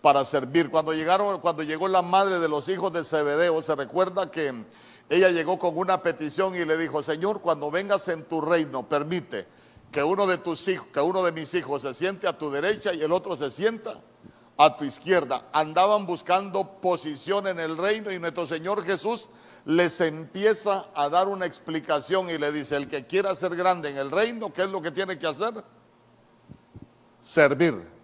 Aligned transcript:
para 0.00 0.24
servir. 0.24 0.70
Cuando 0.70 0.92
llegaron, 0.92 1.40
cuando 1.40 1.62
llegó 1.62 1.88
la 1.88 2.02
madre 2.02 2.38
de 2.38 2.48
los 2.48 2.68
hijos 2.68 2.92
de 2.92 3.04
Zebedeo, 3.04 3.60
se 3.62 3.74
recuerda 3.74 4.30
que 4.30 4.64
ella 5.08 5.30
llegó 5.30 5.58
con 5.58 5.76
una 5.76 6.02
petición 6.02 6.54
y 6.54 6.64
le 6.64 6.76
dijo, 6.76 7.02
Señor, 7.02 7.40
cuando 7.40 7.70
vengas 7.70 8.08
en 8.08 8.24
tu 8.24 8.40
reino, 8.40 8.88
permite 8.88 9.46
que 9.90 10.02
uno 10.02 10.26
de 10.26 10.38
tus 10.38 10.68
hijos, 10.68 10.88
que 10.92 11.00
uno 11.00 11.22
de 11.22 11.32
mis 11.32 11.52
hijos 11.54 11.82
se 11.82 11.94
siente 11.94 12.28
a 12.28 12.36
tu 12.36 12.50
derecha 12.50 12.92
y 12.92 13.02
el 13.02 13.12
otro 13.12 13.36
se 13.36 13.50
sienta 13.50 14.00
a 14.58 14.76
tu 14.76 14.84
izquierda. 14.84 15.48
Andaban 15.52 16.04
buscando 16.04 16.80
posición 16.80 17.46
en 17.46 17.58
el 17.58 17.76
reino 17.78 18.12
y 18.12 18.18
nuestro 18.18 18.46
Señor 18.46 18.84
Jesús 18.84 19.28
les 19.64 20.00
empieza 20.00 20.86
a 20.94 21.08
dar 21.08 21.28
una 21.28 21.46
explicación 21.46 22.28
y 22.28 22.38
le 22.38 22.52
dice, 22.52 22.76
el 22.76 22.88
que 22.88 23.06
quiera 23.06 23.34
ser 23.34 23.56
grande 23.56 23.90
en 23.90 23.96
el 23.96 24.10
reino, 24.10 24.52
¿qué 24.52 24.62
es 24.62 24.68
lo 24.68 24.82
que 24.82 24.90
tiene 24.90 25.18
que 25.18 25.26
hacer? 25.26 25.64
Servir. 27.22 27.97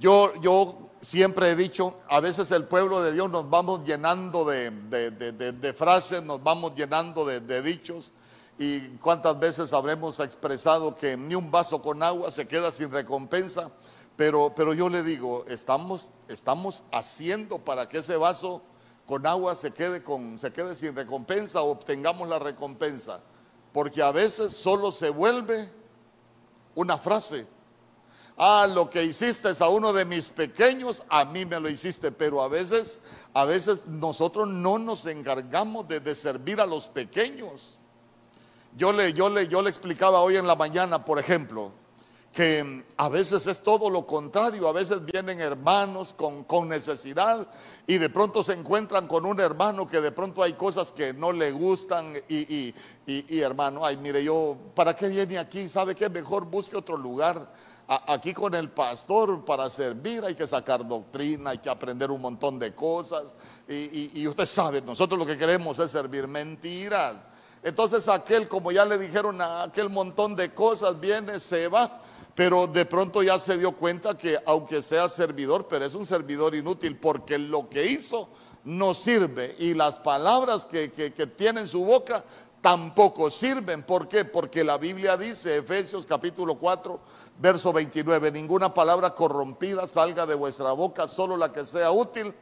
Yo, 0.00 0.32
yo 0.40 0.78
siempre 1.02 1.50
he 1.50 1.54
dicho, 1.54 2.00
a 2.08 2.20
veces 2.20 2.50
el 2.52 2.64
pueblo 2.64 3.02
de 3.02 3.12
Dios 3.12 3.30
nos 3.30 3.50
vamos 3.50 3.84
llenando 3.84 4.46
de, 4.46 5.74
frases, 5.76 6.22
nos 6.22 6.42
vamos 6.42 6.72
llenando 6.74 7.26
de, 7.26 7.62
dichos. 7.62 8.10
Y 8.58 8.88
cuántas 8.96 9.38
veces 9.38 9.74
habremos 9.74 10.18
expresado 10.20 10.96
que 10.96 11.18
ni 11.18 11.34
un 11.34 11.50
vaso 11.50 11.82
con 11.82 12.02
agua 12.02 12.30
se 12.30 12.48
queda 12.48 12.70
sin 12.70 12.90
recompensa. 12.90 13.70
Pero, 14.16 14.54
pero 14.56 14.72
yo 14.72 14.88
le 14.88 15.02
digo, 15.02 15.44
estamos, 15.48 16.08
estamos 16.28 16.82
haciendo 16.92 17.58
para 17.58 17.86
que 17.86 17.98
ese 17.98 18.16
vaso 18.16 18.62
con 19.06 19.26
agua 19.26 19.54
se 19.54 19.70
quede, 19.70 20.02
con, 20.02 20.38
se 20.38 20.50
quede 20.50 20.76
sin 20.76 20.96
recompensa 20.96 21.60
o 21.60 21.72
obtengamos 21.72 22.26
la 22.26 22.38
recompensa. 22.38 23.20
Porque 23.74 24.02
a 24.02 24.12
veces 24.12 24.56
solo 24.56 24.92
se 24.92 25.10
vuelve 25.10 25.70
una 26.74 26.96
frase 26.96 27.46
ah, 28.36 28.66
lo 28.66 28.88
que 28.90 29.04
hiciste 29.04 29.48
a 29.58 29.68
uno 29.68 29.92
de 29.92 30.04
mis 30.04 30.28
pequeños, 30.28 31.02
a 31.08 31.24
mí 31.24 31.44
me 31.44 31.60
lo 31.60 31.68
hiciste, 31.68 32.12
pero 32.12 32.42
a 32.42 32.48
veces, 32.48 33.00
a 33.34 33.44
veces 33.44 33.86
nosotros 33.86 34.48
no 34.48 34.78
nos 34.78 35.06
encargamos 35.06 35.86
de, 35.88 36.14
servir 36.14 36.60
a 36.60 36.66
los 36.66 36.86
pequeños. 36.86 37.78
Yo 38.76 38.92
le, 38.92 39.12
yo, 39.12 39.28
le, 39.28 39.48
yo 39.48 39.62
le 39.62 39.70
explicaba 39.70 40.20
hoy 40.20 40.36
en 40.36 40.46
la 40.46 40.56
mañana, 40.56 41.04
por 41.04 41.18
ejemplo, 41.18 41.72
que 42.32 42.84
a 42.96 43.08
veces 43.08 43.46
es 43.48 43.60
todo 43.60 43.90
lo 43.90 44.06
contrario, 44.06 44.68
a 44.68 44.72
veces 44.72 45.04
vienen 45.04 45.40
hermanos 45.40 46.14
con, 46.14 46.68
necesidad 46.68 47.48
y 47.88 47.98
de 47.98 48.08
pronto 48.08 48.44
se 48.44 48.52
encuentran 48.52 49.08
con 49.08 49.26
un 49.26 49.40
hermano 49.40 49.88
que 49.88 50.00
de 50.00 50.12
pronto 50.12 50.42
hay 50.42 50.52
cosas 50.52 50.92
que 50.92 51.12
no 51.12 51.32
le 51.32 51.50
gustan 51.50 52.12
y, 52.28 52.36
y, 52.36 52.74
y 53.06 53.40
hermano, 53.40 53.84
ay 53.84 53.96
mire 53.96 54.22
yo, 54.22 54.56
¿para 54.76 54.94
qué 54.94 55.08
viene 55.08 55.38
aquí? 55.38 55.68
¿Sabe 55.68 55.96
qué? 55.96 56.08
Mejor 56.08 56.44
busque 56.44 56.76
otro 56.76 56.96
lugar 56.96 57.52
aquí 57.90 58.32
con 58.32 58.54
el 58.54 58.70
pastor 58.70 59.44
para 59.44 59.68
servir 59.68 60.24
hay 60.24 60.36
que 60.36 60.46
sacar 60.46 60.86
doctrina, 60.86 61.50
hay 61.50 61.58
que 61.58 61.68
aprender 61.68 62.10
un 62.10 62.20
montón 62.20 62.58
de 62.58 62.72
cosas. 62.72 63.34
Y, 63.68 64.26
usted 64.28 64.46
sabe, 64.46 64.80
nosotros 64.80 65.18
lo 65.18 65.26
que 65.26 65.36
queremos 65.36 65.78
es 65.80 65.90
servir 65.90 66.28
mentiras. 66.28 67.16
Entonces 67.62 68.06
aquel, 68.08 68.48
como 68.48 68.70
ya 68.70 68.84
le 68.84 68.96
dijeron, 68.96 69.40
aquel 69.42 69.90
montón 69.90 70.36
de 70.36 70.54
cosas 70.54 70.98
viene, 71.00 71.40
se 71.40 71.66
va, 71.66 72.00
pero 72.34 72.68
de 72.68 72.86
pronto 72.86 73.22
ya 73.24 73.38
se 73.40 73.58
dio 73.58 73.72
cuenta 73.72 74.16
que 74.16 74.38
aunque 74.46 74.82
sea 74.82 75.08
servidor, 75.08 75.66
pero 75.68 75.84
es 75.84 75.94
un 75.94 76.06
servidor 76.06 76.54
inútil 76.54 76.96
porque 76.96 77.38
lo 77.38 77.68
que 77.68 77.86
hizo 77.86 78.28
no 78.64 78.94
sirve 78.94 79.56
y 79.58 79.74
las 79.74 79.96
palabras 79.96 80.64
que, 80.64 80.92
que, 80.92 81.12
que 81.12 81.26
tiene 81.26 81.62
en 81.62 81.68
su 81.68 81.84
boca 81.84 82.24
tampoco 82.60 83.30
sirven. 83.30 83.82
¿Por 83.82 84.08
qué? 84.08 84.24
Porque 84.24 84.64
la 84.64 84.78
Biblia 84.78 85.16
dice, 85.16 85.58
Efesios 85.58 86.06
capítulo 86.06 86.56
4, 86.56 87.00
verso 87.40 87.72
29, 87.72 88.30
ninguna 88.30 88.72
palabra 88.72 89.14
corrompida 89.14 89.86
salga 89.86 90.26
de 90.26 90.34
vuestra 90.34 90.72
boca, 90.72 91.08
solo 91.08 91.36
la 91.36 91.50
que 91.50 91.64
sea 91.64 91.90
útil 91.90 92.34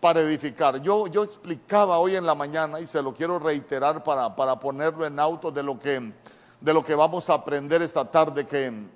para 0.00 0.20
edificar. 0.20 0.82
Yo, 0.82 1.06
yo 1.06 1.24
explicaba 1.24 1.98
hoy 1.98 2.14
en 2.14 2.26
la 2.26 2.34
mañana 2.34 2.78
y 2.78 2.86
se 2.86 3.02
lo 3.02 3.14
quiero 3.14 3.38
reiterar 3.38 4.04
para, 4.04 4.36
para 4.36 4.58
ponerlo 4.60 5.06
en 5.06 5.18
auto 5.18 5.50
de 5.50 5.62
lo, 5.62 5.78
que, 5.78 6.12
de 6.60 6.74
lo 6.74 6.84
que 6.84 6.94
vamos 6.94 7.30
a 7.30 7.34
aprender 7.34 7.80
esta 7.80 8.04
tarde, 8.04 8.46
que 8.46 8.86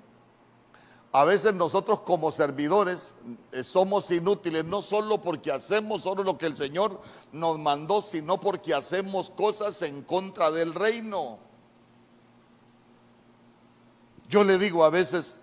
a 1.11 1.23
veces 1.23 1.55
nosotros 1.55 2.01
como 2.01 2.31
servidores 2.31 3.17
eh, 3.51 3.63
somos 3.63 4.11
inútiles, 4.11 4.63
no 4.65 4.83
solo 4.83 5.19
porque 5.19 5.51
hacemos 5.51 6.03
solo 6.03 6.23
lo 6.23 6.37
que 6.37 6.45
el 6.45 6.55
Señor 6.55 7.01
nos 7.31 7.57
mandó, 7.57 8.03
sino 8.03 8.39
porque 8.39 8.75
hacemos 8.75 9.31
cosas 9.31 9.81
en 9.81 10.03
contra 10.03 10.51
del 10.51 10.75
reino. 10.75 11.39
Yo 14.29 14.43
le 14.43 14.59
digo 14.59 14.85
a 14.85 14.91
veces, 14.91 15.39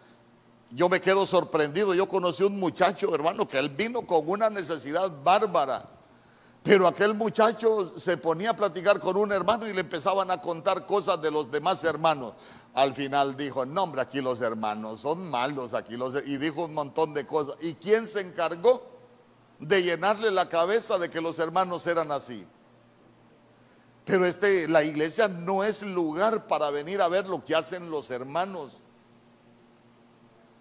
yo 0.70 0.88
me 0.88 1.00
quedo 1.00 1.26
sorprendido, 1.26 1.92
yo 1.92 2.06
conocí 2.06 2.44
un 2.44 2.58
muchacho, 2.58 3.12
hermano, 3.12 3.47
que 3.47 3.58
él 3.58 3.69
vino 3.69 4.06
con 4.06 4.28
una 4.28 4.48
necesidad 4.48 5.10
bárbara. 5.24 5.91
Pero 6.62 6.86
aquel 6.86 7.14
muchacho 7.14 7.98
se 7.98 8.16
ponía 8.16 8.50
a 8.50 8.56
platicar 8.56 9.00
con 9.00 9.16
un 9.16 9.32
hermano 9.32 9.69
y 9.69 9.72
le 9.72 9.80
empezaban 9.80 10.30
a 10.30 10.41
contar 10.41 10.86
cosas 10.86 11.20
de 11.20 11.32
los 11.32 11.50
demás 11.50 11.82
hermanos. 11.82 12.34
Al 12.75 12.92
final 12.92 13.36
dijo, 13.36 13.66
no 13.66 13.84
hombre, 13.84 14.02
aquí 14.02 14.20
los 14.20 14.41
hermanos 14.41 15.00
son 15.00 15.30
malos, 15.30 15.75
aquí 15.75 15.96
los... 15.96 16.16
Y 16.25 16.36
dijo 16.38 16.64
un 16.64 16.75
montón 16.75 17.12
de 17.12 17.26
cosas. 17.26 17.56
¿Y 17.60 17.75
quién 17.75 18.06
se 18.06 18.20
encargó 18.20 18.84
de 19.58 19.82
llenarle 19.82 20.30
la 20.30 20.48
cabeza 20.48 20.96
de 20.98 21.10
que 21.10 21.20
los 21.20 21.38
hermanos 21.41 21.86
eran 21.88 22.12
así? 22.12 22.46
Pero 24.06 24.25
este, 24.25 24.69
la 24.69 24.84
iglesia 24.84 25.27
no 25.27 25.65
es 25.65 25.83
lugar 25.83 26.47
para 26.47 26.71
venir 26.71 27.03
a 27.03 27.09
ver 27.09 27.27
lo 27.27 27.44
que 27.44 27.56
hacen 27.56 27.91
los 27.91 28.09
hermanos. 28.12 28.84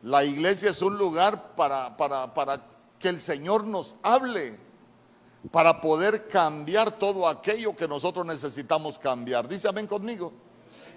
La 0.02 0.26
iglesia 0.26 0.72
es 0.72 0.82
un 0.82 0.98
lugar 0.98 1.56
para, 1.56 1.96
para, 1.96 2.34
para 2.34 2.60
que 2.98 3.08
el 3.08 3.22
Señor 3.22 3.64
nos 3.64 3.98
hable 4.02 4.58
para 5.52 5.80
poder 5.80 6.28
cambiar 6.28 6.90
todo 6.98 7.28
aquello 7.28 7.76
que 7.76 7.88
nosotros 7.88 8.26
necesitamos 8.26 8.98
cambiar. 8.98 9.48
Dice 9.48 9.68
amén 9.68 9.86
conmigo. 9.86 10.34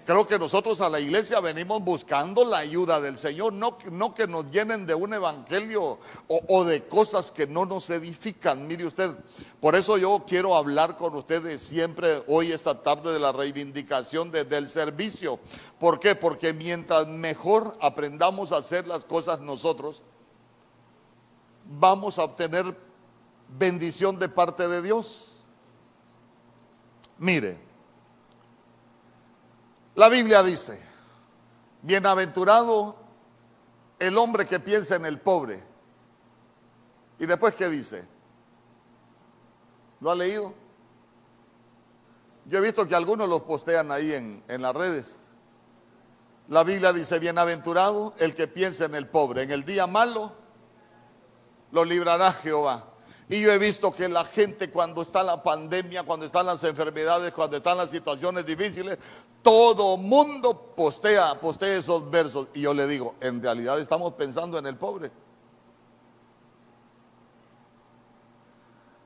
Creo 0.05 0.25
que 0.25 0.39
nosotros 0.39 0.81
a 0.81 0.89
la 0.89 0.99
iglesia 0.99 1.39
venimos 1.39 1.83
buscando 1.83 2.43
la 2.43 2.57
ayuda 2.57 2.99
del 2.99 3.17
Señor, 3.17 3.53
no, 3.53 3.77
que 3.77 4.27
nos 4.27 4.49
llenen 4.49 4.85
de 4.85 4.95
un 4.95 5.13
evangelio 5.13 5.99
o, 6.27 6.63
de 6.63 6.87
cosas 6.87 7.31
que 7.31 7.45
no 7.45 7.65
nos 7.65 7.89
edifican. 7.89 8.67
Mire 8.67 8.85
usted, 8.85 9.11
por 9.59 9.75
eso 9.75 9.97
yo 9.97 10.23
quiero 10.27 10.55
hablar 10.55 10.97
con 10.97 11.15
ustedes 11.15 11.61
siempre 11.61 12.23
hoy, 12.27 12.51
esta 12.51 12.81
tarde, 12.81 13.13
de 13.13 13.19
la 13.19 13.31
reivindicación 13.31 14.31
del 14.31 14.67
servicio. 14.67 15.39
¿Por 15.79 15.99
qué? 15.99 16.15
Porque 16.15 16.53
mientras 16.53 17.07
mejor 17.07 17.77
aprendamos 17.79 18.51
a 18.51 18.57
hacer 18.57 18.87
las 18.87 19.05
cosas 19.05 19.39
nosotros, 19.41 20.01
vamos 21.65 22.17
a 22.17 22.23
obtener 22.23 22.75
bendición 23.57 24.17
de 24.17 24.29
parte 24.29 24.67
de 24.67 24.81
Dios. 24.81 25.33
Mire, 27.19 27.68
la 29.99 30.07
Biblia 30.07 30.41
dice, 30.43 30.81
bienaventurado 31.81 32.95
el 33.99 34.17
hombre 34.17 34.45
que 34.45 34.61
piensa 34.61 34.95
en 34.95 35.05
el 35.05 35.19
pobre. 35.19 35.61
¿Y 37.19 37.25
después 37.25 37.53
qué 37.53 37.67
dice? 37.67 38.07
¿Lo 39.99 40.09
ha 40.09 40.15
leído? 40.15 40.53
Yo 42.45 42.59
he 42.59 42.61
visto 42.61 42.87
que 42.87 42.95
algunos 42.95 43.27
los 43.27 43.41
postean 43.41 43.91
ahí 43.91 44.13
en, 44.13 44.41
en 44.47 44.61
las 44.61 44.73
redes. 44.73 45.25
La 46.47 46.63
Biblia 46.63 46.93
dice, 46.93 47.19
bienaventurado 47.19 48.13
el 48.19 48.35
que 48.35 48.47
piensa 48.47 48.85
en 48.85 48.95
el 48.95 49.09
pobre. 49.09 49.43
En 49.43 49.51
el 49.51 49.65
día 49.65 49.85
malo 49.85 50.31
lo 51.73 51.83
librará 51.83 52.31
Jehová. 52.31 52.88
Y 53.31 53.41
yo 53.41 53.51
he 53.51 53.59
visto 53.59 53.91
que 53.91 54.09
la 54.09 54.25
gente 54.25 54.71
cuando 54.71 55.03
está 55.03 55.21
la 55.21 55.43
pandemia, 55.43 56.01
cuando 56.01 56.25
están 56.25 56.47
las 56.47 56.63
enfermedades, 56.63 57.31
cuando 57.31 57.57
están 57.57 57.77
las 57.77 57.91
situaciones 57.91 58.43
difíciles, 58.43 58.97
todo 59.43 59.97
mundo 59.97 60.73
postea, 60.75 61.39
postea 61.39 61.77
esos 61.77 62.09
versos. 62.09 62.47
Y 62.55 62.61
yo 62.61 62.73
le 62.73 62.87
digo, 62.87 63.15
en 63.21 63.41
realidad 63.41 63.79
estamos 63.79 64.13
pensando 64.13 64.57
en 64.57 64.65
el 64.65 64.75
pobre. 64.77 65.11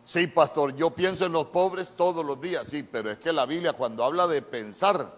Sí, 0.03 0.27
pastor, 0.27 0.73
yo 0.73 0.91
pienso 0.91 1.25
en 1.25 1.33
los 1.33 1.47
pobres 1.47 1.93
todos 1.97 2.25
los 2.25 2.39
días, 2.39 2.67
sí, 2.67 2.83
pero 2.83 3.11
es 3.11 3.17
que 3.17 3.33
la 3.33 3.45
Biblia 3.45 3.73
cuando 3.73 4.05
habla 4.05 4.27
de 4.27 4.41
pensar, 4.41 5.13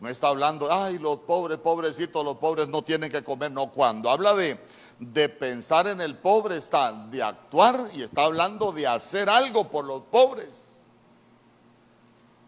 no 0.00 0.08
está 0.08 0.28
hablando, 0.28 0.72
ay, 0.72 0.98
los 0.98 1.18
pobres, 1.18 1.58
pobrecitos, 1.58 2.24
los 2.24 2.36
pobres 2.36 2.68
no 2.68 2.82
tienen 2.82 3.10
que 3.10 3.24
comer, 3.24 3.50
no, 3.50 3.70
cuando 3.70 4.10
habla 4.10 4.34
de 4.34 4.58
de 4.98 5.28
pensar 5.28 5.86
en 5.86 6.00
el 6.00 6.16
pobre, 6.16 6.56
está 6.56 6.92
de 6.92 7.22
actuar 7.22 7.88
y 7.94 8.02
está 8.02 8.24
hablando 8.24 8.72
de 8.72 8.86
hacer 8.86 9.28
algo 9.28 9.70
por 9.70 9.84
los 9.84 10.02
pobres. 10.02 10.76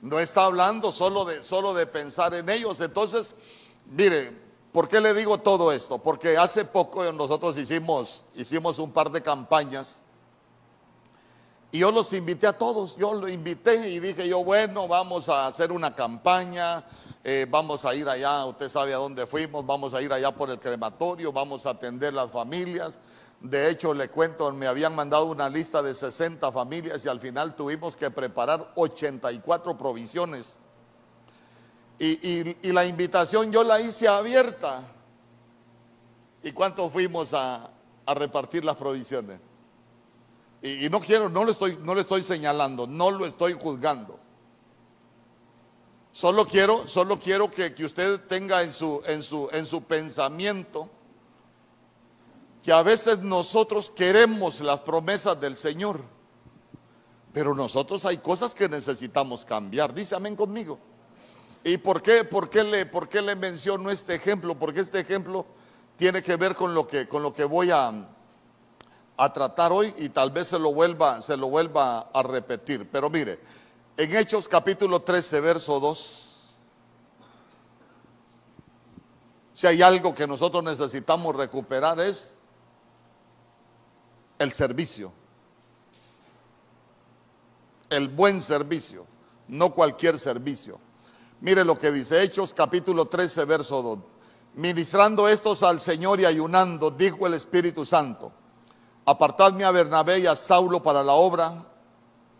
No 0.00 0.18
está 0.18 0.44
hablando 0.44 0.92
solo 0.92 1.24
de, 1.24 1.42
solo 1.44 1.74
de 1.74 1.86
pensar 1.86 2.34
en 2.34 2.48
ellos. 2.48 2.80
Entonces, 2.80 3.34
mire, 3.86 4.38
¿por 4.72 4.88
qué 4.88 5.00
le 5.00 5.14
digo 5.14 5.38
todo 5.38 5.72
esto? 5.72 5.98
Porque 5.98 6.36
hace 6.36 6.64
poco 6.64 7.10
nosotros 7.12 7.56
hicimos, 7.56 8.24
hicimos 8.34 8.78
un 8.78 8.92
par 8.92 9.10
de 9.10 9.22
campañas 9.22 10.04
y 11.74 11.80
yo 11.80 11.90
los 11.90 12.12
invité 12.12 12.46
a 12.46 12.56
todos. 12.56 12.94
Yo 12.94 13.14
lo 13.14 13.28
invité 13.28 13.90
y 13.90 13.98
dije 13.98 14.28
yo, 14.28 14.44
bueno, 14.44 14.86
vamos 14.86 15.28
a 15.28 15.48
hacer 15.48 15.72
una 15.72 15.92
campaña 15.92 16.84
eh, 17.26 17.46
vamos 17.48 17.86
a 17.86 17.94
ir 17.94 18.06
allá, 18.06 18.44
usted 18.44 18.68
sabe 18.68 18.92
a 18.92 18.98
dónde 18.98 19.26
fuimos, 19.26 19.64
vamos 19.64 19.94
a 19.94 20.02
ir 20.02 20.12
allá 20.12 20.30
por 20.30 20.50
el 20.50 20.60
crematorio, 20.60 21.32
vamos 21.32 21.64
a 21.64 21.70
atender 21.70 22.12
las 22.12 22.30
familias 22.30 23.00
De 23.40 23.70
hecho, 23.70 23.94
le 23.94 24.10
cuento, 24.10 24.52
me 24.52 24.66
habían 24.66 24.94
mandado 24.94 25.24
una 25.24 25.48
lista 25.48 25.82
de 25.82 25.94
60 25.94 26.52
familias 26.52 27.02
y 27.02 27.08
al 27.08 27.20
final 27.20 27.56
tuvimos 27.56 27.96
que 27.96 28.10
preparar 28.10 28.72
84 28.74 29.78
provisiones. 29.78 30.58
Y, 31.98 32.72
la 32.72 32.84
invitación 32.84 33.50
yo 33.50 33.64
la 33.64 33.80
hice 33.80 34.06
abierta. 34.06 34.82
¿Y 36.42 36.52
cuántos 36.52 36.92
fuimos 36.92 37.32
a, 37.32 37.70
repartir 38.14 38.64
las 38.64 38.76
provisiones? 38.76 39.40
Y, 40.60 40.88
no 40.90 41.00
quiero, 41.00 41.30
no 41.30 41.44
lo, 41.44 41.52
estoy, 41.52 41.78
no 41.82 41.94
lo 41.94 42.02
estoy 42.02 42.22
señalando, 42.22 42.86
no 42.86 43.10
lo 43.10 43.24
estoy 43.24 43.54
juzgando. 43.54 44.20
Solo 46.14 46.46
quiero, 46.46 46.86
solo 46.86 47.18
quiero 47.18 47.50
que, 47.50 47.74
que 47.74 47.84
usted 47.84 48.20
tenga 48.28 48.62
en 48.62 48.72
su, 48.72 49.02
en, 49.04 49.24
su, 49.24 49.48
en 49.50 49.66
su 49.66 49.82
pensamiento 49.82 50.88
que 52.62 52.72
a 52.72 52.84
veces 52.84 53.18
nosotros 53.18 53.90
queremos 53.90 54.60
las 54.60 54.78
promesas 54.78 55.40
del 55.40 55.56
Señor, 55.56 56.00
pero 57.32 57.52
nosotros 57.52 58.04
hay 58.04 58.18
cosas 58.18 58.54
que 58.54 58.68
necesitamos 58.68 59.44
cambiar. 59.44 59.92
Dice 59.92 60.14
amén 60.14 60.36
conmigo. 60.36 60.78
¿Y 61.64 61.78
por 61.78 62.00
qué, 62.00 62.22
por 62.22 62.48
qué, 62.48 62.62
le, 62.62 62.86
por 62.86 63.08
qué 63.08 63.20
le 63.20 63.34
menciono 63.34 63.90
este 63.90 64.14
ejemplo? 64.14 64.56
Porque 64.56 64.82
este 64.82 65.00
ejemplo 65.00 65.44
tiene 65.96 66.22
que 66.22 66.36
ver 66.36 66.54
con 66.54 66.74
lo 66.74 66.86
que, 66.86 67.08
con 67.08 67.24
lo 67.24 67.32
que 67.32 67.44
voy 67.44 67.72
a, 67.72 67.92
a 69.16 69.32
tratar 69.32 69.72
hoy 69.72 69.92
y 69.98 70.10
tal 70.10 70.30
vez 70.30 70.46
se 70.46 70.60
lo, 70.60 70.72
vuelva, 70.72 71.22
se 71.22 71.36
lo 71.36 71.48
vuelva 71.48 72.08
a 72.14 72.22
repetir. 72.22 72.88
Pero 72.92 73.10
mire, 73.10 73.40
en 73.96 74.16
Hechos 74.16 74.48
capítulo 74.48 75.00
13, 75.02 75.40
verso 75.40 75.78
2. 75.78 76.20
Si 79.54 79.66
hay 79.66 79.82
algo 79.82 80.14
que 80.14 80.26
nosotros 80.26 80.64
necesitamos 80.64 81.36
recuperar 81.36 82.00
es 82.00 82.38
el 84.38 84.52
servicio. 84.52 85.12
El 87.88 88.08
buen 88.08 88.40
servicio, 88.40 89.06
no 89.46 89.72
cualquier 89.72 90.18
servicio. 90.18 90.80
Mire 91.40 91.64
lo 91.64 91.78
que 91.78 91.92
dice 91.92 92.22
Hechos 92.22 92.52
capítulo 92.52 93.06
13, 93.06 93.44
verso 93.44 93.80
2. 93.80 93.98
Ministrando 94.54 95.28
estos 95.28 95.62
al 95.62 95.80
Señor 95.80 96.20
y 96.20 96.24
ayunando, 96.24 96.90
dijo 96.90 97.26
el 97.26 97.34
Espíritu 97.34 97.84
Santo, 97.84 98.32
apartadme 99.04 99.64
a 99.64 99.70
Bernabé 99.70 100.20
y 100.20 100.26
a 100.26 100.34
Saulo 100.34 100.82
para 100.82 101.04
la 101.04 101.12
obra 101.12 101.64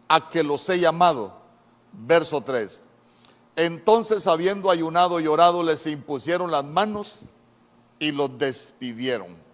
a 0.08 0.28
que 0.28 0.42
los 0.42 0.68
he 0.68 0.80
llamado. 0.80 1.43
Verso 1.98 2.40
3. 2.40 2.82
Entonces, 3.56 4.26
habiendo 4.26 4.70
ayunado 4.70 5.20
y 5.20 5.26
orado, 5.26 5.62
les 5.62 5.86
impusieron 5.86 6.50
las 6.50 6.64
manos 6.64 7.22
y 7.98 8.10
los 8.10 8.36
despidieron 8.36 9.44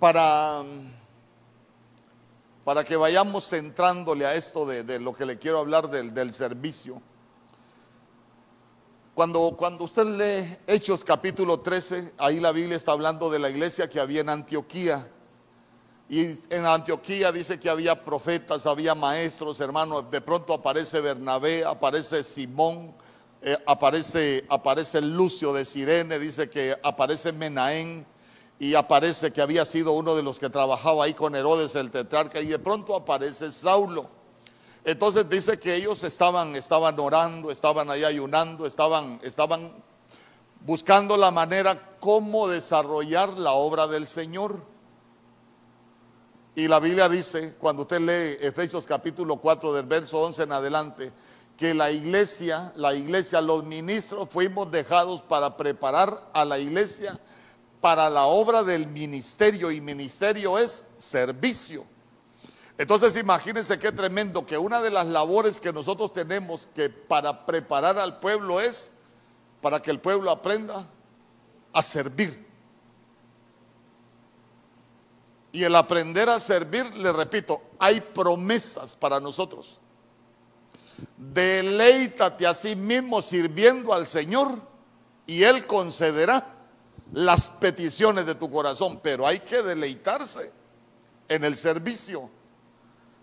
para, 0.00 0.64
para 2.64 2.82
que 2.82 2.96
vayamos 2.96 3.48
centrándole 3.48 4.26
a 4.26 4.34
esto 4.34 4.66
de, 4.66 4.98
lo 4.98 5.12
que 5.12 5.26
le 5.26 5.38
quiero 5.38 5.58
hablar 5.58 5.88
del, 5.90 6.34
servicio. 6.34 7.00
Cuando, 9.14 9.54
cuando, 9.56 9.84
usted 9.84 10.04
lee 10.04 10.56
Hechos 10.66 11.04
capítulo 11.04 11.60
13, 11.60 12.14
ahí 12.16 12.40
la 12.40 12.52
Biblia 12.52 12.76
está 12.76 12.92
hablando 12.92 13.30
de 13.30 13.38
la 13.38 13.50
iglesia 13.50 13.88
que 13.88 14.00
había 14.00 14.22
en 14.22 14.30
Antioquía. 14.30 15.06
Y 16.12 16.22
en 16.50 16.66
Antioquía 16.66 17.30
dice 17.30 17.60
que 17.60 17.70
había 17.70 18.04
profetas, 18.04 18.66
había 18.66 18.96
maestros, 18.96 19.60
hermanos. 19.60 20.10
De 20.10 20.20
pronto 20.20 20.52
aparece 20.52 21.00
Bernabé, 21.00 21.64
aparece 21.64 22.24
Simón, 22.24 22.92
eh, 23.40 23.56
aparece, 23.64 24.44
aparece 24.48 25.00
Lucio 25.00 25.52
de 25.52 25.64
Sirene, 25.64 26.18
dice 26.18 26.50
que 26.50 26.76
aparece 26.82 27.30
Menaén, 27.30 28.04
y 28.58 28.74
aparece 28.74 29.32
que 29.32 29.40
había 29.40 29.64
sido 29.64 29.92
uno 29.92 30.16
de 30.16 30.24
los 30.24 30.40
que 30.40 30.50
trabajaba 30.50 31.04
ahí 31.04 31.14
con 31.14 31.36
Herodes 31.36 31.76
el 31.76 31.92
tetrarca 31.92 32.40
y 32.40 32.46
de 32.46 32.58
pronto 32.58 32.96
aparece 32.96 33.52
Saulo. 33.52 34.10
Entonces 34.84 35.30
dice 35.30 35.60
que 35.60 35.76
ellos 35.76 36.02
estaban, 36.02 36.56
estaban 36.56 36.98
orando, 36.98 37.52
estaban 37.52 37.88
ahí 37.88 38.02
ayunando, 38.02 38.66
estaban, 38.66 39.20
estaban 39.22 39.72
buscando 40.66 41.16
la 41.16 41.30
manera 41.30 41.96
cómo 42.00 42.48
desarrollar 42.48 43.28
la 43.38 43.52
obra 43.52 43.86
del 43.86 44.08
Señor. 44.08 44.69
Y 46.54 46.66
la 46.66 46.80
Biblia 46.80 47.08
dice, 47.08 47.54
cuando 47.58 47.82
usted 47.82 48.00
lee 48.00 48.46
Efesios 48.46 48.84
capítulo 48.84 49.36
4 49.36 49.72
del 49.72 49.86
verso 49.86 50.18
11 50.20 50.42
en 50.42 50.52
adelante, 50.52 51.12
que 51.56 51.74
la 51.74 51.90
iglesia, 51.90 52.72
la 52.76 52.94
iglesia, 52.94 53.40
los 53.40 53.64
ministros 53.64 54.28
fuimos 54.30 54.70
dejados 54.70 55.22
para 55.22 55.56
preparar 55.56 56.30
a 56.32 56.44
la 56.44 56.58
iglesia 56.58 57.20
para 57.80 58.10
la 58.10 58.24
obra 58.24 58.62
del 58.62 58.86
ministerio 58.86 59.70
y 59.70 59.80
ministerio 59.80 60.58
es 60.58 60.84
servicio. 60.98 61.84
Entonces 62.76 63.16
imagínense 63.16 63.78
qué 63.78 63.92
tremendo 63.92 64.44
que 64.44 64.56
una 64.56 64.80
de 64.80 64.90
las 64.90 65.06
labores 65.06 65.60
que 65.60 65.72
nosotros 65.72 66.12
tenemos 66.12 66.66
que 66.74 66.88
para 66.88 67.44
preparar 67.44 67.98
al 67.98 68.20
pueblo 68.20 68.60
es 68.60 68.92
para 69.60 69.80
que 69.80 69.90
el 69.90 70.00
pueblo 70.00 70.30
aprenda 70.30 70.88
a 71.72 71.82
servir. 71.82 72.49
Y 75.52 75.64
el 75.64 75.74
aprender 75.74 76.28
a 76.28 76.38
servir, 76.38 76.94
le 76.96 77.12
repito, 77.12 77.60
hay 77.78 78.00
promesas 78.00 78.94
para 78.94 79.18
nosotros. 79.18 79.80
Deleítate 81.16 82.46
a 82.46 82.54
sí 82.54 82.76
mismo 82.76 83.22
sirviendo 83.22 83.92
al 83.92 84.06
Señor 84.06 84.60
y 85.26 85.42
Él 85.42 85.66
concederá 85.66 86.56
las 87.12 87.48
peticiones 87.48 88.26
de 88.26 88.34
tu 88.34 88.50
corazón, 88.50 89.00
pero 89.02 89.26
hay 89.26 89.40
que 89.40 89.62
deleitarse 89.62 90.52
en 91.28 91.44
el 91.44 91.56
servicio. 91.56 92.30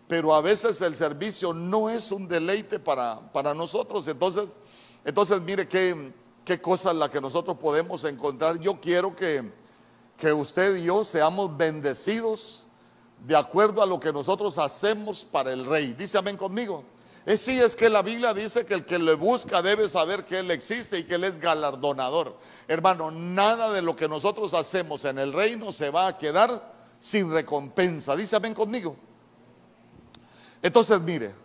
Pero 0.07 0.33
a 0.33 0.41
veces 0.41 0.81
el 0.81 0.95
servicio 0.95 1.53
no 1.53 1.89
es 1.89 2.11
un 2.11 2.27
deleite 2.27 2.79
para, 2.79 3.19
para 3.31 3.53
nosotros. 3.53 4.07
Entonces, 4.07 4.57
entonces 5.03 5.41
mire 5.41 5.67
qué, 5.67 6.13
qué 6.45 6.61
cosa 6.61 6.93
la 6.93 7.09
que 7.09 7.19
nosotros 7.19 7.57
podemos 7.57 8.03
encontrar. 8.05 8.57
Yo 8.59 8.79
quiero 8.79 9.13
que, 9.15 9.51
que 10.17 10.33
usted 10.33 10.75
y 10.77 10.85
yo 10.85 11.05
seamos 11.05 11.55
bendecidos 11.55 12.65
de 13.25 13.35
acuerdo 13.35 13.81
a 13.81 13.85
lo 13.85 13.99
que 13.99 14.11
nosotros 14.11 14.57
hacemos 14.57 15.23
para 15.23 15.51
el 15.51 15.65
rey. 15.65 15.93
Dice 15.93 16.17
amén 16.17 16.37
conmigo. 16.37 16.83
Es 17.25 17.41
sí, 17.41 17.59
es 17.59 17.75
que 17.75 17.89
la 17.89 18.01
Biblia 18.01 18.33
dice 18.33 18.65
que 18.65 18.73
el 18.73 18.85
que 18.85 18.97
le 18.97 19.13
busca 19.13 19.61
debe 19.61 19.89
saber 19.89 20.23
que 20.23 20.39
Él 20.39 20.49
existe 20.49 20.99
y 20.99 21.03
que 21.03 21.15
Él 21.15 21.25
es 21.25 21.37
galardonador. 21.37 22.37
Hermano, 22.69 23.11
nada 23.11 23.69
de 23.69 23.81
lo 23.81 23.97
que 23.97 24.07
nosotros 24.07 24.53
hacemos 24.53 25.03
en 25.03 25.19
el 25.19 25.33
reino 25.33 25.73
se 25.73 25.89
va 25.89 26.07
a 26.07 26.17
quedar 26.17 26.73
sin 27.01 27.29
recompensa. 27.29 28.15
Dice, 28.15 28.39
ven 28.39 28.53
conmigo. 28.53 28.95
Entonces, 30.61 31.01
mire, 31.01 31.35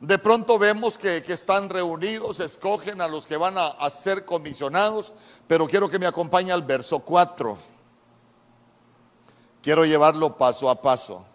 de 0.00 0.18
pronto 0.18 0.58
vemos 0.58 0.98
que, 0.98 1.18
están 1.28 1.68
reunidos, 1.70 2.40
escogen 2.40 3.00
a 3.00 3.06
los 3.06 3.24
que 3.24 3.36
van 3.36 3.56
a, 3.56 3.68
a 3.68 3.90
ser 3.90 4.24
comisionados, 4.24 5.14
pero 5.46 5.68
quiero 5.68 5.88
que 5.88 6.00
me 6.00 6.06
acompañe 6.06 6.50
al 6.50 6.62
verso 6.62 6.98
4. 6.98 7.77
Quiero 9.68 9.84
llevarlo 9.84 10.34
paso 10.38 10.70
a 10.70 10.80
paso. 10.80 11.26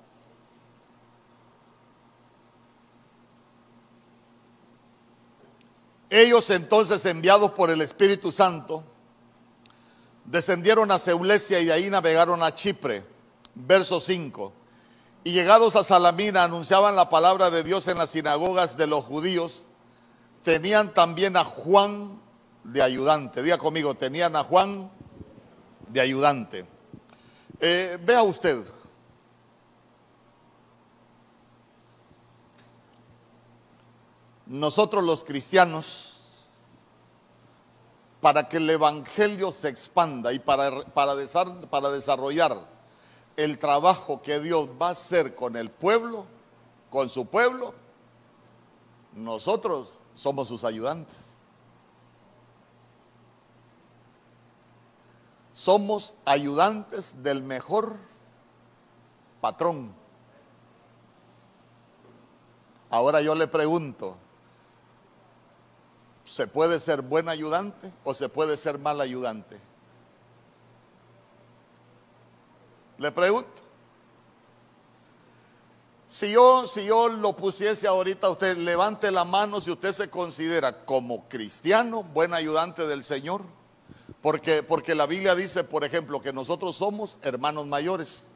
Ellos 6.10 6.50
entonces, 6.50 7.06
enviados 7.06 7.52
por 7.52 7.70
el 7.70 7.84
Espíritu 7.84 8.32
Santo, 8.32 8.86
descendieron 10.26 10.90
a 10.90 10.98
Seulesia 10.98 11.60
y 11.60 11.66
de 11.66 11.74
ahí 11.74 11.92
navegaron 11.92 12.42
a 12.42 12.56
Chipre. 12.56 13.06
Verso 13.54 14.00
5. 14.00 14.52
Y 15.26 15.34
llegados 15.34 15.76
a 15.76 15.84
Salamina 15.84 16.44
anunciaban 16.44 16.96
la 16.96 17.12
palabra 17.12 17.52
de 17.52 17.62
Dios 17.62 17.88
en 17.88 18.00
las 18.00 18.10
sinagogas 18.10 18.78
de 18.78 18.88
los 18.88 19.04
judíos. 19.04 19.66
Tenían 20.44 20.96
también 20.96 21.38
a 21.38 21.44
Juan 21.44 22.20
de 22.64 22.82
ayudante. 22.82 23.44
Diga 23.44 23.60
conmigo, 23.60 23.94
tenían 23.94 24.36
a 24.36 24.44
Juan 24.44 24.90
de 25.88 26.02
ayudante. 26.02 26.73
Eh, 27.66 27.98
vea 28.04 28.22
usted. 28.24 28.66
nosotros 34.46 35.04
los 35.04 35.24
cristianos, 35.24 36.14
para 38.22 38.48
que 38.48 38.58
el 38.58 38.70
Evangelio 38.70 39.52
se 39.52 39.70
expanda 39.70 40.32
y 40.32 40.40
para, 40.40 40.84
para, 40.94 41.16
para 41.70 41.90
desarrollar 41.90 42.58
el 43.36 43.58
trabajo 43.58 44.22
que 44.22 44.40
Dios 44.40 44.70
va 44.80 44.90
a 44.90 44.92
hacer 44.92 45.34
con 45.34 45.56
el 45.56 45.72
pueblo, 45.72 46.26
con 46.90 47.10
su 47.10 47.26
pueblo, 47.26 47.74
nosotros 49.14 49.90
somos 50.16 50.48
sus 50.48 50.64
ayudantes. 50.64 51.33
Somos 55.54 56.16
ayudantes 56.26 57.24
del 57.24 57.44
mejor 57.44 57.98
patrón. 59.40 59.94
Ahora 62.90 63.22
yo 63.22 63.34
le 63.36 63.48
pregunto, 63.48 64.18
¿Se 66.26 66.48
puede 66.48 66.80
ser 66.80 67.02
buen 67.02 67.30
ayudante 67.30 67.94
o 68.04 68.14
se 68.14 68.30
puede 68.30 68.58
ser 68.58 68.80
mal 68.80 69.02
ayudante? 69.02 69.60
Le 72.98 73.12
pregunto. 73.12 73.62
Si 76.08 76.32
yo, 76.32 76.68
si 76.68 76.86
yo 76.86 77.08
lo 77.10 77.36
pusiese 77.36 77.88
ahorita, 77.88 78.30
usted 78.30 78.58
levante 78.58 79.12
la 79.12 79.26
mano 79.26 79.60
si 79.60 79.72
usted 79.72 79.92
se 79.92 80.10
considera 80.10 80.86
como 80.86 81.28
cristiano, 81.28 82.04
buen 82.04 82.34
ayudante 82.34 82.88
del 82.88 83.04
Señor. 83.04 83.42
Porque, 84.24 84.64
porque 84.64 84.96
la 84.96 85.06
Biblia 85.06 85.36
dice, 85.36 85.66
por 85.66 85.84
ejemplo, 85.84 86.22
que 86.22 86.32
nosotros 86.32 86.78
somos 86.78 87.18
hermanos 87.24 87.68
mayores. 87.68 88.32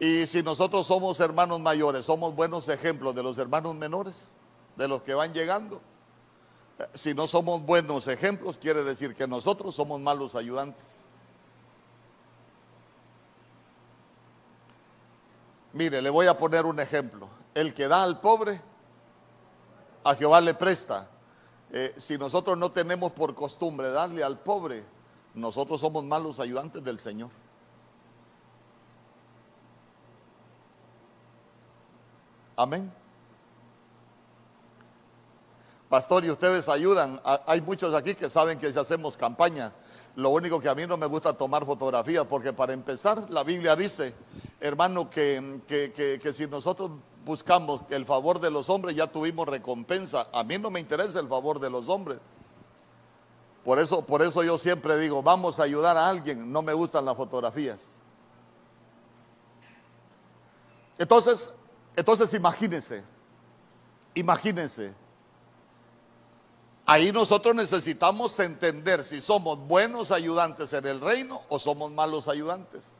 Y 0.00 0.26
si 0.26 0.42
nosotros 0.42 0.88
somos 0.88 1.20
hermanos 1.20 1.60
mayores, 1.60 2.04
somos 2.04 2.34
buenos 2.34 2.68
ejemplos 2.68 3.14
de 3.14 3.22
los 3.22 3.38
hermanos 3.38 3.76
menores, 3.76 4.32
de 4.74 4.88
los 4.88 5.02
que 5.02 5.14
van 5.14 5.32
llegando. 5.32 5.80
Si 6.94 7.14
no 7.14 7.28
somos 7.28 7.62
buenos 7.62 8.08
ejemplos, 8.08 8.58
quiere 8.58 8.82
decir 8.82 9.14
que 9.14 9.28
nosotros 9.28 9.72
somos 9.76 10.00
malos 10.00 10.34
ayudantes. 10.34 11.04
Mire, 15.74 16.02
le 16.02 16.10
voy 16.10 16.26
a 16.26 16.36
poner 16.36 16.66
un 16.66 16.80
ejemplo. 16.80 17.28
El 17.54 17.72
que 17.72 17.86
da 17.86 18.02
al 18.02 18.20
pobre, 18.20 18.60
a 20.02 20.12
Jehová 20.16 20.40
le 20.40 20.54
presta. 20.54 21.08
Eh, 21.72 21.94
si 21.96 22.16
nosotros 22.16 22.56
no 22.56 22.70
tenemos 22.70 23.12
por 23.12 23.34
costumbre 23.34 23.90
darle 23.90 24.22
al 24.22 24.38
pobre, 24.38 24.84
nosotros 25.34 25.80
somos 25.80 26.04
malos 26.04 26.40
ayudantes 26.40 26.82
del 26.82 26.98
Señor. 26.98 27.30
Amén. 32.56 32.90
Pastor, 35.88 36.24
y 36.24 36.30
ustedes 36.30 36.68
ayudan. 36.68 37.20
Hay 37.46 37.60
muchos 37.60 37.94
aquí 37.94 38.14
que 38.14 38.28
saben 38.28 38.58
que 38.58 38.72
si 38.72 38.78
hacemos 38.78 39.16
campaña, 39.16 39.72
lo 40.16 40.30
único 40.30 40.58
que 40.58 40.68
a 40.68 40.74
mí 40.74 40.86
no 40.86 40.96
me 40.96 41.06
gusta 41.06 41.34
tomar 41.34 41.64
fotografías, 41.64 42.24
porque 42.24 42.52
para 42.52 42.72
empezar, 42.72 43.30
la 43.30 43.44
Biblia 43.44 43.76
dice, 43.76 44.14
hermano, 44.60 45.08
que, 45.10 45.60
que, 45.66 46.32
si 46.32 46.46
nosotros 46.46 46.90
buscamos 47.26 47.82
el 47.90 48.06
favor 48.06 48.40
de 48.40 48.50
los 48.50 48.70
hombres, 48.70 48.94
ya 48.94 49.06
tuvimos 49.06 49.46
recompensa. 49.46 50.28
A 50.32 50.42
mí 50.42 50.56
no 50.56 50.70
me 50.70 50.80
interesa 50.80 51.20
el 51.20 51.28
favor 51.28 51.60
de 51.60 51.68
los 51.68 51.90
hombres. 51.90 52.18
Por 53.62 53.78
eso, 53.78 54.06
por 54.06 54.22
eso 54.22 54.42
yo 54.42 54.56
siempre 54.56 54.96
digo, 54.96 55.22
vamos 55.22 55.60
a 55.60 55.64
ayudar 55.64 55.98
a 55.98 56.08
alguien, 56.08 56.50
no 56.50 56.62
me 56.62 56.72
gustan 56.72 57.04
las 57.04 57.16
fotografías. 57.16 57.90
Entonces, 60.96 61.52
entonces 61.94 62.32
imagínense, 62.32 63.04
imagínense 64.14 64.94
Ahí 66.88 67.10
nosotros 67.10 67.52
necesitamos 67.52 68.38
entender 68.38 69.02
si 69.02 69.20
somos 69.20 69.58
buenos 69.58 70.12
ayudantes 70.12 70.72
en 70.72 70.86
el 70.86 71.00
reino 71.00 71.42
o 71.48 71.58
somos 71.58 71.90
malos 71.90 72.28
ayudantes. 72.28 72.92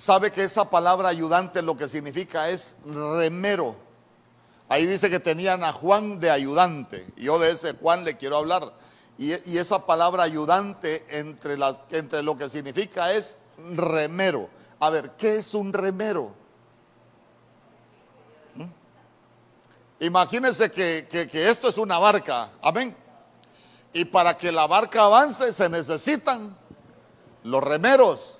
Sabe 0.00 0.32
que 0.32 0.44
esa 0.44 0.70
palabra 0.70 1.10
ayudante 1.10 1.60
lo 1.60 1.76
que 1.76 1.86
significa 1.86 2.48
es 2.48 2.74
remero. 2.86 3.76
Ahí 4.66 4.86
dice 4.86 5.10
que 5.10 5.20
tenían 5.20 5.62
a 5.62 5.74
Juan 5.74 6.18
de 6.18 6.30
ayudante. 6.30 7.06
Y 7.18 7.24
yo 7.24 7.38
de 7.38 7.50
ese 7.50 7.74
Juan 7.74 8.02
le 8.02 8.16
quiero 8.16 8.38
hablar. 8.38 8.72
Y, 9.18 9.32
esa 9.58 9.84
palabra 9.84 10.22
ayudante 10.22 11.04
entre, 11.10 11.58
las, 11.58 11.80
entre 11.90 12.22
lo 12.22 12.38
que 12.38 12.48
significa 12.48 13.12
es 13.12 13.36
remero. 13.74 14.48
A 14.78 14.88
ver, 14.88 15.10
¿qué 15.18 15.36
es 15.36 15.52
un 15.52 15.70
remero? 15.70 16.32
Imagínense 19.98 20.72
que, 20.72 21.28
esto 21.30 21.68
es 21.68 21.76
una 21.76 21.98
barca, 21.98 22.52
amén. 22.62 22.96
Y 23.92 24.06
para 24.06 24.34
que 24.38 24.50
la 24.50 24.66
barca 24.66 25.04
avance 25.04 25.52
se 25.52 25.68
necesitan 25.68 26.56
los 27.44 27.62
remeros. 27.62 28.39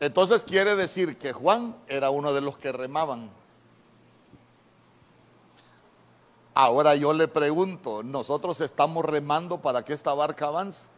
Entonces 0.00 0.46
quiere 0.46 0.74
decir 0.76 1.18
que 1.18 1.34
Juan 1.34 1.76
era 1.86 2.08
uno 2.08 2.32
de 2.32 2.40
los 2.40 2.56
que 2.56 2.72
remaban. 2.72 3.30
Ahora 6.54 6.96
yo 6.96 7.12
le 7.12 7.28
pregunto, 7.28 8.02
¿nosotros 8.02 8.60
estamos 8.62 9.04
remando 9.04 9.60
para 9.60 9.84
que 9.84 9.92
esta 9.92 10.14
barca 10.14 10.46
avance? 10.46 10.88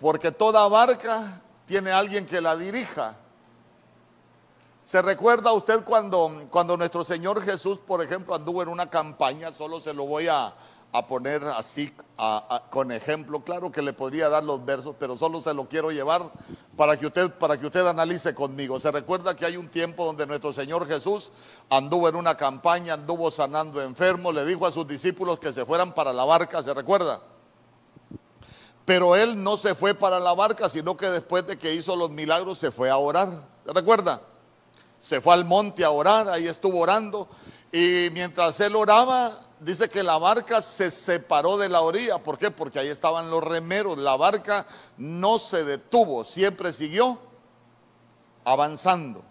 Porque 0.00 0.30
toda 0.30 0.66
barca 0.68 1.42
tiene 1.66 1.90
alguien 1.90 2.24
que 2.24 2.40
la 2.40 2.56
dirija. 2.56 3.16
¿Se 4.84 5.02
recuerda 5.02 5.52
usted 5.52 5.82
cuando, 5.84 6.46
cuando 6.50 6.76
nuestro 6.76 7.02
Señor 7.02 7.42
Jesús, 7.42 7.80
por 7.80 8.00
ejemplo, 8.02 8.32
anduvo 8.34 8.62
en 8.62 8.68
una 8.68 8.88
campaña? 8.88 9.52
Solo 9.52 9.80
se 9.80 9.92
lo 9.92 10.06
voy 10.06 10.28
a, 10.28 10.54
poner 11.06 11.44
así 11.44 11.92
con 12.70 12.90
ejemplo. 12.90 13.44
Claro 13.44 13.70
que 13.70 13.82
le 13.82 13.92
podría 13.92 14.28
dar 14.28 14.42
los 14.42 14.64
versos, 14.64 14.96
pero 14.98 15.16
solo 15.18 15.40
se 15.40 15.52
lo 15.52 15.68
quiero 15.68 15.90
llevar 15.90 16.30
para 16.76 16.96
que 16.96 17.06
usted, 17.06 17.30
para 17.38 17.58
que 17.58 17.66
usted 17.66 17.86
analice 17.86 18.34
conmigo. 18.34 18.80
Se 18.80 18.90
recuerda 18.90 19.34
que 19.34 19.44
hay 19.44 19.56
un 19.56 19.68
tiempo 19.68 20.04
donde 20.04 20.26
nuestro 20.26 20.52
Señor 20.52 20.86
Jesús 20.86 21.32
anduvo 21.68 22.08
en 22.08 22.16
una 22.16 22.36
campaña, 22.36 22.94
anduvo 22.94 23.30
sanando 23.30 23.82
enfermos, 23.82 24.34
le 24.34 24.44
dijo 24.44 24.66
a 24.66 24.72
sus 24.72 24.86
discípulos 24.88 25.38
que 25.38 25.52
se 25.52 25.66
fueran 25.66 25.94
para 25.94 26.12
la 26.12 26.24
barca, 26.24 26.62
¿se 26.62 26.72
recuerda? 26.72 27.20
Pero 28.84 29.16
él 29.16 29.42
no 29.42 29.56
se 29.56 29.74
fue 29.74 29.94
para 29.94 30.20
la 30.20 30.32
barca, 30.32 30.68
sino 30.68 30.96
que 30.96 31.10
después 31.10 31.46
de 31.46 31.58
que 31.58 31.74
hizo 31.74 31.96
los 31.96 32.10
milagros 32.10 32.58
se 32.58 32.70
fue 32.70 32.88
a 32.88 32.96
orar. 32.96 33.46
¿Se 33.66 33.72
recuerda? 33.72 34.22
se 35.06 35.20
fue 35.20 35.34
al 35.34 35.44
monte 35.44 35.84
a 35.84 35.90
orar, 35.90 36.28
ahí 36.28 36.46
estuvo 36.46 36.80
orando. 36.80 37.28
Y 37.72 38.08
mientras 38.12 38.58
él 38.60 38.74
oraba, 38.74 39.32
dice 39.60 39.88
que 39.88 40.02
la 40.02 40.18
barca 40.18 40.62
se 40.62 40.90
separó 40.90 41.56
de 41.56 41.68
la 41.68 41.80
orilla. 41.80 42.18
¿Por 42.18 42.38
qué? 42.38 42.50
Porque 42.50 42.78
ahí 42.78 42.88
estaban 42.88 43.30
los 43.30 43.42
remeros. 43.42 43.98
La 43.98 44.16
barca 44.16 44.66
no 44.96 45.38
se 45.38 45.64
detuvo, 45.64 46.24
siempre 46.24 46.72
siguió 46.72 47.18
avanzando. 48.44 49.22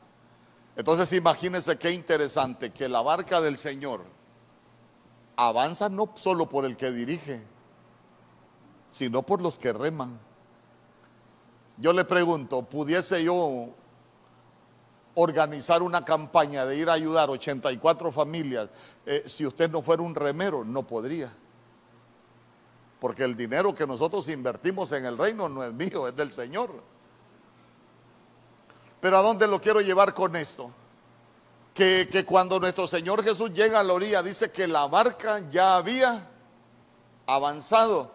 Entonces 0.75 1.11
imagínense 1.13 1.77
qué 1.77 1.91
interesante 1.91 2.71
que 2.71 2.89
la 2.89 3.01
barca 3.01 3.39
del 3.39 3.57
Señor 3.57 4.03
avanza 5.37 5.89
no 5.89 6.11
solo 6.15 6.49
por 6.49 6.65
el 6.65 6.75
que 6.75 6.91
dirige, 6.91 7.43
sino 8.91 9.23
por 9.23 9.41
los 9.41 9.57
que 9.57 9.71
reman. 9.73 10.19
Yo 11.77 11.93
le 11.93 12.05
pregunto, 12.05 12.63
¿pudiese 12.63 13.23
yo 13.23 13.69
organizar 15.15 15.81
una 15.81 16.03
campaña 16.03 16.65
de 16.65 16.77
ir 16.77 16.89
a 16.89 16.93
ayudar 16.93 17.29
84 17.29 18.11
familias, 18.11 18.69
eh, 19.05 19.23
si 19.25 19.45
usted 19.45 19.69
no 19.69 19.81
fuera 19.81 20.03
un 20.03 20.13
remero, 20.13 20.63
no 20.63 20.85
podría. 20.85 21.33
Porque 22.99 23.23
el 23.23 23.35
dinero 23.35 23.73
que 23.73 23.87
nosotros 23.87 24.27
invertimos 24.29 24.91
en 24.91 25.05
el 25.05 25.17
reino 25.17 25.49
no 25.49 25.63
es 25.63 25.73
mío, 25.73 26.07
es 26.07 26.15
del 26.15 26.31
Señor. 26.31 26.81
Pero 28.99 29.17
¿a 29.17 29.21
dónde 29.21 29.47
lo 29.47 29.61
quiero 29.61 29.81
llevar 29.81 30.13
con 30.13 30.35
esto? 30.35 30.71
Que, 31.73 32.07
que 32.11 32.25
cuando 32.25 32.59
nuestro 32.59 32.87
Señor 32.87 33.23
Jesús 33.23 33.51
llega 33.53 33.79
a 33.79 33.83
la 33.83 33.93
orilla, 33.93 34.23
dice 34.23 34.51
que 34.51 34.67
la 34.67 34.87
barca 34.87 35.49
ya 35.49 35.75
había 35.75 36.29
avanzado. 37.27 38.11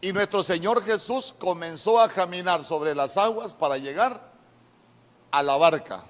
Y 0.00 0.12
nuestro 0.12 0.42
Señor 0.42 0.82
Jesús 0.82 1.34
comenzó 1.38 2.00
a 2.00 2.08
caminar 2.08 2.64
sobre 2.64 2.94
las 2.94 3.16
aguas 3.16 3.54
para 3.54 3.76
llegar 3.76 4.29
a 5.30 5.42
la 5.42 5.56
barca. 5.56 6.04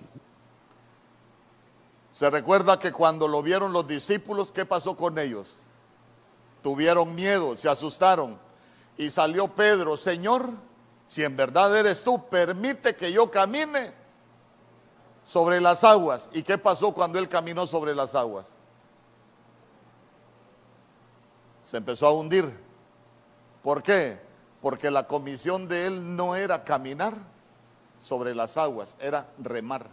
Se 2.12 2.28
recuerda 2.28 2.78
que 2.78 2.92
cuando 2.92 3.28
lo 3.28 3.42
vieron 3.42 3.72
los 3.72 3.86
discípulos, 3.86 4.52
¿qué 4.52 4.66
pasó 4.66 4.96
con 4.96 5.18
ellos? 5.18 5.54
Tuvieron 6.62 7.14
miedo, 7.14 7.56
se 7.56 7.68
asustaron. 7.68 8.38
Y 8.96 9.10
salió 9.10 9.48
Pedro, 9.48 9.96
Señor, 9.96 10.50
si 11.06 11.24
en 11.24 11.36
verdad 11.36 11.76
eres 11.76 12.04
tú, 12.04 12.28
permite 12.28 12.94
que 12.94 13.12
yo 13.12 13.30
camine 13.30 13.92
sobre 15.24 15.60
las 15.60 15.84
aguas. 15.84 16.28
¿Y 16.32 16.42
qué 16.42 16.58
pasó 16.58 16.92
cuando 16.92 17.18
él 17.18 17.28
caminó 17.28 17.66
sobre 17.66 17.94
las 17.94 18.14
aguas? 18.14 18.52
Se 21.62 21.76
empezó 21.76 22.06
a 22.06 22.12
hundir. 22.12 22.52
¿Por 23.62 23.82
qué? 23.82 24.20
Porque 24.60 24.90
la 24.90 25.06
comisión 25.06 25.68
de 25.68 25.86
él 25.86 26.16
no 26.16 26.36
era 26.36 26.64
caminar, 26.64 27.14
sobre 28.00 28.34
las 28.34 28.56
aguas, 28.56 28.96
era 29.00 29.28
remar. 29.38 29.86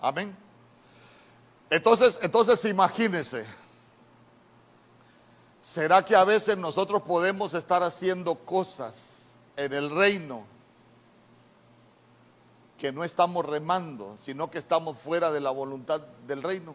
Amén. 0.00 0.36
Entonces, 1.68 2.18
entonces 2.22 2.64
imagínense, 2.64 3.46
¿será 5.60 6.04
que 6.04 6.16
a 6.16 6.24
veces 6.24 6.56
nosotros 6.56 7.02
podemos 7.02 7.54
estar 7.54 7.82
haciendo 7.82 8.34
cosas 8.34 9.38
en 9.56 9.72
el 9.72 9.90
reino 9.90 10.44
que 12.76 12.90
no 12.92 13.04
estamos 13.04 13.44
remando, 13.44 14.16
sino 14.16 14.50
que 14.50 14.58
estamos 14.58 14.96
fuera 14.98 15.30
de 15.30 15.40
la 15.40 15.50
voluntad 15.50 16.00
del 16.26 16.42
reino? 16.42 16.74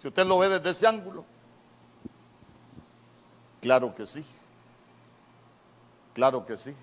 Si 0.00 0.08
usted 0.08 0.26
lo 0.26 0.38
ve 0.38 0.48
desde 0.50 0.70
ese 0.70 0.86
ángulo. 0.86 1.24
Claro 3.64 3.94
que 3.94 4.06
sí. 4.06 4.22
Claro 6.12 6.44
que 6.44 6.54
sí. 6.54 6.76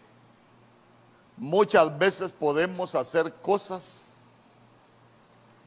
Muchas 1.38 1.95
veces 1.95 2.31
podemos 2.31 2.95
hacer 2.95 3.31
cosas 3.35 4.21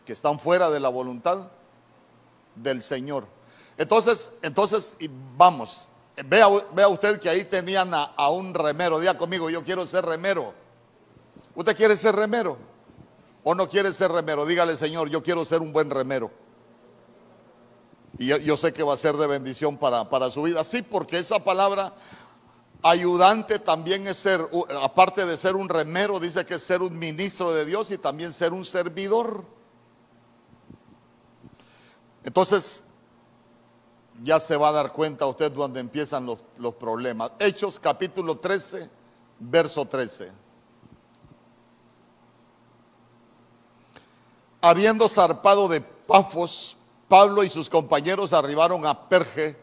que 0.04 0.12
están 0.12 0.40
fuera 0.40 0.70
de 0.70 0.80
la 0.80 0.88
voluntad 0.88 1.52
del 2.56 2.82
Señor. 2.82 3.28
Entonces, 3.78 4.32
entonces, 4.42 4.96
vamos, 5.36 5.86
vea, 6.26 6.48
vea 6.72 6.88
usted 6.88 7.20
que 7.20 7.28
ahí 7.28 7.44
tenían 7.44 7.94
a, 7.94 8.06
a 8.16 8.30
un 8.30 8.52
remero. 8.52 8.98
Diga 8.98 9.16
conmigo, 9.16 9.48
yo 9.48 9.62
quiero 9.62 9.86
ser 9.86 10.04
remero. 10.04 10.52
¿Usted 11.54 11.76
quiere 11.76 11.96
ser 11.96 12.16
remero? 12.16 12.58
¿O 13.44 13.54
no 13.54 13.68
quiere 13.68 13.92
ser 13.92 14.10
remero? 14.10 14.44
Dígale, 14.46 14.76
Señor, 14.76 15.08
yo 15.08 15.22
quiero 15.22 15.44
ser 15.44 15.60
un 15.60 15.72
buen 15.72 15.90
remero. 15.90 16.32
Y 18.18 18.26
yo, 18.26 18.56
sé 18.56 18.72
que 18.72 18.82
va 18.82 18.94
a 18.94 18.98
ser 18.98 19.16
de 19.16 19.26
bendición 19.26 19.76
para, 19.76 20.08
para 20.08 20.30
su 20.30 20.42
vida. 20.42 20.62
Sí, 20.62 20.82
porque 20.82 21.18
esa 21.18 21.42
palabra 21.42 21.92
ayudante 22.82 23.58
también 23.58 24.06
es 24.06 24.18
ser, 24.18 24.46
aparte 24.82 25.24
de 25.24 25.36
ser 25.36 25.56
un 25.56 25.68
remero, 25.68 26.20
dice 26.20 26.44
que 26.44 26.54
es 26.54 26.62
ser 26.62 26.82
un 26.82 26.96
ministro 26.96 27.52
de 27.52 27.64
Dios 27.64 27.90
y 27.90 27.98
también 27.98 28.32
ser 28.32 28.52
un 28.52 28.64
servidor. 28.64 29.44
Entonces, 32.22 32.84
ya 34.22 34.38
se 34.38 34.56
va 34.56 34.68
a 34.68 34.72
dar 34.72 34.92
cuenta 34.92 35.26
usted 35.26 35.50
dónde 35.50 35.80
empiezan 35.80 36.26
los, 36.26 36.44
los 36.58 36.74
problemas. 36.74 37.32
Hechos 37.38 37.80
capítulo 37.80 38.36
13, 38.36 38.90
verso 39.40 39.86
13. 39.86 40.30
Habiendo 44.60 45.08
zarpado 45.08 45.68
de 45.68 45.80
Pafos, 45.80 46.76
Pablo 47.14 47.44
y 47.44 47.48
sus 47.48 47.70
compañeros 47.70 48.32
arribaron 48.32 48.84
a 48.84 49.08
Perge 49.08 49.56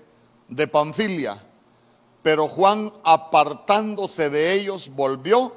de 0.48 0.68
Panfilia, 0.70 1.44
pero 2.22 2.48
Juan 2.48 2.94
apartándose 3.04 4.30
de 4.30 4.54
ellos 4.54 4.88
volvió 4.88 5.54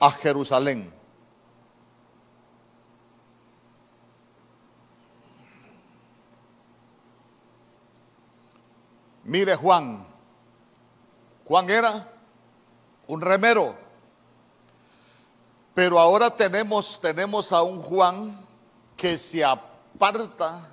a 0.00 0.10
Jerusalén. 0.10 0.92
Mire 9.22 9.54
Juan, 9.54 10.04
Juan 11.44 11.70
era 11.70 12.12
un 13.06 13.20
remero, 13.20 13.76
pero 15.76 16.00
ahora 16.00 16.28
tenemos, 16.34 17.00
tenemos 17.00 17.52
a 17.52 17.62
un 17.62 17.80
Juan 17.80 18.44
que 18.96 19.16
se 19.16 19.44
aparta 19.44 20.71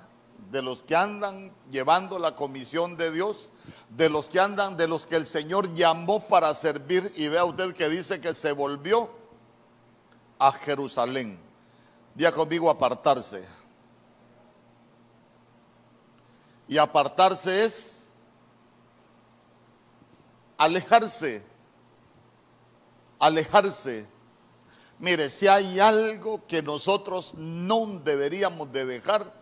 de 0.50 0.62
los 0.62 0.82
que 0.82 0.96
andan 0.96 1.52
llevando 1.70 2.18
la 2.18 2.34
comisión 2.34 2.96
de 2.96 3.12
Dios, 3.12 3.50
de 3.90 4.08
los 4.08 4.28
que 4.28 4.40
andan, 4.40 4.76
de 4.76 4.88
los 4.88 5.06
que 5.06 5.16
el 5.16 5.26
Señor 5.26 5.72
llamó 5.74 6.26
para 6.26 6.52
servir. 6.54 7.10
Y 7.16 7.28
vea 7.28 7.44
usted 7.44 7.74
que 7.74 7.88
dice 7.88 8.20
que 8.20 8.34
se 8.34 8.52
volvió 8.52 9.10
a 10.38 10.50
Jerusalén. 10.52 11.38
Día 12.14 12.32
conmigo 12.32 12.68
apartarse. 12.68 13.46
Y 16.66 16.78
apartarse 16.78 17.64
es 17.64 18.08
alejarse. 20.56 21.44
Alejarse. 23.20 24.06
Mire, 24.98 25.30
si 25.30 25.46
hay 25.46 25.78
algo 25.78 26.46
que 26.46 26.62
nosotros 26.62 27.34
no 27.34 27.86
deberíamos 28.04 28.70
de 28.72 28.84
dejar, 28.84 29.39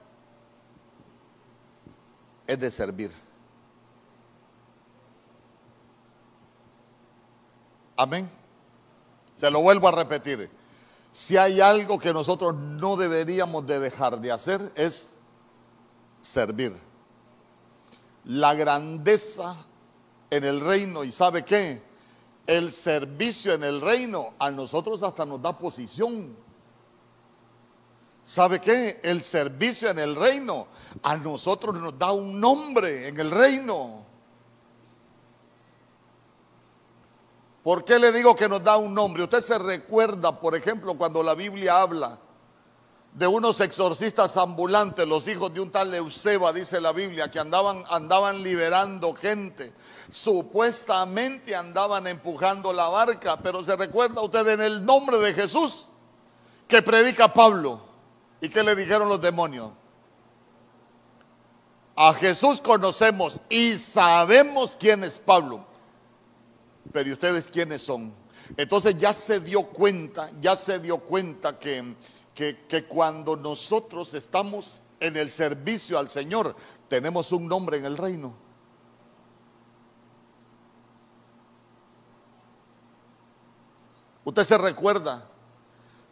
es 2.48 2.58
de 2.58 2.70
servir. 2.70 3.12
Amén. 7.96 8.28
Se 9.36 9.50
lo 9.50 9.60
vuelvo 9.60 9.86
a 9.86 9.92
repetir. 9.92 10.50
Si 11.12 11.36
hay 11.36 11.60
algo 11.60 11.98
que 11.98 12.12
nosotros 12.12 12.54
no 12.54 12.96
deberíamos 12.96 13.66
de 13.66 13.78
dejar 13.78 14.20
de 14.20 14.32
hacer 14.32 14.72
es 14.74 15.10
servir. 16.20 16.74
La 18.24 18.54
grandeza 18.54 19.56
en 20.30 20.44
el 20.44 20.60
reino, 20.60 21.04
¿y 21.04 21.12
sabe 21.12 21.44
qué? 21.44 21.82
El 22.46 22.72
servicio 22.72 23.52
en 23.52 23.64
el 23.64 23.80
reino 23.80 24.32
a 24.38 24.50
nosotros 24.50 25.02
hasta 25.02 25.26
nos 25.26 25.42
da 25.42 25.56
posición. 25.58 26.34
¿Sabe 28.28 28.60
qué? 28.60 29.00
El 29.02 29.22
servicio 29.22 29.88
en 29.88 29.98
el 29.98 30.14
reino 30.14 30.66
a 31.02 31.16
nosotros 31.16 31.74
nos 31.76 31.98
da 31.98 32.12
un 32.12 32.38
nombre 32.38 33.08
en 33.08 33.18
el 33.18 33.30
reino. 33.30 34.04
¿Por 37.62 37.86
qué 37.86 37.98
le 37.98 38.12
digo 38.12 38.36
que 38.36 38.46
nos 38.46 38.62
da 38.62 38.76
un 38.76 38.92
nombre? 38.92 39.22
Usted 39.22 39.40
se 39.40 39.58
recuerda, 39.58 40.38
por 40.38 40.54
ejemplo, 40.54 40.98
cuando 40.98 41.22
la 41.22 41.34
Biblia 41.34 41.80
habla 41.80 42.18
de 43.14 43.26
unos 43.26 43.62
exorcistas 43.62 44.36
ambulantes, 44.36 45.08
los 45.08 45.26
hijos 45.26 45.54
de 45.54 45.60
un 45.60 45.72
tal 45.72 45.94
Euseba, 45.94 46.52
dice 46.52 46.82
la 46.82 46.92
Biblia, 46.92 47.30
que 47.30 47.38
andaban, 47.38 47.82
andaban 47.88 48.42
liberando 48.42 49.14
gente. 49.14 49.72
Supuestamente 50.10 51.56
andaban 51.56 52.06
empujando 52.06 52.74
la 52.74 52.88
barca, 52.88 53.38
pero 53.38 53.64
se 53.64 53.74
recuerda 53.74 54.20
usted 54.20 54.46
en 54.48 54.60
el 54.60 54.84
nombre 54.84 55.16
de 55.16 55.32
Jesús 55.32 55.88
que 56.66 56.82
predica 56.82 57.32
Pablo. 57.32 57.87
¿Y 58.40 58.48
qué 58.48 58.62
le 58.62 58.74
dijeron 58.74 59.08
los 59.08 59.20
demonios? 59.20 59.72
A 61.96 62.14
Jesús 62.14 62.60
conocemos 62.60 63.40
y 63.48 63.76
sabemos 63.76 64.76
quién 64.78 65.02
es 65.02 65.18
Pablo. 65.18 65.66
Pero 66.92 67.08
¿y 67.08 67.12
ustedes 67.12 67.48
quiénes 67.48 67.82
son? 67.82 68.14
Entonces 68.56 68.96
ya 68.96 69.12
se 69.12 69.40
dio 69.40 69.64
cuenta, 69.64 70.30
ya 70.40 70.54
se 70.54 70.78
dio 70.78 70.98
cuenta 70.98 71.58
que, 71.58 71.96
que, 72.34 72.64
que 72.68 72.84
cuando 72.84 73.36
nosotros 73.36 74.14
estamos 74.14 74.82
en 75.00 75.16
el 75.16 75.30
servicio 75.30 75.98
al 75.98 76.08
Señor, 76.08 76.54
tenemos 76.88 77.32
un 77.32 77.48
nombre 77.48 77.78
en 77.78 77.84
el 77.84 77.96
reino. 77.96 78.34
Usted 84.24 84.44
se 84.44 84.58
recuerda 84.58 85.28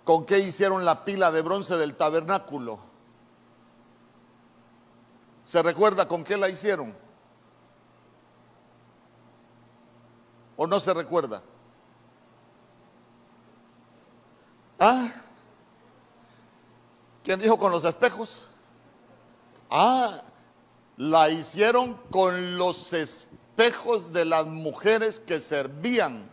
¿Con 0.06 0.24
qué 0.24 0.38
hicieron 0.38 0.84
la 0.84 1.04
pila 1.04 1.32
de 1.32 1.42
bronce 1.42 1.76
del 1.76 1.96
tabernáculo? 1.96 2.78
¿Se 5.44 5.60
recuerda 5.64 6.06
con 6.06 6.22
qué 6.22 6.36
la 6.36 6.48
hicieron? 6.48 6.96
¿O 10.56 10.64
no 10.68 10.78
se 10.78 10.94
recuerda? 10.94 11.42
Ah, 14.78 15.08
¿quién 17.24 17.40
dijo 17.40 17.58
con 17.58 17.72
los 17.72 17.82
espejos? 17.82 18.46
Ah, 19.68 20.22
la 20.96 21.30
hicieron 21.30 21.94
con 22.12 22.56
los 22.56 22.92
espejos 22.92 24.12
de 24.12 24.24
las 24.24 24.46
mujeres 24.46 25.18
que 25.18 25.40
servían 25.40 26.30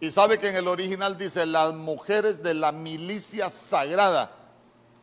y 0.00 0.10
sabe 0.10 0.38
que 0.38 0.48
en 0.48 0.56
el 0.56 0.66
original 0.66 1.18
dice 1.18 1.44
las 1.44 1.74
mujeres 1.74 2.42
de 2.42 2.54
la 2.54 2.72
milicia 2.72 3.50
sagrada 3.50 4.32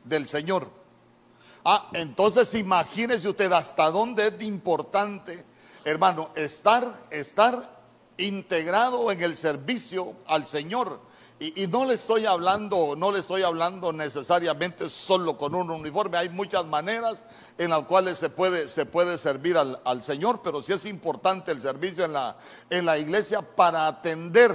del 0.04 0.28
Señor. 0.28 0.68
Ah, 1.64 1.90
entonces 1.94 2.54
imagínese 2.56 3.30
usted 3.30 3.52
hasta 3.52 3.92
dónde 3.92 4.28
es 4.28 4.42
importante, 4.42 5.46
hermano, 5.86 6.32
estar, 6.36 7.00
estar 7.12 7.78
integrado 8.18 9.12
en 9.12 9.22
el 9.22 9.38
servicio 9.38 10.16
al 10.26 10.48
Señor. 10.48 11.00
Y, 11.40 11.68
no 11.68 11.86
le 11.86 11.94
estoy 11.94 12.26
hablando, 12.26 12.96
no 12.98 13.12
le 13.12 13.20
estoy 13.20 13.44
hablando 13.44 13.94
necesariamente 13.94 14.90
solo 14.90 15.38
con 15.38 15.54
un 15.54 15.70
uniforme. 15.70 16.18
Hay 16.18 16.30
muchas 16.30 16.66
maneras 16.66 17.26
en 17.60 17.70
las 17.70 17.84
cuales 17.84 18.18
se 18.18 18.32
puede, 18.32 18.68
se 18.68 18.88
puede 18.88 19.20
servir 19.20 19.56
al, 19.56 20.02
Señor, 20.02 20.42
pero 20.44 20.64
sí 20.64 20.74
es 20.74 20.86
importante 20.88 21.52
el 21.52 21.62
servicio 21.62 22.06
en 22.06 22.14
la, 22.14 22.38
en 22.72 22.86
la 22.86 22.98
iglesia 22.98 23.44
para 23.44 23.86
atender 23.86 24.52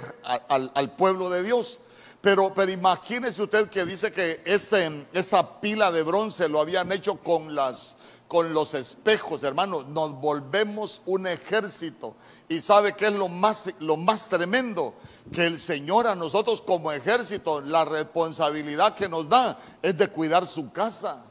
al, 0.48 0.72
al, 0.74 0.96
pueblo 0.96 1.30
de 1.30 1.44
Dios. 1.44 1.78
Pero, 2.20 2.52
pero 2.52 2.72
imagínese 2.72 3.42
usted 3.42 3.70
que 3.70 3.84
dice 3.84 4.10
que 4.10 4.40
ese, 4.44 5.06
esa 5.12 5.60
pila 5.60 5.92
de 5.92 6.02
bronce 6.02 6.48
lo 6.48 6.60
habían 6.60 6.90
hecho 6.90 7.16
con 7.16 7.54
las, 7.54 7.96
con 8.32 8.54
los 8.54 8.72
espejos, 8.72 9.42
hermanos, 9.42 9.88
nos 9.88 10.18
volvemos 10.18 11.02
un 11.04 11.26
ejército. 11.26 12.14
Y 12.48 12.62
sabe 12.62 12.94
que 12.94 13.08
es 13.08 13.12
lo 13.12 13.28
más, 13.28 13.74
lo 13.78 13.98
más 13.98 14.30
tremendo, 14.30 14.94
que 15.30 15.44
el 15.44 15.60
Señor 15.60 16.06
a 16.06 16.16
nosotros 16.16 16.62
como 16.62 16.90
ejército, 16.92 17.60
la 17.60 17.84
responsabilidad 17.84 18.94
que 18.94 19.06
nos 19.06 19.28
da 19.28 19.58
es 19.82 19.98
de 19.98 20.08
cuidar 20.08 20.46
su 20.46 20.72
casa. 20.72 21.26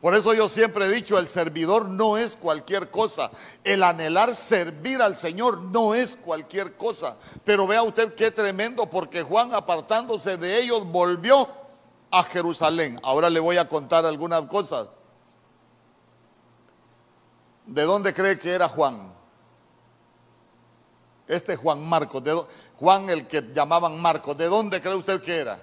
Por 0.00 0.14
eso 0.14 0.32
yo 0.32 0.48
siempre 0.48 0.86
he 0.86 0.88
dicho, 0.88 1.18
el 1.18 1.28
servidor 1.28 1.90
no 1.90 2.16
es 2.16 2.34
cualquier 2.34 2.90
cosa. 2.90 3.30
El 3.64 3.82
anhelar 3.82 4.34
servir 4.34 5.02
al 5.02 5.14
Señor 5.14 5.60
no 5.60 5.94
es 5.94 6.16
cualquier 6.16 6.74
cosa. 6.78 7.18
Pero 7.44 7.66
vea 7.66 7.82
usted 7.82 8.14
qué 8.14 8.30
tremendo, 8.30 8.86
porque 8.86 9.24
Juan 9.24 9.52
apartándose 9.52 10.38
de 10.38 10.58
ellos 10.58 10.86
volvió 10.86 11.46
a 12.10 12.22
Jerusalén. 12.22 12.98
Ahora 13.02 13.28
le 13.28 13.40
voy 13.40 13.58
a 13.58 13.68
contar 13.68 14.06
algunas 14.06 14.40
cosas. 14.44 14.88
¿De 17.68 17.82
dónde 17.82 18.14
cree 18.14 18.38
que 18.38 18.50
era 18.50 18.66
Juan? 18.66 19.12
Este 21.26 21.54
Juan 21.54 21.86
Marcos, 21.86 22.24
de, 22.24 22.42
Juan 22.76 23.10
el 23.10 23.26
que 23.26 23.42
llamaban 23.54 24.00
Marcos, 24.00 24.36
¿de 24.38 24.46
dónde 24.46 24.80
cree 24.80 24.94
usted 24.94 25.20
que 25.20 25.36
era? 25.36 25.62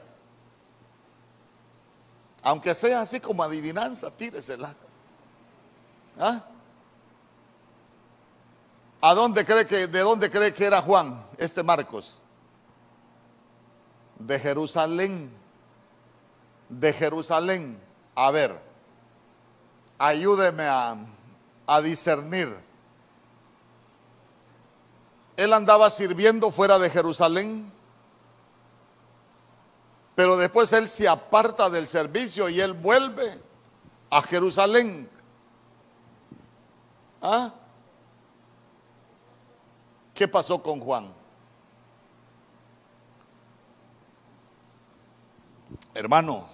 Aunque 2.44 2.76
sea 2.76 3.02
así 3.02 3.20
como 3.20 3.42
adivinanza, 3.42 4.12
tíresela. 4.12 4.76
¿Ah? 6.20 6.44
¿A 9.02 9.14
dónde 9.16 9.44
cree 9.44 9.66
que, 9.66 9.88
de 9.88 10.00
dónde 10.02 10.30
cree 10.30 10.54
que 10.54 10.66
era 10.66 10.84
Juan, 10.84 11.26
este 11.40 11.64
Marcos? 11.64 12.22
De 14.20 14.40
Jerusalén. 14.40 15.32
De 16.70 16.94
Jerusalén. 16.94 17.82
A 18.14 18.30
ver, 18.30 18.62
ayúdeme 19.98 20.66
a, 20.66 20.96
a 21.68 21.82
discernir. 21.82 22.56
Él 25.38 25.54
andaba 25.54 25.90
sirviendo 25.90 26.52
fuera 26.52 26.80
de 26.80 26.90
Jerusalén, 26.90 27.72
pero 30.16 30.38
después 30.38 30.72
él 30.74 30.88
se 30.88 31.08
aparta 31.08 31.70
del 31.70 31.88
servicio 31.88 32.48
y 32.48 32.62
él 32.62 32.74
vuelve 32.74 33.42
a 34.10 34.22
Jerusalén. 34.22 35.10
¿Ah? 37.22 37.54
¿Qué 40.14 40.28
pasó 40.28 40.64
con 40.64 40.80
Juan? 40.80 41.14
Hermano, 45.94 46.48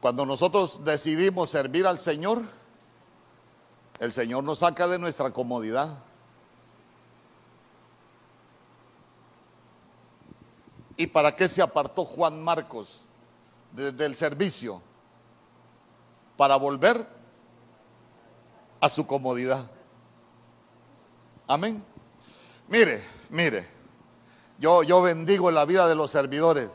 cuando 0.00 0.24
nosotros 0.24 0.84
decidimos 0.84 1.50
servir 1.50 1.86
al 1.86 1.98
Señor, 1.98 2.42
el 3.98 4.12
Señor 4.12 4.44
nos 4.44 4.60
saca 4.60 4.86
de 4.88 4.98
nuestra 4.98 5.30
comodidad. 5.30 5.98
¿Y 10.96 11.06
para 11.06 11.34
qué 11.36 11.48
se 11.48 11.62
apartó 11.62 12.04
Juan 12.04 12.42
Marcos 12.42 13.02
del 13.72 14.16
servicio? 14.16 14.80
Para 16.36 16.56
volver 16.56 17.06
a 18.80 18.88
su 18.88 19.06
comodidad. 19.06 19.70
Amén. 21.46 21.84
Mire, 22.68 23.02
mire, 23.30 23.66
yo, 24.58 24.82
yo 24.82 25.02
bendigo 25.02 25.50
la 25.50 25.64
vida 25.64 25.86
de 25.86 25.94
los 25.94 26.10
servidores, 26.10 26.70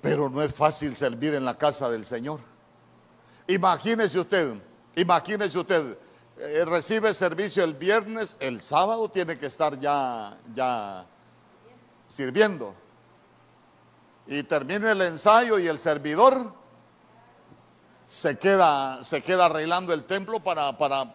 pero 0.00 0.28
no 0.28 0.42
es 0.42 0.54
fácil 0.54 0.96
servir 0.96 1.34
en 1.34 1.44
la 1.44 1.56
casa 1.56 1.88
del 1.90 2.06
Señor. 2.06 2.40
Imagínese 3.46 4.18
usted, 4.18 4.60
imagínese 4.96 5.58
usted, 5.58 5.98
eh, 6.38 6.64
recibe 6.64 7.14
servicio 7.14 7.64
el 7.64 7.74
viernes, 7.74 8.36
el 8.40 8.60
sábado 8.60 9.08
tiene 9.08 9.38
que 9.38 9.46
estar 9.46 9.78
ya, 9.78 10.36
ya 10.54 11.06
sirviendo. 12.08 12.74
Y 14.26 14.42
termina 14.42 14.92
el 14.92 15.02
ensayo 15.02 15.58
y 15.58 15.66
el 15.66 15.78
servidor 15.78 16.52
se 18.06 18.38
queda, 18.38 19.04
se 19.04 19.22
queda 19.22 19.46
arreglando 19.46 19.92
el 19.92 20.04
templo 20.04 20.40
para, 20.42 20.76
para 20.78 21.14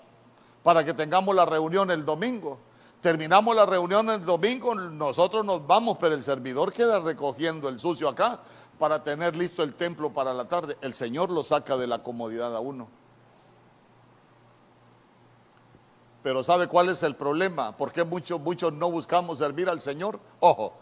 para 0.63 0.83
que 0.83 0.93
tengamos 0.93 1.35
la 1.35 1.45
reunión 1.45 1.91
el 1.91 2.05
domingo. 2.05 2.59
Terminamos 3.01 3.55
la 3.55 3.65
reunión 3.65 4.09
el 4.09 4.25
domingo, 4.25 4.75
nosotros 4.75 5.45
nos 5.45 5.65
vamos, 5.65 5.97
pero 5.99 6.15
el 6.15 6.23
servidor 6.23 6.73
queda 6.73 6.99
recogiendo 6.99 7.69
el 7.69 7.79
sucio 7.79 8.09
acá 8.09 8.41
para 8.77 9.03
tener 9.03 9.35
listo 9.35 9.63
el 9.63 9.73
templo 9.75 10.11
para 10.11 10.33
la 10.33 10.47
tarde. 10.47 10.77
El 10.81 10.93
Señor 10.93 11.29
lo 11.29 11.43
saca 11.43 11.77
de 11.77 11.87
la 11.87 12.03
comodidad 12.03 12.53
a 12.55 12.59
uno. 12.59 12.89
Pero 16.21 16.43
¿sabe 16.43 16.67
cuál 16.67 16.89
es 16.89 17.01
el 17.03 17.15
problema? 17.15 17.75
¿Por 17.77 17.91
qué 17.91 18.03
muchos, 18.03 18.39
muchos 18.41 18.73
no 18.73 18.91
buscamos 18.91 19.37
servir 19.37 19.69
al 19.69 19.81
Señor? 19.81 20.19
Ojo, 20.41 20.73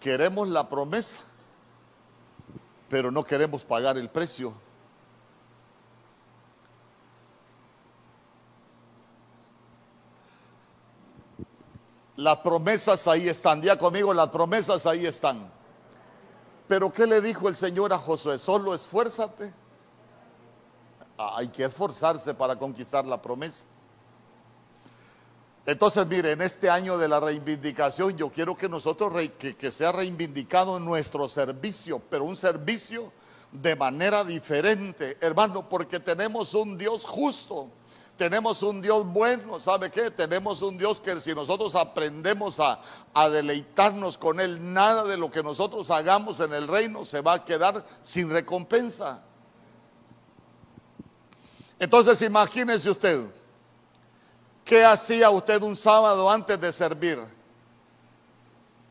queremos 0.00 0.48
la 0.48 0.68
promesa, 0.68 1.20
pero 2.88 3.10
no 3.10 3.22
queremos 3.24 3.64
pagar 3.64 3.98
el 3.98 4.08
precio. 4.08 4.54
Las 12.16 12.38
promesas 12.38 13.06
ahí 13.08 13.28
están. 13.28 13.60
Día 13.60 13.76
conmigo, 13.76 14.14
las 14.14 14.28
promesas 14.28 14.86
ahí 14.86 15.04
están. 15.04 15.50
Pero 16.68 16.92
¿qué 16.92 17.06
le 17.06 17.20
dijo 17.20 17.48
el 17.48 17.56
Señor 17.56 17.92
a 17.92 17.98
Josué? 17.98 18.38
Solo 18.38 18.74
esfuérzate. 18.74 19.52
Ah, 21.18 21.34
hay 21.36 21.48
que 21.48 21.64
esforzarse 21.64 22.32
para 22.32 22.56
conquistar 22.56 23.04
la 23.04 23.20
promesa. 23.20 23.64
Entonces, 25.64 26.06
mire, 26.06 26.32
en 26.32 26.42
este 26.42 26.68
año 26.68 26.98
de 26.98 27.08
la 27.08 27.20
reivindicación, 27.20 28.16
yo 28.16 28.30
quiero 28.30 28.56
que 28.56 28.68
nosotros, 28.68 29.12
que, 29.38 29.70
sea 29.70 29.92
reivindicado 29.92 30.80
nuestro 30.80 31.28
servicio, 31.28 32.02
pero 32.10 32.24
un 32.24 32.36
servicio 32.36 33.12
de 33.52 33.76
manera 33.76 34.24
diferente, 34.24 35.18
hermano, 35.20 35.68
porque 35.68 36.00
tenemos 36.00 36.54
un 36.54 36.76
Dios 36.76 37.04
justo 37.04 37.70
tenemos 38.16 38.62
un 38.62 38.80
Dios 38.80 39.04
bueno, 39.06 39.58
¿sabe 39.58 39.90
qué? 39.90 40.10
Tenemos 40.10 40.62
un 40.62 40.78
Dios 40.78 41.00
que 41.00 41.20
si 41.20 41.34
nosotros 41.34 41.74
aprendemos 41.74 42.60
a, 42.60 42.78
deleitarnos 43.30 44.16
con 44.16 44.38
Él, 44.38 44.72
nada 44.72 45.04
de 45.04 45.16
lo 45.16 45.28
que 45.28 45.42
nosotros 45.42 45.90
hagamos 45.90 46.38
en 46.38 46.52
el 46.52 46.68
reino 46.68 47.04
se 47.04 47.20
va 47.20 47.34
a 47.34 47.44
quedar 47.44 47.84
sin 48.00 48.30
recompensa. 48.30 49.24
Entonces 51.80 52.22
imagínese 52.22 52.90
usted, 52.90 53.26
¿qué 54.64 54.84
hacía 54.84 55.30
usted 55.30 55.62
un 55.62 55.76
sábado 55.76 56.30
antes 56.30 56.60
de 56.60 56.72
servir? 56.72 57.18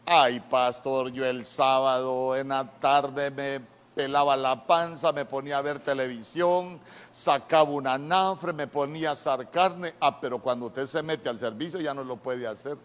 Ay, 0.05 0.39
pastor, 0.39 1.12
yo 1.12 1.25
el 1.25 1.45
sábado 1.45 2.36
en 2.36 2.49
la 2.49 2.69
tarde 2.79 3.31
me 3.31 3.62
pelaba 3.95 4.36
la 4.36 4.65
panza, 4.65 5.12
me 5.12 5.25
ponía 5.25 5.57
a 5.57 5.62
ver 5.62 5.79
televisión, 5.79 6.79
sacaba 7.12 7.69
una 7.69 7.97
nafre, 7.97 8.53
me 8.53 8.67
ponía 8.67 9.10
a 9.10 9.13
asar 9.13 9.49
carne. 9.49 9.93
Ah, 9.99 10.19
pero 10.19 10.39
cuando 10.39 10.67
usted 10.67 10.88
se 10.88 11.03
mete 11.03 11.29
al 11.29 11.39
servicio 11.39 11.79
ya 11.79 11.93
no 11.93 12.03
lo 12.03 12.17
puede 12.17 12.47
hacer. 12.47 12.77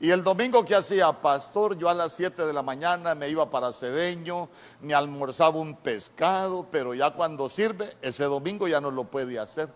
Y 0.00 0.10
el 0.10 0.22
domingo 0.22 0.64
que 0.64 0.76
hacía 0.76 1.12
pastor, 1.12 1.76
yo 1.76 1.88
a 1.88 1.94
las 1.94 2.12
7 2.12 2.46
de 2.46 2.52
la 2.52 2.62
mañana 2.62 3.16
me 3.16 3.28
iba 3.28 3.50
para 3.50 3.72
Cedeño, 3.72 4.48
me 4.80 4.94
almorzaba 4.94 5.58
un 5.58 5.74
pescado, 5.74 6.66
pero 6.70 6.94
ya 6.94 7.10
cuando 7.10 7.48
sirve, 7.48 7.96
ese 8.00 8.24
domingo 8.24 8.68
ya 8.68 8.80
no 8.80 8.92
lo 8.92 9.04
puede 9.04 9.40
hacer. 9.40 9.68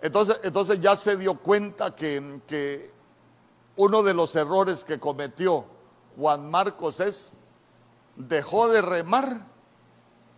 Entonces, 0.00 0.40
entonces 0.42 0.80
ya 0.80 0.96
se 0.96 1.16
dio 1.16 1.34
cuenta 1.38 1.94
que, 1.94 2.40
que 2.46 2.92
uno 3.76 4.02
de 4.02 4.14
los 4.14 4.34
errores 4.36 4.84
que 4.84 4.98
cometió 4.98 5.64
Juan 6.16 6.50
Marcos 6.50 7.00
es 7.00 7.34
dejó 8.16 8.68
de 8.68 8.82
remar 8.82 9.46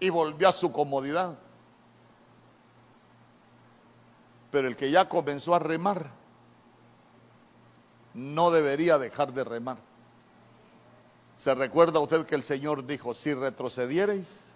y 0.00 0.10
volvió 0.10 0.48
a 0.48 0.52
su 0.52 0.72
comodidad. 0.72 1.38
Pero 4.50 4.68
el 4.68 4.76
que 4.76 4.90
ya 4.90 5.08
comenzó 5.08 5.54
a 5.54 5.58
remar 5.58 6.10
no 8.14 8.50
debería 8.50 8.98
dejar 8.98 9.32
de 9.32 9.44
remar. 9.44 9.78
¿Se 11.36 11.54
recuerda 11.54 12.00
usted 12.00 12.26
que 12.26 12.34
el 12.34 12.42
Señor 12.42 12.84
dijo, 12.84 13.14
si 13.14 13.32
retrocediereis, 13.32 14.48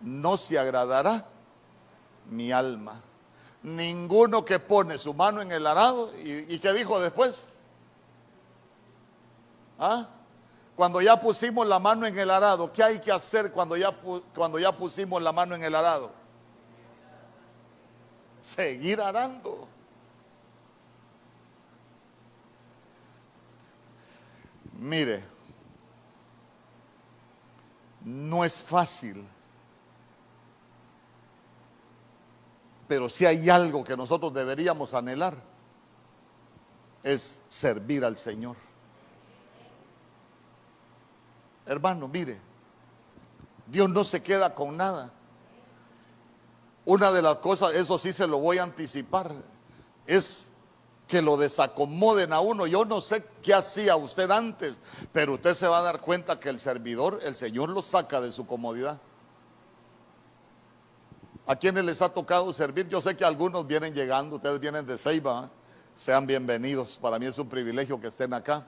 no 0.00 0.38
se 0.38 0.58
agradará 0.58 1.26
mi 2.30 2.52
alma? 2.52 3.02
Ninguno 3.62 4.44
que 4.44 4.58
pone 4.58 4.98
su 4.98 5.12
mano 5.14 5.42
en 5.42 5.50
el 5.50 5.66
arado 5.66 6.12
y, 6.18 6.54
y 6.54 6.58
que 6.58 6.72
dijo 6.72 7.00
después, 7.00 7.52
¿ah? 9.78 10.08
Cuando 10.76 11.00
ya 11.00 11.18
pusimos 11.18 11.66
la 11.66 11.78
mano 11.78 12.06
en 12.06 12.18
el 12.18 12.30
arado, 12.30 12.70
¿qué 12.70 12.82
hay 12.82 13.00
que 13.00 13.10
hacer 13.10 13.50
cuando 13.50 13.76
ya, 13.78 13.96
cuando 14.34 14.58
ya 14.58 14.72
pusimos 14.72 15.22
la 15.22 15.32
mano 15.32 15.54
en 15.54 15.62
el 15.62 15.74
arado? 15.74 16.10
Seguir 18.40 19.00
arando. 19.00 19.66
Mire, 24.74 25.24
no 28.04 28.44
es 28.44 28.62
fácil, 28.62 29.26
pero 32.88 33.08
si 33.08 33.26
hay 33.26 33.50
algo 33.50 33.82
que 33.82 33.96
nosotros 33.96 34.32
deberíamos 34.32 34.94
anhelar, 34.94 35.34
es 37.02 37.42
servir 37.48 38.04
al 38.04 38.16
Señor. 38.16 38.56
Hermano, 41.66 42.08
mire, 42.08 42.38
Dios 43.66 43.90
no 43.90 44.04
se 44.04 44.22
queda 44.22 44.54
con 44.54 44.76
nada. 44.76 45.12
Una 46.84 47.10
de 47.10 47.22
las 47.22 47.36
cosas, 47.36 47.74
eso 47.74 47.98
sí 47.98 48.12
se 48.12 48.26
lo 48.28 48.38
voy 48.38 48.58
a 48.58 48.62
anticipar, 48.62 49.32
es 50.06 50.52
que 51.08 51.22
lo 51.22 51.36
desacomoden 51.36 52.32
a 52.32 52.40
uno. 52.40 52.66
Yo 52.66 52.84
no 52.84 53.00
sé 53.00 53.24
qué 53.42 53.54
hacía 53.54 53.96
usted 53.96 54.30
antes, 54.30 54.80
pero 55.12 55.34
usted 55.34 55.54
se 55.54 55.66
va 55.66 55.78
a 55.78 55.82
dar 55.82 56.00
cuenta 56.00 56.38
que 56.38 56.48
el 56.48 56.60
servidor, 56.60 57.18
el 57.24 57.36
Señor 57.36 57.70
lo 57.70 57.82
saca 57.82 58.20
de 58.20 58.32
su 58.32 58.46
comodidad. 58.46 59.00
¿A 61.48 61.54
quienes 61.54 61.84
les 61.84 62.02
ha 62.02 62.08
tocado 62.08 62.52
servir? 62.52 62.88
Yo 62.88 63.00
sé 63.00 63.16
que 63.16 63.24
algunos 63.24 63.64
vienen 63.68 63.94
llegando, 63.94 64.34
ustedes 64.34 64.58
vienen 64.58 64.84
de 64.84 64.98
Ceiba, 64.98 65.44
¿eh? 65.44 65.48
sean 65.94 66.26
bienvenidos. 66.26 66.98
Para 67.00 67.20
mí 67.20 67.26
es 67.26 67.38
un 67.38 67.48
privilegio 67.48 68.00
que 68.00 68.08
estén 68.08 68.34
acá. 68.34 68.66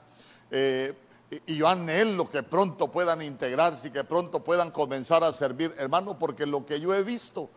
Eh, 0.48 0.96
y 1.44 1.56
yo 1.56 1.66
anhelo 1.66 2.30
que 2.30 2.44
pronto 2.44 2.86
puedan 2.92 3.20
integrarse 3.20 3.88
y 3.88 3.90
que 3.90 4.04
pronto 4.04 4.44
puedan 4.44 4.70
comenzar 4.70 5.24
a 5.24 5.32
servir, 5.32 5.74
hermano, 5.76 6.16
porque 6.20 6.46
lo 6.46 6.64
que 6.64 6.80
yo 6.80 6.94
he 6.94 7.02
visto 7.02 7.50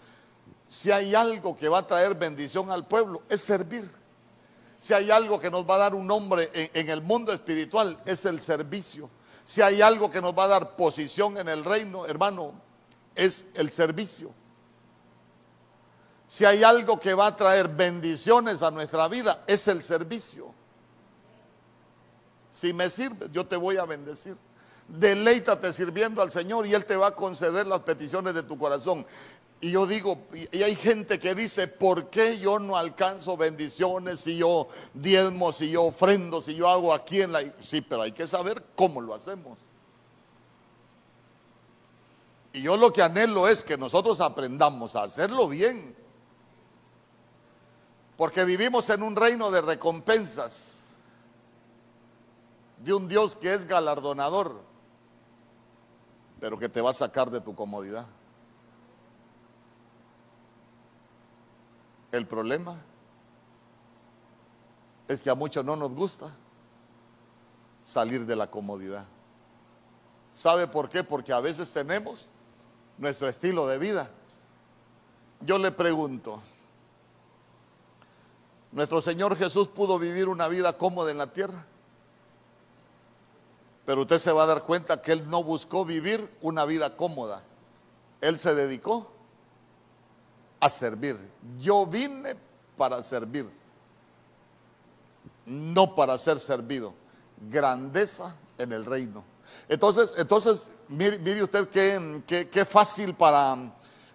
Si 0.68 0.92
hay 0.92 1.14
algo 1.14 1.56
que 1.56 1.70
va 1.70 1.80
a 1.80 1.88
traer 1.88 2.16
bendición 2.16 2.72
al 2.72 2.88
pueblo, 2.88 3.22
es 3.30 3.42
servir. 3.42 3.88
Si 4.80 4.96
hay 4.96 5.12
algo 5.12 5.40
que 5.40 5.52
nos 5.52 5.70
va 5.70 5.76
a 5.76 5.78
dar 5.78 5.94
un 5.94 6.08
nombre 6.08 6.50
en, 6.54 6.90
el 6.90 7.02
mundo 7.02 7.32
espiritual, 7.32 8.02
es 8.06 8.26
el 8.26 8.42
servicio. 8.42 9.08
Si 9.46 9.62
hay 9.62 9.84
algo 9.84 10.10
que 10.10 10.20
nos 10.20 10.36
va 10.36 10.46
a 10.46 10.48
dar 10.48 10.76
posición 10.76 11.38
en 11.38 11.48
el 11.48 11.64
reino, 11.64 12.08
hermano, 12.08 12.54
es 13.14 13.46
el 13.54 13.70
servicio. 13.70 14.41
Si 16.32 16.46
hay 16.46 16.64
algo 16.64 16.98
que 16.98 17.14
va 17.14 17.28
a 17.28 17.36
traer 17.36 17.68
bendiciones 17.68 18.62
a 18.62 18.72
nuestra 18.72 19.10
vida, 19.10 19.44
es 19.48 19.68
el 19.68 19.84
servicio. 19.84 20.54
Si 22.50 22.72
me 22.72 22.90
sirve, 22.90 23.28
yo 23.34 23.46
te 23.46 23.58
voy 23.58 23.76
a 23.76 23.84
bendecir. 23.84 24.38
Deleítate 24.88 25.74
sirviendo 25.74 26.22
al 26.22 26.32
Señor 26.32 26.66
y 26.66 26.74
Él 26.74 26.86
te 26.86 26.96
va 26.96 27.08
a 27.08 27.16
conceder 27.16 27.68
las 27.68 27.82
peticiones 27.82 28.34
de 28.34 28.44
tu 28.44 28.58
corazón. 28.58 29.06
Y 29.60 29.72
yo 29.72 29.86
digo, 29.86 30.20
y 30.54 30.64
hay 30.64 30.74
gente 30.74 31.20
que 31.20 31.36
dice, 31.36 31.68
¿por 31.68 32.10
qué 32.10 32.40
yo 32.40 32.60
no 32.60 32.78
alcanzo 32.78 33.36
bendiciones 33.36 34.22
si 34.22 34.38
yo 34.38 34.70
diezmo, 34.94 35.52
si 35.52 35.72
yo 35.72 35.84
ofrendo, 35.84 36.40
si 36.40 36.56
yo 36.56 36.70
hago 36.70 36.94
aquí 36.94 37.22
en 37.22 37.34
la... 37.34 37.44
Sí, 37.60 37.82
pero 37.82 38.04
hay 38.04 38.14
que 38.14 38.26
saber 38.26 38.64
cómo 38.78 39.02
lo 39.02 39.14
hacemos. 39.14 39.60
Y 42.54 42.62
yo 42.62 42.78
lo 42.78 42.94
que 42.94 43.02
anhelo 43.02 43.50
es 43.50 43.66
que 43.66 43.78
nosotros 43.78 44.22
aprendamos 44.22 44.96
a 44.96 45.04
hacerlo 45.04 45.50
bien. 45.50 46.00
Porque 48.18 48.46
vivimos 48.46 48.90
en 48.90 49.04
un 49.04 49.16
reino 49.16 49.50
de 49.52 49.62
recompensas, 49.62 50.90
de 52.80 52.94
un 52.94 53.08
Dios 53.08 53.36
que 53.36 53.54
es 53.54 53.66
galardonador, 53.66 54.62
pero 56.40 56.58
que 56.58 56.70
te 56.70 56.82
va 56.82 56.92
a 56.92 56.94
sacar 56.94 57.30
de 57.30 57.42
tu 57.42 57.56
comodidad. 57.56 58.08
El 62.12 62.28
problema 62.28 62.78
es 65.08 65.22
que 65.22 65.30
a 65.30 65.36
muchos 65.36 65.64
no 65.64 65.76
nos 65.76 65.92
gusta 65.92 66.34
salir 67.84 68.26
de 68.26 68.36
la 68.36 68.48
comodidad. 68.48 69.06
¿Sabe 70.34 70.68
por 70.68 70.90
qué? 70.90 71.04
Porque 71.04 71.34
a 71.34 71.40
veces 71.40 71.72
tenemos 71.72 72.30
nuestro 72.98 73.28
estilo 73.28 73.68
de 73.68 73.78
vida. 73.78 74.10
Yo 75.42 75.58
le 75.58 75.72
pregunto, 75.72 76.42
¿nuestro 78.72 79.02
Señor 79.02 79.36
Jesús 79.36 79.68
pudo 79.68 80.00
vivir 80.00 80.28
una 80.28 80.48
vida 80.48 80.78
cómoda 80.78 81.12
en 81.12 81.18
la 81.18 81.28
tierra? 81.28 81.66
Pero 83.86 84.02
usted 84.02 84.20
se 84.20 84.32
va 84.32 84.44
a 84.44 84.48
dar 84.48 84.64
cuenta 84.64 85.02
que 85.02 85.12
Él 85.12 85.30
no 85.30 85.44
buscó 85.44 85.86
vivir 85.86 86.30
una 86.42 86.66
vida 86.66 86.96
cómoda. 86.96 87.44
Él 88.22 88.38
se 88.38 88.54
dedicó 88.54 89.12
a 90.60 90.70
servir. 90.70 91.18
Yo 91.60 91.86
vine 91.86 92.36
para 92.78 93.02
servir, 93.04 93.50
no 95.46 95.96
para 95.96 96.18
ser 96.18 96.40
servido. 96.40 96.94
Grandeza 97.50 98.36
en 98.58 98.72
el 98.72 98.86
reino. 98.86 99.24
Entonces, 99.68 100.14
entonces 100.18 100.74
mire, 100.88 101.44
usted 101.44 101.68
qué, 101.70 102.50
qué, 102.50 102.66
fácil 102.66 103.14
para, 103.16 103.58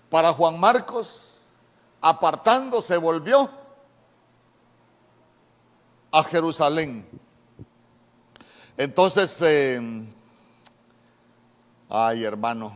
para 0.09 0.33
Juan 0.33 0.59
Marcos, 0.59 1.47
apartando, 2.01 2.81
se 2.81 2.97
volvió 2.97 3.51
a 6.17 6.25
Jerusalén. 6.25 7.07
Entonces, 8.75 9.39
eh, 9.43 9.79
ay 11.91 12.25
hermano, 12.25 12.75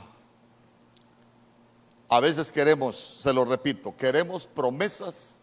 a 2.10 2.20
veces 2.20 2.52
queremos, 2.52 2.96
se 2.96 3.32
lo 3.32 3.46
repito, 3.46 3.96
queremos 3.96 4.46
promesas 4.46 5.38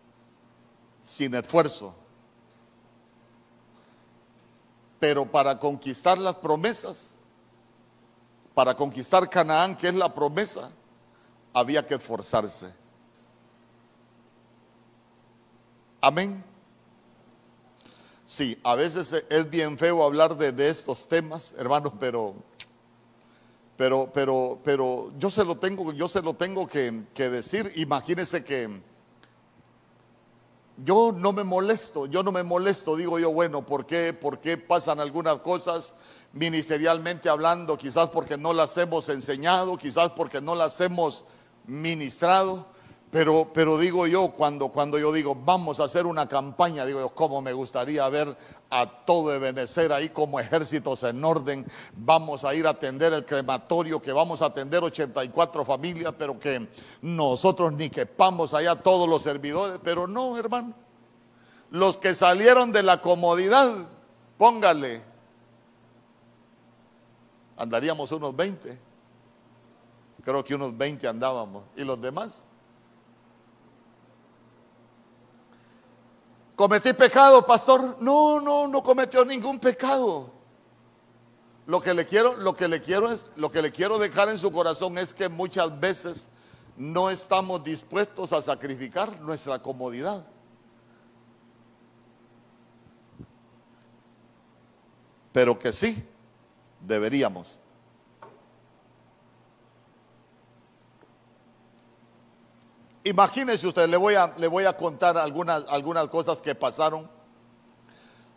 sin 1.02 1.34
esfuerzo. 1.34 1.96
Pero 5.00 5.26
para 5.26 5.60
conquistar 5.60 6.20
las 6.20 6.36
promesas, 6.36 7.16
para 8.54 8.78
conquistar 8.78 9.28
Canaán, 9.28 9.76
que 9.76 9.88
es 9.88 9.96
la 9.96 10.14
promesa, 10.14 10.70
había 11.52 11.86
que 11.88 11.96
esforzarse. 11.96 12.72
Amén. 16.00 16.44
Sí, 18.28 18.60
a 18.64 18.76
veces 18.76 19.24
es 19.30 19.50
bien 19.50 19.78
feo 19.78 20.04
hablar 20.04 20.38
de, 20.38 20.52
de 20.52 20.70
estos 20.70 21.08
temas, 21.08 21.56
hermanos, 21.58 21.94
pero 22.00 22.36
pero, 23.78 24.10
pero, 24.12 24.60
pero 24.64 25.12
yo 25.18 25.30
se 25.30 25.46
lo 25.46 25.58
tengo, 25.58 25.94
yo 25.94 26.08
se 26.08 26.22
lo 26.22 26.34
tengo 26.34 26.68
que, 26.68 27.04
que 27.14 27.30
decir. 27.30 27.72
Imagínense 27.76 28.44
que 28.44 28.82
yo 30.84 31.14
no 31.16 31.32
me 31.32 31.44
molesto, 31.44 32.08
yo 32.08 32.24
no 32.24 32.32
me 32.32 32.42
molesto, 32.44 32.96
digo 32.96 33.20
yo, 33.20 33.32
bueno, 33.32 33.66
¿por 33.66 33.86
qué, 33.86 34.14
¿por 34.14 34.40
qué 34.40 34.58
pasan 34.58 35.00
algunas 35.00 35.40
cosas 35.40 35.94
ministerialmente 36.34 37.30
hablando? 37.30 37.78
Quizás 37.78 38.10
porque 38.10 38.36
no 38.36 38.52
las 38.52 38.76
hemos 38.78 39.10
enseñado, 39.10 39.78
quizás 39.78 40.10
porque 40.10 40.42
no 40.42 40.56
las 40.56 40.82
hemos 40.82 41.24
ministrado. 41.68 42.66
Pero, 43.10 43.50
pero 43.54 43.78
digo 43.78 44.06
yo, 44.06 44.32
cuando, 44.32 44.68
cuando 44.68 45.00
yo 45.00 45.14
digo, 45.14 45.34
vamos 45.34 45.80
a 45.80 45.86
hacer 45.86 46.06
una 46.06 46.28
campaña, 46.28 46.86
digo 46.86 47.00
yo, 47.00 47.10
cómo 47.10 47.42
me 47.42 47.54
gustaría 47.54 48.08
ver 48.10 48.36
a 48.70 48.86
todo 48.86 49.34
Ebenecer 49.34 49.94
ahí 49.94 50.10
como 50.10 50.42
ejércitos 50.42 51.04
en 51.04 51.24
orden. 51.24 51.66
Vamos 51.96 52.44
a 52.44 52.54
ir 52.54 52.68
a 52.68 52.72
atender 52.72 53.14
el 53.14 53.26
crematorio, 53.26 54.02
que 54.02 54.12
vamos 54.12 54.42
a 54.42 54.48
atender 54.48 54.84
84 54.84 55.64
familias, 55.64 56.14
pero 56.18 56.38
que 56.38 56.68
nosotros 57.02 57.72
ni 57.72 57.90
quepamos 57.90 58.54
allá 58.54 58.76
todos 58.76 59.08
los 59.08 59.24
servidores. 59.24 59.80
Pero 59.82 60.06
no, 60.06 60.38
hermano. 60.38 60.74
Los 61.70 61.98
que 61.98 62.14
salieron 62.14 62.74
de 62.74 62.84
la 62.84 63.02
comodidad, 63.02 63.88
póngale. 64.38 65.02
Andaríamos 67.56 68.12
unos 68.12 68.36
20. 68.36 68.80
Creo 70.26 70.44
que 70.44 70.56
unos 70.56 70.78
20 70.78 71.08
andábamos. 71.08 71.64
¿Y 71.78 71.86
los 71.86 72.02
demás? 72.02 72.50
¿Cometí 76.58 76.92
pecado, 76.94 77.46
pastor? 77.46 77.98
No, 78.02 78.42
no, 78.42 78.68
no 78.68 78.82
cometió 78.82 79.24
ningún 79.24 79.60
pecado. 79.60 80.32
Lo 81.68 81.80
que 81.80 81.94
le 81.94 82.04
quiero, 82.08 82.36
lo 82.36 82.56
que 82.56 82.68
le 82.68 82.82
quiero 82.82 83.12
es, 83.12 83.28
lo 83.36 83.52
que 83.52 83.62
le 83.62 83.72
quiero 83.72 84.00
dejar 84.00 84.30
en 84.30 84.40
su 84.40 84.52
corazón 84.52 84.98
es 84.98 85.14
que 85.14 85.30
muchas 85.30 85.80
veces 85.80 86.30
no 86.76 87.12
estamos 87.12 87.64
dispuestos 87.64 88.34
a 88.34 88.42
sacrificar 88.42 89.22
nuestra 89.22 89.60
comodidad. 89.62 90.26
Pero 95.32 95.60
que 95.60 95.72
sí 95.72 96.10
deberíamos. 96.82 97.60
Imagínese 103.08 103.66
usted, 103.66 103.88
le 103.88 103.96
voy 103.96 104.16
a, 104.16 104.34
le 104.38 104.48
voy 104.48 104.66
a 104.66 104.76
contar 104.76 105.18
algunas, 105.18 105.64
algunas 105.70 106.08
cosas 106.08 106.42
que 106.42 106.54
pasaron. 106.54 107.10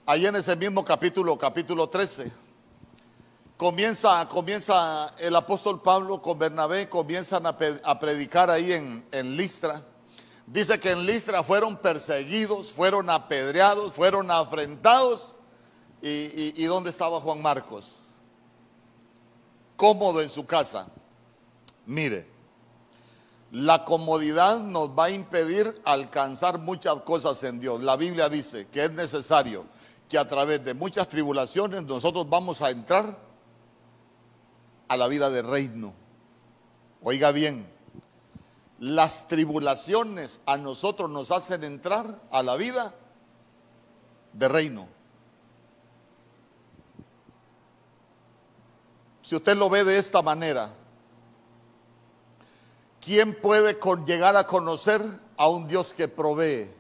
Ahí 0.06 0.26
en 0.26 0.36
ese 0.36 0.54
mismo 0.54 0.84
capítulo, 0.84 1.36
capítulo 1.36 1.88
13, 1.88 2.30
comienza, 3.56 4.28
comienza 4.28 5.12
el 5.18 5.34
apóstol 5.34 5.82
Pablo 5.82 6.22
con 6.22 6.38
Bernabé, 6.38 6.88
comienzan 6.88 7.46
a, 7.46 7.58
predicar 7.98 8.48
ahí 8.48 8.72
en, 8.72 9.04
en 9.10 9.36
Listra. 9.36 9.84
Dice 10.46 10.78
que 10.78 10.92
en 10.92 11.04
Listra 11.04 11.42
fueron 11.42 11.76
perseguidos, 11.76 12.70
fueron 12.70 13.10
apedreados, 13.10 13.92
fueron 13.92 14.30
afrentados. 14.30 15.34
¿Y, 16.00 16.62
y 16.62 16.64
dónde 16.66 16.90
estaba 16.90 17.20
Juan 17.20 17.42
Marcos? 17.42 17.88
Cómodo 19.74 20.22
en 20.22 20.30
su 20.30 20.46
casa. 20.46 20.86
Mire, 21.86 22.29
la 23.52 23.84
comodidad 23.84 24.60
nos 24.60 24.90
va 24.90 25.06
a 25.06 25.10
impedir 25.10 25.80
alcanzar 25.84 26.58
muchas 26.58 27.02
cosas 27.02 27.42
en 27.42 27.58
Dios. 27.58 27.82
La 27.82 27.96
Biblia 27.96 28.28
dice 28.28 28.68
que 28.68 28.84
es 28.84 28.92
necesario 28.92 29.64
que 30.08 30.18
a 30.18 30.28
través 30.28 30.64
de 30.64 30.74
muchas 30.74 31.08
tribulaciones 31.08 31.82
nosotros 31.84 32.28
vamos 32.28 32.62
a 32.62 32.70
entrar 32.70 33.18
a 34.88 34.96
la 34.96 35.08
vida 35.08 35.30
de 35.30 35.42
reino. 35.42 35.94
Oiga 37.02 37.32
bien, 37.32 37.66
las 38.78 39.26
tribulaciones 39.26 40.40
a 40.46 40.56
nosotros 40.56 41.10
nos 41.10 41.30
hacen 41.30 41.64
entrar 41.64 42.20
a 42.30 42.42
la 42.42 42.56
vida 42.56 42.94
de 44.32 44.48
reino. 44.48 44.88
Si 49.22 49.36
usted 49.36 49.56
lo 49.56 49.70
ve 49.70 49.84
de 49.84 49.98
esta 49.98 50.22
manera, 50.22 50.74
¿Quién 53.00 53.34
puede 53.40 53.78
llegar 54.04 54.36
a 54.36 54.46
conocer 54.46 55.02
a 55.36 55.48
un 55.48 55.66
Dios 55.66 55.94
que 55.94 56.06
provee? 56.06 56.70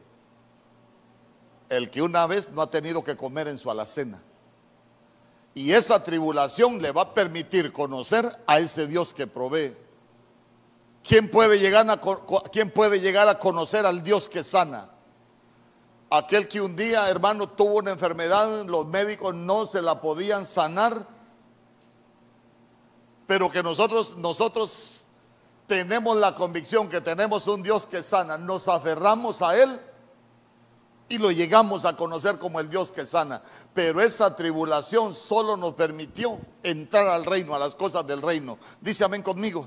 El 1.68 1.90
que 1.90 2.02
una 2.02 2.26
vez 2.26 2.50
no 2.50 2.62
ha 2.62 2.70
tenido 2.70 3.02
que 3.02 3.16
comer 3.16 3.48
en 3.48 3.58
su 3.58 3.70
alacena. 3.70 4.22
Y 5.54 5.72
esa 5.72 6.04
tribulación 6.04 6.80
le 6.80 6.92
va 6.92 7.02
a 7.02 7.14
permitir 7.14 7.72
conocer 7.72 8.30
a 8.46 8.58
ese 8.58 8.86
Dios 8.86 9.14
que 9.14 9.26
provee. 9.26 9.74
¿Quién 11.02 11.30
puede, 11.30 11.58
llegar 11.58 11.88
a, 11.90 12.00
¿Quién 12.52 12.70
puede 12.70 13.00
llegar 13.00 13.28
a 13.28 13.38
conocer 13.38 13.86
al 13.86 14.02
Dios 14.02 14.28
que 14.28 14.44
sana? 14.44 14.90
Aquel 16.10 16.48
que 16.48 16.60
un 16.60 16.76
día, 16.76 17.08
hermano, 17.08 17.48
tuvo 17.48 17.78
una 17.78 17.92
enfermedad, 17.92 18.66
los 18.66 18.86
médicos 18.86 19.34
no 19.34 19.66
se 19.66 19.80
la 19.80 20.00
podían 20.00 20.46
sanar, 20.46 21.06
pero 23.26 23.50
que 23.50 23.62
nosotros, 23.62 24.16
nosotros 24.16 24.99
tenemos 25.70 26.16
la 26.16 26.34
convicción 26.34 26.88
que 26.88 27.00
tenemos 27.00 27.46
un 27.46 27.62
Dios 27.62 27.86
que 27.86 28.02
sana, 28.02 28.36
nos 28.36 28.66
aferramos 28.66 29.40
a 29.40 29.56
Él 29.56 29.80
y 31.08 31.16
lo 31.16 31.30
llegamos 31.30 31.84
a 31.84 31.96
conocer 31.96 32.40
como 32.40 32.58
el 32.58 32.68
Dios 32.68 32.90
que 32.90 33.06
sana. 33.06 33.40
Pero 33.72 34.00
esa 34.00 34.34
tribulación 34.34 35.14
solo 35.14 35.56
nos 35.56 35.74
permitió 35.74 36.40
entrar 36.64 37.06
al 37.06 37.24
reino, 37.24 37.54
a 37.54 37.60
las 37.60 37.76
cosas 37.76 38.04
del 38.04 38.20
reino. 38.20 38.58
Dice 38.80 39.04
amén 39.04 39.22
conmigo. 39.22 39.64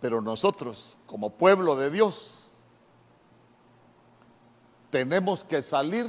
Pero 0.00 0.22
nosotros, 0.22 0.96
como 1.04 1.36
pueblo 1.36 1.76
de 1.76 1.90
Dios, 1.90 2.45
tenemos 4.96 5.44
que 5.44 5.60
salir 5.60 6.06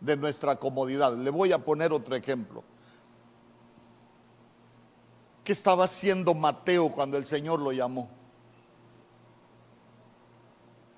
de 0.00 0.16
nuestra 0.16 0.56
comodidad. 0.56 1.14
Le 1.14 1.28
voy 1.28 1.52
a 1.52 1.58
poner 1.58 1.92
otro 1.92 2.16
ejemplo. 2.16 2.64
¿Qué 5.44 5.52
estaba 5.52 5.84
haciendo 5.84 6.32
Mateo 6.32 6.90
cuando 6.90 7.18
el 7.18 7.26
Señor 7.26 7.60
lo 7.60 7.70
llamó? 7.70 8.08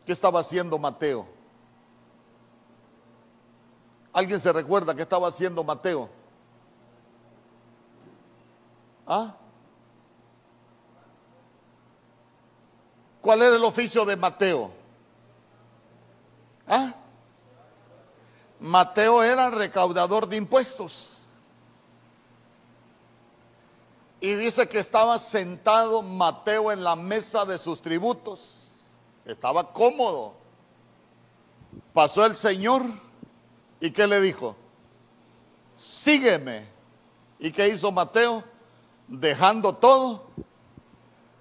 ¿Qué 0.07 0.13
estaba 0.13 0.39
haciendo 0.39 0.79
Mateo? 0.79 1.27
¿Alguien 4.13 4.41
se 4.41 4.53
recuerda 4.53 4.95
qué 4.95 5.03
estaba 5.03 5.27
haciendo 5.27 5.65
Mateo? 5.65 6.09
¿Ah? 9.09 9.35
¿Cuál 13.21 13.43
era 13.43 13.57
el 13.57 13.65
oficio 13.65 14.05
de 14.05 14.15
Mateo? 14.15 14.84
¿Ah? 16.67 16.95
Mateo 18.61 19.23
era 19.23 19.51
recaudador 19.51 20.29
de 20.29 20.37
impuestos. 20.37 21.11
Y 24.21 24.35
dice 24.37 24.67
que 24.69 24.79
estaba 24.79 25.19
sentado 25.19 26.01
Mateo 26.01 26.73
en 26.73 26.83
la 26.83 26.97
mesa 26.97 27.45
de 27.45 27.59
sus 27.59 27.83
tributos. 27.83 28.71
Estaba 29.27 29.73
cómodo. 29.73 30.35
Pasó 31.93 32.25
el 32.25 32.35
Señor 32.35 32.83
y 33.81 33.91
¿qué 33.91 34.07
le 34.07 34.21
dijo? 34.21 34.57
Sígueme. 35.79 36.67
¿Y 37.39 37.51
qué 37.51 37.69
hizo 37.69 37.93
Mateo? 37.93 38.43
Dejando 39.09 39.75
todo, 39.75 40.25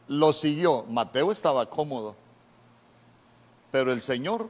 lo 0.08 0.34
siguió. 0.34 0.84
Mateo 0.90 1.32
estaba 1.32 1.70
cómodo, 1.70 2.16
pero 3.72 3.94
el 3.94 4.02
Señor 4.02 4.50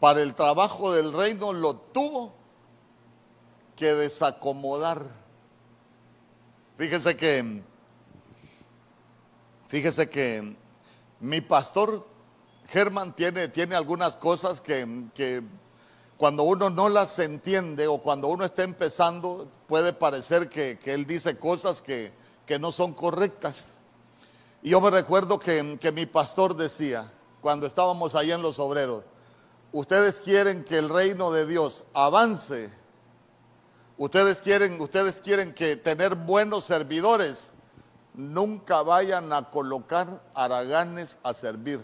para 0.00 0.22
el 0.22 0.34
trabajo 0.34 0.92
del 0.92 1.12
reino 1.12 1.52
lo 1.52 1.74
tuvo 1.74 2.34
que 3.74 3.94
desacomodar. 3.94 5.06
Fíjese 6.78 7.16
que, 7.16 7.62
fíjese 9.68 10.08
que 10.10 10.56
mi 11.20 11.40
pastor 11.40 12.06
Germán 12.68 13.14
tiene, 13.14 13.48
tiene 13.48 13.74
algunas 13.76 14.16
cosas 14.16 14.60
que, 14.60 15.06
que 15.14 15.42
cuando 16.16 16.42
uno 16.42 16.68
no 16.70 16.88
las 16.88 17.18
entiende 17.18 17.86
o 17.86 17.98
cuando 17.98 18.28
uno 18.28 18.44
está 18.44 18.64
empezando, 18.64 19.48
puede 19.66 19.92
parecer 19.92 20.48
que, 20.48 20.78
que 20.78 20.92
él 20.92 21.06
dice 21.06 21.38
cosas 21.38 21.80
que, 21.80 22.12
que 22.44 22.58
no 22.58 22.72
son 22.72 22.92
correctas. 22.92 23.78
Y 24.62 24.70
yo 24.70 24.80
me 24.80 24.90
recuerdo 24.90 25.38
que, 25.38 25.78
que 25.80 25.92
mi 25.92 26.06
pastor 26.06 26.56
decía, 26.56 27.12
cuando 27.40 27.66
estábamos 27.66 28.14
ahí 28.14 28.32
en 28.32 28.42
los 28.42 28.58
obreros, 28.58 29.04
ustedes 29.78 30.20
quieren 30.20 30.64
que 30.64 30.78
el 30.78 30.88
reino 30.88 31.30
de 31.30 31.44
Dios 31.44 31.84
avance, 31.92 32.72
ustedes 33.98 34.40
quieren, 34.40 34.80
ustedes 34.80 35.20
quieren 35.20 35.52
que 35.52 35.76
tener 35.76 36.14
buenos 36.14 36.64
servidores, 36.64 37.52
nunca 38.14 38.80
vayan 38.80 39.30
a 39.34 39.50
colocar 39.50 40.22
araganes 40.32 41.18
a 41.22 41.34
servir. 41.34 41.82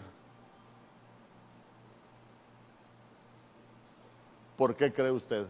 ¿Por 4.57 4.75
qué 4.75 4.91
cree 4.91 5.11
usted? 5.11 5.47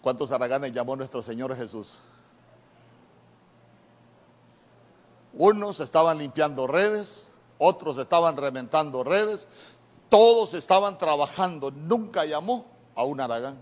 ¿Cuántos 0.00 0.32
araganes 0.32 0.72
llamó 0.72 0.96
nuestro 0.96 1.20
Señor 1.20 1.54
Jesús? 1.54 1.98
Unos 5.34 5.80
estaban 5.80 6.16
limpiando 6.16 6.66
redes, 6.66 7.33
otros 7.64 7.98
estaban 7.98 8.36
reventando 8.36 9.02
redes, 9.02 9.48
todos 10.08 10.54
estaban 10.54 10.98
trabajando. 10.98 11.70
Nunca 11.70 12.24
llamó 12.24 12.66
a 12.94 13.04
un 13.04 13.20
aragán. 13.20 13.58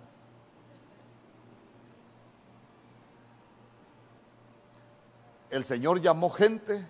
El 5.50 5.64
Señor 5.64 6.00
llamó 6.00 6.30
gente 6.30 6.88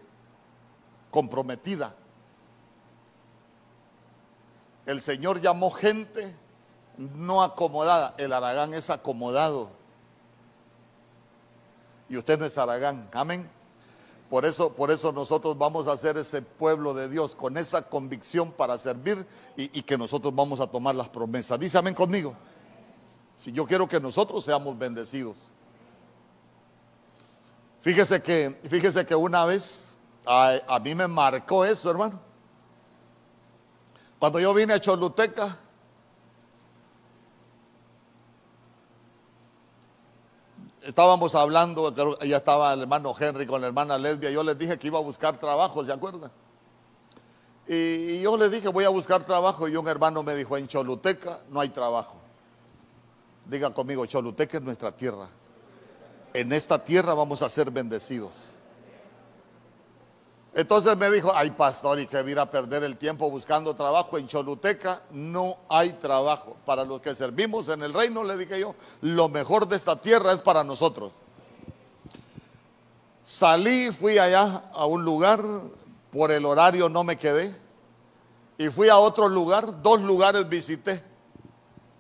comprometida. 1.11 1.95
El 4.87 5.01
Señor 5.01 5.41
llamó 5.41 5.71
gente 5.71 6.37
no 6.97 7.43
acomodada. 7.43 8.15
El 8.19 8.33
Aragán 8.33 8.75
es 8.75 8.91
acomodado. 8.91 9.71
Y 12.09 12.17
usted 12.17 12.39
no 12.39 12.45
es 12.45 12.59
Aragán. 12.59 13.09
Amén. 13.13 13.51
Por 14.33 14.47
eso, 14.47 14.73
por 14.73 14.91
eso 14.91 15.13
nosotros 15.13 15.59
vamos 15.59 15.87
a 15.89 15.97
ser 15.99 16.17
ese 16.17 16.41
pueblo 16.41 16.95
de 16.95 17.07
Dios 17.11 17.35
con 17.35 17.59
esa 17.59 17.83
convicción 17.83 18.51
para 18.51 18.79
servir 18.79 19.27
y, 19.59 19.83
que 19.83 19.99
nosotros 19.99 20.35
vamos 20.35 20.59
a 20.59 20.67
tomar 20.67 20.95
las 20.95 21.11
promesas. 21.11 21.61
Dice 21.61 21.77
amén 21.77 21.93
conmigo. 21.93 22.35
Si 23.37 23.53
yo 23.53 23.67
quiero 23.67 23.87
que 23.87 24.01
nosotros 24.01 24.43
seamos 24.43 24.79
bendecidos. 24.79 25.37
Fíjese 27.83 28.23
que, 28.23 28.59
fíjese 28.71 29.05
que 29.05 29.15
una 29.15 29.45
vez 29.45 29.99
a 30.25 30.81
mí 30.83 30.95
me 30.95 31.07
marcó 31.07 31.67
eso, 31.67 31.91
hermano. 31.91 32.19
Cuando 34.19 34.41
yo 34.41 34.55
vine 34.55 34.73
a 34.73 34.81
Choluteca, 34.81 35.59
estábamos 40.85 41.35
hablando, 41.35 41.95
ya 42.25 42.37
estaba 42.37 42.73
el 42.73 42.83
hermano 42.83 43.15
Henry 43.19 43.47
con 43.47 43.61
la 43.61 43.67
hermana 43.67 43.99
Lesbia, 43.99 44.31
yo 44.31 44.43
les 44.43 44.59
dije 44.59 44.79
que 44.79 44.89
iba 44.89 44.99
a 44.99 45.03
buscar 45.03 45.37
trabajo, 45.37 45.85
¿se 45.85 45.93
acuerdan? 45.93 46.31
Y, 47.67 48.21
yo 48.21 48.37
les 48.37 48.51
dije, 48.51 48.69
voy 48.69 48.85
a 48.85 48.89
buscar 48.89 49.25
trabajo, 49.25 49.69
y 49.69 49.77
un 49.77 49.87
hermano 49.89 50.23
me 50.23 50.35
dijo, 50.35 50.57
en 50.57 50.67
Choluteca 50.67 51.41
no 51.51 51.61
hay 51.61 51.69
trabajo. 51.69 52.17
Diga 53.47 53.73
conmigo, 53.73 54.05
Choluteca 54.07 54.59
es 54.59 54.63
nuestra 54.63 54.93
tierra. 54.93 55.29
En 56.35 56.53
esta 56.53 56.83
tierra 56.83 57.15
vamos 57.15 57.43
a 57.43 57.49
ser 57.49 57.71
bendecidos. 57.71 58.33
Entonces 60.55 60.97
me 60.99 61.11
dijo, 61.11 61.33
ay 61.35 61.51
pastor, 61.51 61.99
y 61.99 62.07
que 62.07 62.23
mira 62.23 62.43
a 62.43 62.51
perder 62.51 62.85
el 62.85 62.99
tiempo 62.99 63.31
buscando 63.31 63.75
trabajo 63.75 64.19
en 64.19 64.29
Choluteca, 64.29 65.03
no 65.11 65.57
hay 65.69 65.93
trabajo. 65.95 66.57
Para 66.67 66.85
los 66.85 67.01
que 67.01 67.15
servimos 67.15 67.69
en 67.69 67.83
el 67.83 67.95
reino, 67.95 68.23
le 68.23 68.37
dije 68.37 68.61
yo, 68.61 68.75
lo 69.01 69.31
mejor 69.31 69.67
de 69.67 69.77
esta 69.77 69.97
tierra 69.97 70.33
es 70.33 70.41
para 70.43 70.63
nosotros. 70.63 71.11
Salí, 73.25 73.91
fui 73.93 74.19
allá 74.19 74.65
a 74.75 74.85
un 74.85 75.05
lugar, 75.05 75.43
por 76.11 76.31
el 76.31 76.45
horario 76.45 76.91
no 76.91 77.03
me 77.03 77.17
quedé, 77.17 77.55
y 78.59 78.69
fui 78.69 78.91
a 78.91 78.99
otro 78.99 79.29
lugar, 79.29 79.81
dos 79.81 80.03
lugares 80.03 80.49
visité. 80.49 81.03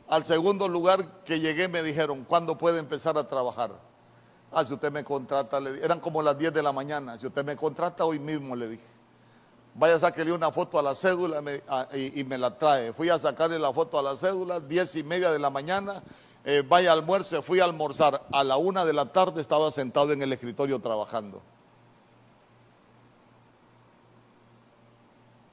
Al 0.08 0.24
segundo 0.24 0.68
lugar 0.68 1.22
que 1.24 1.40
llegué 1.40 1.68
me 1.68 1.82
dijeron, 1.82 2.24
¿cuándo 2.24 2.58
puede 2.58 2.80
empezar 2.80 3.16
a 3.16 3.26
trabajar? 3.26 3.70
Ah, 4.52 4.64
si 4.64 4.74
usted 4.74 4.92
me 4.92 5.02
contrata, 5.02 5.58
le 5.60 5.82
eran 5.82 5.98
como 5.98 6.20
las 6.20 6.36
10 6.36 6.52
de 6.52 6.62
la 6.62 6.72
mañana. 6.72 7.18
Si 7.18 7.26
usted 7.26 7.44
me 7.44 7.56
contrata 7.56 8.04
hoy 8.04 8.18
mismo, 8.18 8.54
le 8.54 8.68
dije. 8.68 8.84
Vaya 9.74 9.98
sacarle 9.98 10.32
una 10.32 10.52
foto 10.52 10.78
a 10.78 10.82
la 10.82 10.94
cédula 10.94 11.42
y, 11.94 12.22
me 12.24 12.36
la 12.36 12.56
trae. 12.58 12.92
Fui 12.92 13.08
a 13.08 13.18
sacarle 13.18 13.58
la 13.58 13.72
foto 13.72 13.98
a 13.98 14.02
la 14.02 14.14
cédula, 14.16 14.60
10 14.60 14.96
y 14.96 15.02
media 15.02 15.30
de 15.32 15.38
la 15.38 15.48
mañana. 15.48 16.02
Eh, 16.44 16.62
vaya 16.68 16.92
almuerzo, 16.92 17.40
fui 17.40 17.60
a 17.60 17.64
almorzar. 17.64 18.22
A 18.32 18.44
la 18.44 18.58
una 18.58 18.84
de 18.84 18.92
la 18.92 19.10
tarde 19.10 19.40
estaba 19.40 19.70
sentado 19.70 20.12
en 20.12 20.20
el 20.20 20.30
escritorio 20.32 20.78
trabajando. 20.80 21.40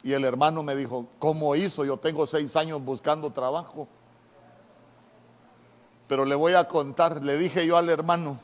Y 0.03 0.11
el 0.11 0.25
hermano 0.25 0.63
me 0.63 0.75
dijo, 0.75 1.07
¿cómo 1.17 1.55
hizo? 1.55 1.85
Yo 1.85 1.95
tengo 1.95 2.27
seis 2.27 2.55
años 2.57 2.83
buscando 2.83 3.31
trabajo. 3.31 3.87
Pero 6.09 6.25
le 6.25 6.35
voy 6.35 6.53
a 6.53 6.67
contar, 6.67 7.23
le 7.23 7.37
dije 7.37 7.65
yo 7.65 7.77
al 7.77 7.89
hermano, 7.89 8.39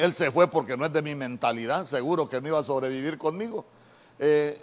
él 0.00 0.14
se 0.14 0.30
fue 0.30 0.48
porque 0.48 0.76
no 0.76 0.84
es 0.84 0.92
de 0.92 1.02
mi 1.02 1.14
mentalidad, 1.14 1.84
seguro 1.86 2.28
que 2.28 2.40
no 2.40 2.48
iba 2.48 2.58
a 2.58 2.64
sobrevivir 2.64 3.18
conmigo. 3.18 3.64
eh, 4.18 4.58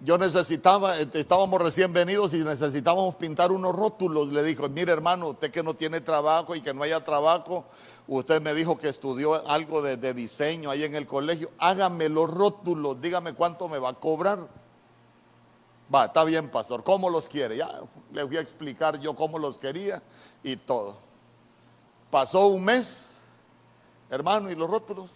yo 0.00 0.18
necesitaba, 0.18 0.98
eh, 1.00 1.08
estábamos 1.14 1.60
recién 1.60 1.92
venidos 1.92 2.34
y 2.34 2.44
necesitábamos 2.44 3.14
pintar 3.14 3.50
unos 3.50 3.74
rótulos. 3.74 4.28
Le 4.28 4.42
dijo, 4.42 4.68
mire 4.68 4.92
hermano, 4.92 5.28
usted 5.28 5.50
que 5.50 5.62
no 5.62 5.74
tiene 5.74 6.00
trabajo 6.00 6.54
y 6.54 6.60
que 6.60 6.74
no 6.74 6.82
haya 6.82 7.02
trabajo, 7.02 7.64
usted 8.06 8.42
me 8.42 8.52
dijo 8.52 8.76
que 8.76 8.88
estudió 8.88 9.48
algo 9.48 9.80
de, 9.80 9.96
diseño 10.14 10.70
ahí 10.70 10.84
en 10.84 10.94
el 10.94 11.06
colegio, 11.06 11.50
hágame 11.58 12.08
los 12.08 12.30
rótulos, 12.30 13.00
dígame 13.00 13.34
cuánto 13.34 13.68
me 13.68 13.78
va 13.78 13.90
a 13.90 13.94
cobrar. 13.94 14.46
Va, 15.92 16.06
está 16.06 16.24
bien, 16.24 16.50
pastor, 16.50 16.82
¿cómo 16.82 17.08
los 17.08 17.28
quiere? 17.28 17.56
Ya 17.56 17.80
le 18.12 18.22
voy 18.24 18.36
a 18.36 18.40
explicar 18.40 18.98
yo 19.00 19.14
cómo 19.14 19.38
los 19.38 19.56
quería 19.56 20.02
y 20.42 20.56
todo. 20.56 20.96
Pasó 22.10 22.48
un 22.48 22.64
mes, 22.64 23.15
hermano, 24.10 24.50
y 24.50 24.54
los 24.54 24.68
rótulos, 24.68 25.10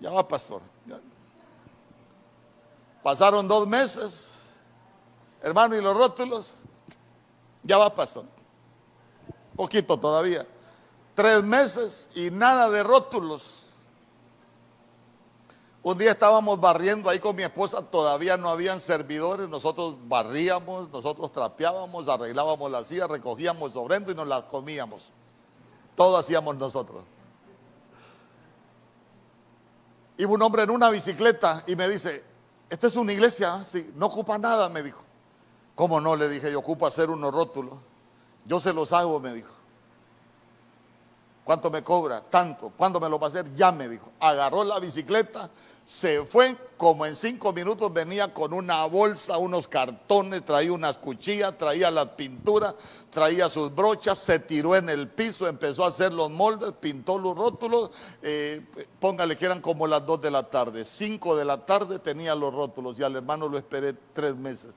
ya 0.00 0.10
va, 0.10 0.26
pastor. 0.26 0.62
Pasaron 3.02 3.48
dos 3.48 3.66
meses, 3.66 4.38
hermano, 5.42 5.76
y 5.76 5.80
los 5.80 5.96
rótulos, 5.96 6.54
ya 7.62 7.78
va, 7.78 7.94
pastor. 7.94 8.24
Poquito 9.56 9.98
todavía. 9.98 10.46
Tres 11.14 11.42
meses 11.42 12.10
y 12.14 12.30
nada 12.30 12.70
de 12.70 12.82
rótulos. 12.82 13.64
Un 15.82 15.96
día 15.96 16.10
estábamos 16.10 16.60
barriendo 16.60 17.08
ahí 17.08 17.18
con 17.18 17.34
mi 17.34 17.42
esposa, 17.42 17.80
todavía 17.80 18.36
no 18.36 18.50
habían 18.50 18.82
servidores, 18.82 19.48
nosotros 19.48 19.96
barríamos, 20.08 20.90
nosotros 20.90 21.32
trapeábamos, 21.32 22.06
arreglábamos 22.06 22.70
las 22.70 22.86
sillas, 22.86 23.08
recogíamos 23.08 23.72
sobrendo 23.72 24.12
y 24.12 24.14
nos 24.14 24.28
las 24.28 24.42
comíamos. 24.44 25.10
Todo 25.96 26.18
hacíamos 26.18 26.56
nosotros. 26.56 27.02
Iba 30.20 30.32
un 30.34 30.42
hombre 30.42 30.64
en 30.64 30.70
una 30.70 30.90
bicicleta 30.90 31.64
y 31.66 31.74
me 31.76 31.88
dice, 31.88 32.22
esta 32.68 32.88
es 32.88 32.96
una 32.96 33.10
iglesia, 33.10 33.64
sí, 33.64 33.90
no 33.94 34.04
ocupa 34.04 34.36
nada, 34.36 34.68
me 34.68 34.82
dijo. 34.82 35.02
¿Cómo 35.74 35.98
no? 35.98 36.14
Le 36.14 36.28
dije, 36.28 36.52
yo 36.52 36.58
ocupo 36.58 36.86
hacer 36.86 37.08
unos 37.08 37.32
rótulos. 37.32 37.78
Yo 38.44 38.60
se 38.60 38.74
los 38.74 38.92
hago, 38.92 39.18
me 39.18 39.32
dijo. 39.32 39.54
¿Cuánto 41.44 41.70
me 41.70 41.82
cobra? 41.82 42.20
Tanto. 42.20 42.72
¿Cuándo 42.76 43.00
me 43.00 43.08
lo 43.08 43.18
va 43.18 43.26
a 43.26 43.30
hacer? 43.30 43.52
Ya 43.54 43.72
me 43.72 43.88
dijo. 43.88 44.12
Agarró 44.20 44.62
la 44.62 44.78
bicicleta, 44.78 45.50
se 45.84 46.24
fue, 46.24 46.56
como 46.76 47.04
en 47.04 47.16
cinco 47.16 47.52
minutos 47.52 47.92
venía 47.92 48.32
con 48.32 48.54
una 48.54 48.84
bolsa, 48.84 49.38
unos 49.38 49.66
cartones, 49.66 50.44
traía 50.44 50.72
unas 50.72 50.98
cuchillas, 50.98 51.58
traía 51.58 51.90
las 51.90 52.06
pinturas, 52.10 52.76
traía 53.10 53.48
sus 53.48 53.74
brochas, 53.74 54.18
se 54.18 54.38
tiró 54.38 54.76
en 54.76 54.88
el 54.88 55.08
piso, 55.08 55.48
empezó 55.48 55.84
a 55.84 55.88
hacer 55.88 56.12
los 56.12 56.30
moldes, 56.30 56.72
pintó 56.78 57.18
los 57.18 57.36
rótulos, 57.36 57.90
eh, 58.22 58.64
póngale 59.00 59.36
que 59.36 59.46
eran 59.46 59.60
como 59.60 59.88
las 59.88 60.06
dos 60.06 60.20
de 60.20 60.30
la 60.30 60.44
tarde, 60.44 60.84
cinco 60.84 61.34
de 61.34 61.44
la 61.44 61.66
tarde 61.66 61.98
tenía 61.98 62.36
los 62.36 62.54
rótulos 62.54 62.96
y 62.98 63.02
al 63.02 63.16
hermano 63.16 63.48
lo 63.48 63.58
esperé 63.58 63.94
tres 64.12 64.36
meses. 64.36 64.72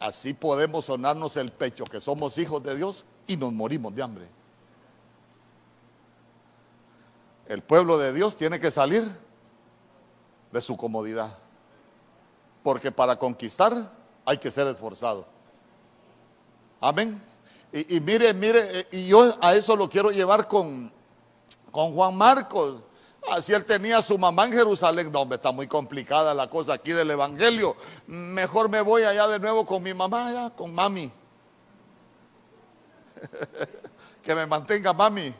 Así 0.00 0.32
podemos 0.32 0.84
sonarnos 0.84 1.36
el 1.36 1.50
pecho 1.50 1.84
que 1.84 2.00
somos 2.00 2.38
hijos 2.38 2.62
de 2.62 2.76
Dios 2.76 3.04
y 3.26 3.36
nos 3.36 3.52
morimos 3.52 3.94
de 3.94 4.02
hambre. 4.02 4.28
El 7.46 7.62
pueblo 7.62 7.98
de 7.98 8.12
Dios 8.12 8.36
tiene 8.36 8.60
que 8.60 8.70
salir 8.70 9.04
de 10.52 10.60
su 10.60 10.76
comodidad. 10.76 11.36
Porque 12.62 12.92
para 12.92 13.18
conquistar 13.18 13.92
hay 14.24 14.38
que 14.38 14.50
ser 14.50 14.66
esforzado. 14.66 15.26
Amén. 16.80 17.20
Y, 17.72 18.00
mire, 18.00 18.32
mire, 18.32 18.86
y 18.92 19.08
yo 19.08 19.36
a 19.42 19.54
eso 19.54 19.76
lo 19.76 19.90
quiero 19.90 20.10
llevar 20.10 20.46
con, 20.48 20.92
con 21.70 21.94
Juan 21.94 22.16
Marcos. 22.16 22.82
Así 23.30 23.52
él 23.52 23.64
tenía 23.64 23.98
a 23.98 24.02
su 24.02 24.18
mamá 24.18 24.46
en 24.46 24.52
Jerusalén. 24.52 25.12
No, 25.12 25.28
está 25.32 25.52
muy 25.52 25.66
complicada 25.66 26.34
la 26.34 26.48
cosa 26.48 26.74
aquí 26.74 26.92
del 26.92 27.10
Evangelio. 27.10 27.76
Mejor 28.06 28.68
me 28.68 28.80
voy 28.80 29.02
allá 29.02 29.26
de 29.28 29.38
nuevo 29.38 29.66
con 29.66 29.82
mi 29.82 29.94
mamá, 29.94 30.28
allá, 30.28 30.50
con 30.50 30.74
mami. 30.74 31.12
que 34.22 34.34
me 34.34 34.46
mantenga 34.46 34.92
mami. 34.92 35.34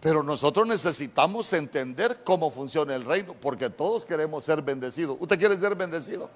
Pero 0.00 0.22
nosotros 0.22 0.66
necesitamos 0.66 1.52
entender 1.52 2.24
cómo 2.24 2.50
funciona 2.50 2.94
el 2.96 3.04
reino, 3.04 3.34
porque 3.40 3.70
todos 3.70 4.04
queremos 4.04 4.44
ser 4.44 4.60
bendecidos. 4.60 5.16
¿Usted 5.20 5.38
quiere 5.38 5.56
ser 5.56 5.76
bendecido? 5.76 6.28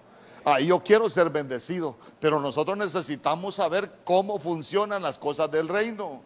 Ah, 0.45 0.61
yo 0.61 0.81
quiero 0.81 1.11
ser 1.11 1.31
bendecido, 1.31 1.97
pero 2.21 2.39
nosotros 2.39 2.79
necesitamos 2.79 3.57
saber 3.57 3.91
cómo 4.05 4.39
funcionan 4.39 5.03
las 5.03 5.19
cosas 5.19 5.51
del 5.51 5.67
reino. 5.67 6.23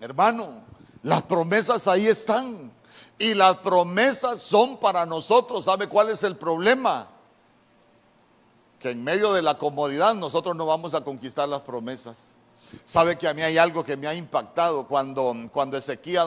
Hermano, 0.00 0.62
las 1.02 1.22
promesas 1.22 1.86
ahí 1.86 2.06
están. 2.06 2.72
Y 3.18 3.34
las 3.34 3.58
promesas 3.58 4.40
son 4.40 4.78
para 4.78 5.04
nosotros. 5.04 5.66
¿Sabe 5.66 5.88
cuál 5.88 6.08
es 6.08 6.22
el 6.22 6.36
problema? 6.36 7.08
Que 8.78 8.92
en 8.92 9.04
medio 9.04 9.34
de 9.34 9.42
la 9.42 9.58
comodidad 9.58 10.14
nosotros 10.14 10.56
no 10.56 10.64
vamos 10.64 10.94
a 10.94 11.02
conquistar 11.02 11.46
las 11.46 11.60
promesas. 11.60 12.30
Sabe 12.86 13.18
que 13.18 13.28
a 13.28 13.34
mí 13.34 13.42
hay 13.42 13.58
algo 13.58 13.84
que 13.84 13.96
me 13.96 14.06
ha 14.06 14.14
impactado 14.14 14.86
cuando, 14.86 15.34
cuando 15.52 15.78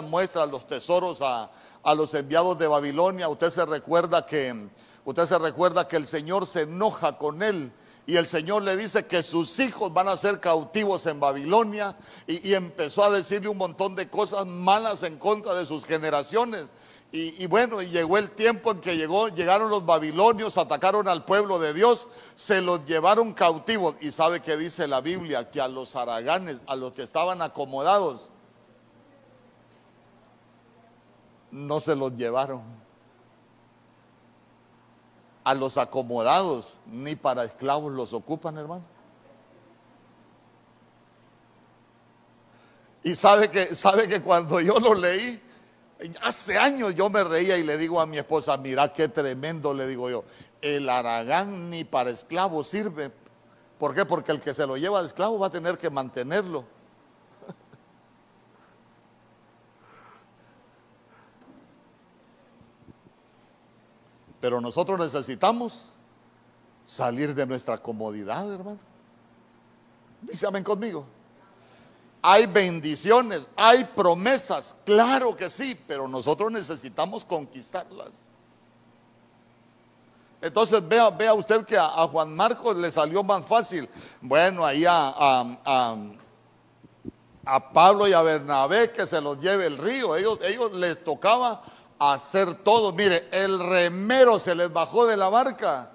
muestra 0.04 0.46
los 0.46 0.68
tesoros 0.68 1.22
a, 1.22 1.50
a 1.82 1.96
los 1.96 2.14
enviados 2.14 2.60
de 2.60 2.68
Babilonia. 2.68 3.28
Usted 3.28 3.50
se 3.50 3.66
recuerda 3.66 4.24
que 4.24 4.70
usted 5.04 5.26
se 5.26 5.40
recuerda 5.40 5.88
que 5.88 5.96
el 5.96 6.06
Señor 6.06 6.46
se 6.46 6.62
enoja 6.62 7.18
con 7.18 7.42
él 7.42 7.72
y 8.06 8.18
el 8.18 8.28
Señor 8.28 8.64
le 8.64 8.76
dice 8.76 9.06
que 9.06 9.24
sus 9.24 9.60
hijos 9.60 9.94
van 9.94 10.10
a 10.10 10.18
ser 10.18 10.42
cautivos 10.42 11.06
en 11.06 11.22
Babilonia 11.22 11.96
y, 12.28 12.54
empezó 12.54 13.04
a 13.04 13.10
decirle 13.10 13.48
un 13.48 13.58
montón 13.58 13.96
de 13.96 14.10
cosas 14.10 14.46
malas 14.46 15.04
en 15.04 15.18
contra 15.18 15.56
de 15.56 15.66
sus 15.66 15.86
generaciones. 15.86 16.68
Y, 17.16 17.46
bueno, 17.46 17.80
y 17.80 17.90
llegó 17.90 18.18
el 18.18 18.32
tiempo 18.32 18.72
en 18.72 18.82
que 18.82 18.98
llegaron 18.98 19.70
los 19.70 19.86
babilonios, 19.86 20.58
atacaron 20.58 21.08
al 21.08 21.24
pueblo 21.24 21.60
de 21.60 21.72
Dios, 21.72 22.08
se 22.34 22.60
los 22.60 22.84
llevaron 22.86 23.34
cautivos. 23.34 23.96
Y 24.02 24.12
sabe 24.12 24.42
que 24.42 24.58
dice 24.58 24.88
la 24.88 25.00
Biblia 25.00 25.52
que 25.52 25.62
a 25.62 25.68
los 25.68 25.96
haraganes, 25.96 26.58
a 26.66 26.76
los 26.76 26.92
que 26.94 27.04
estaban 27.04 27.44
acomodados, 27.44 28.32
no 31.52 31.80
se 31.80 31.96
los 31.96 32.14
llevaron 32.18 32.83
a 35.44 35.54
los 35.54 35.78
acomodados, 35.78 36.78
ni 36.86 37.16
para 37.16 37.44
esclavos 37.44 37.92
los 37.92 38.14
ocupan, 38.14 38.58
hermano. 38.58 38.84
Y 43.04 43.16
sabe 43.16 43.50
que, 43.50 43.76
sabe 43.76 44.08
que 44.08 44.22
cuando 44.22 44.62
yo 44.62 44.80
lo 44.80 44.94
leí, 44.94 45.42
hace 46.22 46.58
años 46.58 46.96
yo 46.96 47.10
me 47.10 47.24
reía 47.24 47.58
y 47.58 47.64
le 47.64 47.78
digo 47.78 48.00
a 48.00 48.06
mi 48.06 48.18
esposa, 48.18 48.56
mira 48.58 48.94
qué 48.94 49.10
tremendo, 49.10 49.74
le 49.74 49.88
digo 49.88 50.10
yo, 50.10 50.24
el 50.62 50.88
aragán 50.90 51.70
ni 51.70 51.84
para 51.84 52.10
esclavos 52.10 52.68
sirve. 52.68 53.12
¿Por 53.78 53.94
qué? 53.94 54.06
Porque 54.06 54.32
el 54.32 54.40
que 54.40 54.54
se 54.54 54.66
lo 54.66 54.78
lleva 54.78 55.02
de 55.02 55.08
esclavo 55.08 55.40
va 55.40 55.48
a 55.48 55.52
tener 55.52 55.78
que 55.78 55.90
mantenerlo. 55.90 56.64
Pero 64.44 64.60
nosotros 64.60 65.00
necesitamos 65.00 65.88
salir 66.86 67.34
de 67.34 67.46
nuestra 67.46 67.78
comodidad, 67.78 68.54
hermano. 68.54 68.80
Dice 70.22 70.46
amén 70.46 70.66
conmigo. 70.66 71.06
Hay 72.22 72.46
bendiciones, 72.46 73.48
hay 73.56 73.86
promesas, 73.86 74.76
claro 74.86 75.34
que 75.34 75.50
sí, 75.50 75.80
pero 75.88 76.10
nosotros 76.10 76.52
necesitamos 76.52 77.24
conquistarlas. 77.24 78.10
Entonces 80.42 80.86
vea, 80.86 81.10
vea 81.10 81.34
usted 81.34 81.64
que 81.64 81.78
a, 81.78 82.06
Juan 82.08 82.36
Marcos 82.36 82.76
le 82.76 82.92
salió 82.92 83.24
más 83.24 83.46
fácil. 83.46 83.88
Bueno, 84.20 84.66
ahí 84.66 84.84
a, 84.86 85.56
a, 87.46 87.72
Pablo 87.72 88.10
y 88.10 88.12
a 88.12 88.22
Bernabé 88.22 88.92
que 88.92 89.08
se 89.08 89.22
los 89.22 89.40
lleve 89.40 89.68
el 89.68 89.78
río. 89.78 90.18
Ellos, 90.18 90.38
ellos 90.44 90.74
les 90.74 91.02
tocaba 91.02 91.64
hacer 92.12 92.56
todo. 92.56 92.92
Mire, 92.92 93.30
el 93.32 93.60
remero 93.60 94.40
se 94.40 94.56
les 94.56 94.72
bajó 94.72 95.06
de 95.06 95.16
la 95.16 95.30
barca. 95.30 95.92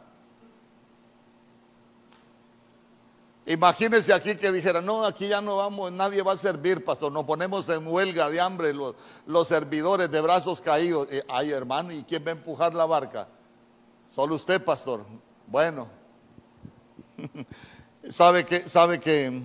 Imagínense 3.48 4.12
aquí 4.12 4.36
que 4.36 4.52
dijera, 4.52 4.82
no, 4.82 5.06
aquí 5.06 5.26
ya 5.26 5.40
no 5.40 5.56
vamos, 5.56 5.90
nadie 5.90 6.20
va 6.22 6.32
a 6.32 6.36
servir, 6.36 6.84
pastor. 6.84 7.10
Nos 7.10 7.24
ponemos 7.24 7.66
en 7.70 7.86
huelga 7.86 8.28
de 8.28 8.40
hambre 8.40 8.74
los, 8.74 9.48
servidores 9.48 10.10
de 10.10 10.20
brazos 10.20 10.60
caídos. 10.60 11.08
Ay, 11.28 11.50
hermano, 11.50 11.92
¿y 11.92 12.04
quién 12.04 12.22
va 12.26 12.28
a 12.28 12.32
empujar 12.32 12.74
la 12.74 12.84
barca? 12.84 13.26
Solo 14.10 14.34
usted, 14.34 14.62
pastor. 14.62 15.04
Bueno, 15.46 15.88
sabe 18.10 18.44
que, 18.44 18.68
sabe 18.68 19.00
que 19.00 19.42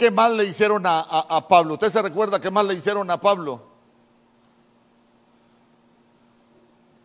¿Qué 0.00 0.10
mal 0.10 0.34
le 0.34 0.44
hicieron 0.44 0.84
a, 0.86 1.46
Pablo? 1.46 1.74
¿Usted 1.74 1.90
se 1.90 2.00
recuerda 2.00 2.40
qué 2.40 2.50
mal 2.50 2.66
le 2.66 2.72
hicieron 2.72 3.10
a 3.10 3.20
Pablo? 3.20 3.62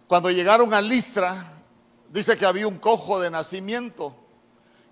Cuando 0.07 0.31
llegaron 0.31 0.73
a 0.73 0.79
Listra, 0.79 1.45
dice 2.07 2.37
que 2.37 2.45
había 2.45 2.69
un 2.69 2.77
cojo 2.77 3.19
de 3.19 3.29
nacimiento 3.29 4.15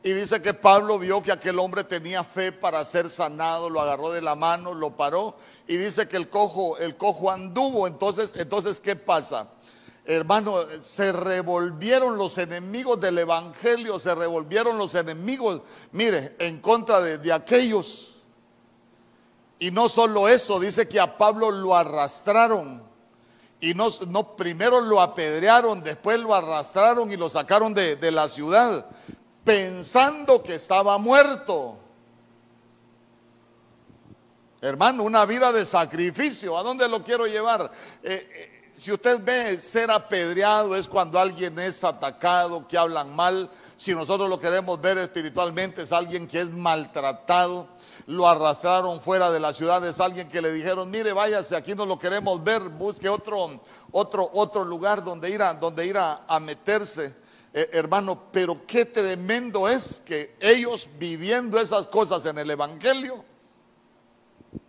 Y 0.03 0.11
dice 0.11 0.41
que 0.41 0.53
Pablo 0.53 0.99
vio 0.99 1.23
que 1.23 1.31
aquel 1.31 1.57
hombre 1.59 1.85
tenía 1.85 2.25
fe 2.25 2.51
para 2.51 2.83
ser 2.83 3.09
sanado, 3.09 3.69
lo 3.69 3.79
agarró 3.79 4.11
de 4.11 4.21
la 4.21 4.35
mano, 4.35 4.73
lo 4.73 4.97
paró 4.97 5.37
y 5.65 5.77
dice 5.77 6.05
que 6.09 6.17
el 6.17 6.29
cojo, 6.29 6.77
el 6.79 6.97
cojo 6.97 7.31
anduvo. 7.31 7.87
Entonces, 7.87 8.33
entonces 8.35 8.81
¿qué 8.81 8.97
pasa? 8.97 9.47
Hermano, 10.05 10.65
se 10.81 11.13
revolvieron 11.13 12.17
los 12.17 12.37
enemigos 12.37 12.99
del 12.99 13.19
evangelio, 13.19 13.99
se 13.99 14.13
revolvieron 14.13 14.77
los 14.77 14.95
enemigos, 14.95 15.61
mire, 15.93 16.35
en 16.39 16.59
contra 16.59 16.99
de, 16.99 17.31
aquellos. 17.31 18.15
Y 19.59 19.71
no 19.71 19.87
solo 19.87 20.27
eso, 20.27 20.59
dice 20.59 20.89
que 20.89 20.99
a 20.99 21.17
Pablo 21.17 21.51
lo 21.51 21.73
arrastraron 21.73 22.83
y 23.61 23.73
no, 23.73 23.87
no, 24.09 24.35
primero 24.35 24.81
lo 24.81 24.99
apedrearon, 24.99 25.81
después 25.81 26.19
lo 26.19 26.35
arrastraron 26.35 27.09
y 27.09 27.15
lo 27.15 27.29
sacaron 27.29 27.73
de, 27.73 27.95
de, 27.95 28.11
la 28.11 28.27
ciudad, 28.27 28.85
pensando 29.45 30.43
que 30.43 30.55
estaba 30.55 30.97
muerto. 30.97 31.77
Hermano, 34.59 35.03
una 35.03 35.25
vida 35.25 35.53
de 35.53 35.65
sacrificio, 35.65 36.57
¿a 36.57 36.63
dónde 36.63 36.89
lo 36.89 37.03
quiero 37.05 37.25
llevar? 37.25 37.71
Eh, 38.01 38.29
eh, 38.33 38.62
si 38.83 38.91
usted 38.91 39.23
ve 39.23 39.61
ser 39.61 39.89
apedreado 39.89 40.75
es 40.75 40.89
cuando 40.89 41.17
alguien 41.17 41.57
es 41.57 41.85
atacado, 41.85 42.67
que 42.67 42.77
hablan 42.77 43.15
mal. 43.15 43.49
Si 43.77 43.95
nosotros 43.95 44.29
lo 44.29 44.37
queremos 44.37 44.81
ver 44.81 44.97
espiritualmente 44.97 45.83
es 45.83 45.93
alguien 45.93 46.27
que 46.27 46.41
es 46.41 46.49
maltratado 46.49 47.69
lo 48.07 48.27
arrastraron 48.27 48.99
fuera 48.99 49.31
de 49.31 49.39
la 49.39 49.53
ciudad, 49.53 49.87
es 49.87 50.01
alguien 50.01 50.27
que 50.27 50.41
le 50.41 50.51
dijeron, 50.51 50.91
mire, 50.91 51.13
váyase, 51.13 51.55
aquí 51.55 51.73
no 51.73 51.85
lo 51.85 51.97
queremos 51.97 52.43
ver, 52.43 52.63
busque 52.63 53.07
otro, 53.07 53.61
otro, 53.93 54.29
otro 54.33 54.65
lugar 54.65 55.01
donde 55.01 55.29
ir 55.29 55.41
a, 55.41 55.53
donde 55.53 55.87
ir 55.87 55.97
a, 55.97 56.39
meterse. 56.41 57.15
Eh, 57.53 57.69
hermano, 57.71 58.21
pero 58.33 58.67
qué 58.67 58.83
tremendo 58.83 59.69
es 59.69 60.01
que 60.05 60.35
ellos 60.41 60.89
viviendo 60.99 61.57
esas 61.57 61.87
cosas 61.87 62.25
en 62.25 62.37
el 62.37 62.51
Evangelio 62.51 63.23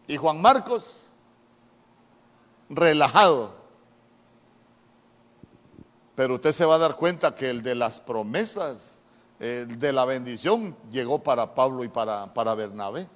y 0.06 0.16
Juan 0.16 0.40
Marcos 0.40 1.08
relajado. 2.68 3.63
Pero 6.14 6.34
usted 6.34 6.52
se 6.52 6.64
va 6.64 6.76
a 6.76 6.78
dar 6.78 6.96
cuenta 6.96 7.34
que 7.34 7.50
el 7.50 7.62
de 7.62 7.74
las 7.74 8.00
promesas, 8.00 8.94
el 9.40 9.78
de 9.78 9.92
la 9.92 10.04
bendición, 10.04 10.76
llegó 10.90 11.22
para 11.22 11.54
Pablo 11.54 11.84
y 11.84 11.88
para, 11.88 12.32
para 12.32 12.54
Bernabé. 12.54 13.08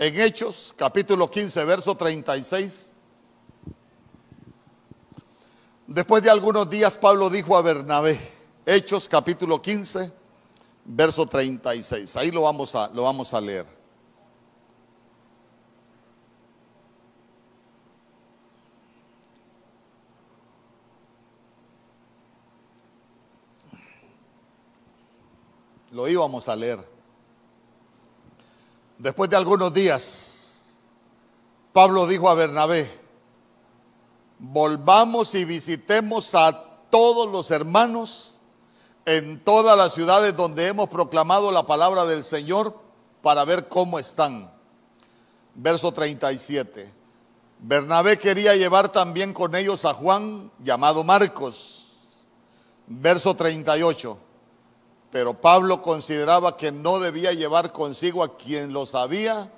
en 0.00 0.18
Hechos 0.18 0.72
capítulo 0.74 1.30
15, 1.30 1.62
verso 1.66 1.94
36. 1.94 2.92
Después 5.86 6.22
de 6.22 6.30
algunos 6.30 6.70
días 6.70 6.96
Pablo 6.96 7.28
dijo 7.28 7.54
a 7.54 7.60
Bernabé, 7.60 8.18
Hechos 8.64 9.06
capítulo 9.06 9.60
15, 9.60 10.10
verso 10.86 11.26
36. 11.26 12.16
Ahí 12.16 12.30
lo 12.30 12.42
vamos 12.42 12.74
a, 12.74 12.88
lo 12.88 13.02
vamos 13.02 13.34
a 13.34 13.42
leer. 13.42 13.79
Lo 25.90 26.08
íbamos 26.08 26.48
a 26.48 26.56
leer. 26.56 26.86
Después 28.98 29.30
de 29.30 29.36
algunos 29.36 29.72
días, 29.72 30.80
Pablo 31.72 32.06
dijo 32.06 32.28
a 32.28 32.34
Bernabé, 32.34 32.90
volvamos 34.38 35.34
y 35.34 35.44
visitemos 35.44 36.34
a 36.34 36.64
todos 36.90 37.30
los 37.30 37.50
hermanos 37.50 38.40
en 39.06 39.40
todas 39.40 39.76
las 39.76 39.94
ciudades 39.94 40.36
donde 40.36 40.66
hemos 40.66 40.88
proclamado 40.88 41.50
la 41.50 41.66
palabra 41.66 42.04
del 42.04 42.24
Señor 42.24 42.78
para 43.22 43.44
ver 43.44 43.68
cómo 43.68 43.98
están. 43.98 44.50
Verso 45.54 45.92
37. 45.92 46.92
Bernabé 47.58 48.18
quería 48.18 48.54
llevar 48.54 48.90
también 48.90 49.34
con 49.34 49.54
ellos 49.54 49.84
a 49.84 49.94
Juan, 49.94 50.50
llamado 50.58 51.04
Marcos. 51.04 51.86
Verso 52.86 53.34
38. 53.34 54.18
Pero 55.10 55.40
Pablo 55.40 55.82
consideraba 55.82 56.56
que 56.56 56.70
no 56.70 57.00
debía 57.00 57.32
llevar 57.32 57.72
consigo 57.72 58.22
a 58.22 58.36
quien 58.36 58.72
los 58.72 58.94
había 58.94 59.50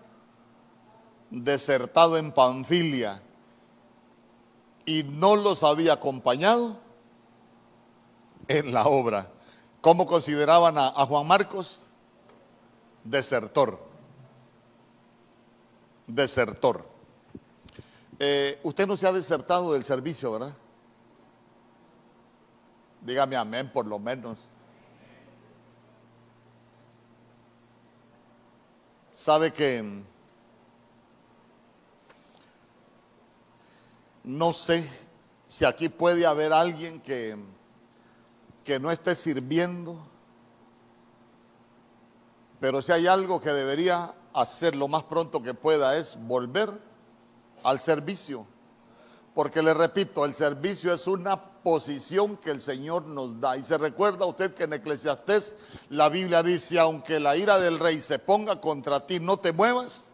desertado 1.31 2.17
en 2.17 2.33
Panfilia 2.33 3.23
y 4.85 5.03
no 5.05 5.37
los 5.37 5.63
había 5.63 5.95
acompañado 5.95 6.77
en 8.49 8.73
la 8.73 8.87
obra. 8.87 9.31
¿Cómo 9.81 10.07
consideraban 10.07 10.79
a, 10.79 10.91
Juan 11.07 11.27
Marcos? 11.27 11.85
Desertor. 13.05 13.79
Desertor. 16.07 16.87
Eh, 18.19 18.61
usted 18.63 18.87
no 18.87 18.97
se 18.97 19.07
ha 19.07 19.13
desertado 19.13 19.73
del 19.73 19.85
servicio, 19.85 20.33
¿verdad? 20.33 20.55
Dígame 23.01 23.37
amén 23.37 23.71
por 23.73 23.87
lo 23.87 23.99
menos. 23.99 24.39
Sabe 29.23 29.53
que 29.53 30.03
no 34.25 34.53
sé 34.53 34.85
si 35.47 35.65
aquí 35.65 35.89
puede 35.89 36.27
haber 36.27 36.53
alguien 36.53 37.01
que, 37.01 37.37
que 38.65 38.81
no 38.81 38.91
esté 38.91 39.15
sirviendo, 39.15 39.97
pero 42.59 42.83
si 42.83 42.91
hay 42.91 43.07
algo 43.07 43.41
que 43.41 43.51
debería 43.51 44.13
hacer 44.33 44.75
lo 44.75 44.89
más 44.89 45.05
pronto 45.05 45.41
que 45.41 45.55
pueda 45.55 45.97
es 45.97 46.21
volver 46.21 46.71
al 47.63 47.79
servicio. 47.79 48.45
Porque 49.37 49.63
le 49.63 49.73
repito, 49.73 50.25
el 50.25 50.35
servicio 50.35 50.93
es 50.93 51.07
una 51.07 51.41
posición 51.63 52.37
que 52.37 52.51
el 52.51 52.61
Señor 52.61 53.07
nos 53.07 53.41
da. 53.41 53.57
Y 53.57 53.65
se 53.65 53.79
recuerda 53.79 54.27
usted 54.27 54.55
que 54.55 54.65
en 54.65 54.75
Eclesiastés 54.75 55.55
la 55.89 56.09
Biblia 56.09 56.43
dice, 56.43 56.79
aunque 56.79 57.21
la 57.21 57.37
ira 57.37 57.59
del 57.59 57.79
rey 57.79 58.01
se 58.01 58.19
ponga 58.19 58.61
contra 58.61 59.07
ti, 59.07 59.21
no 59.21 59.37
te 59.37 59.53
muevas 59.53 60.13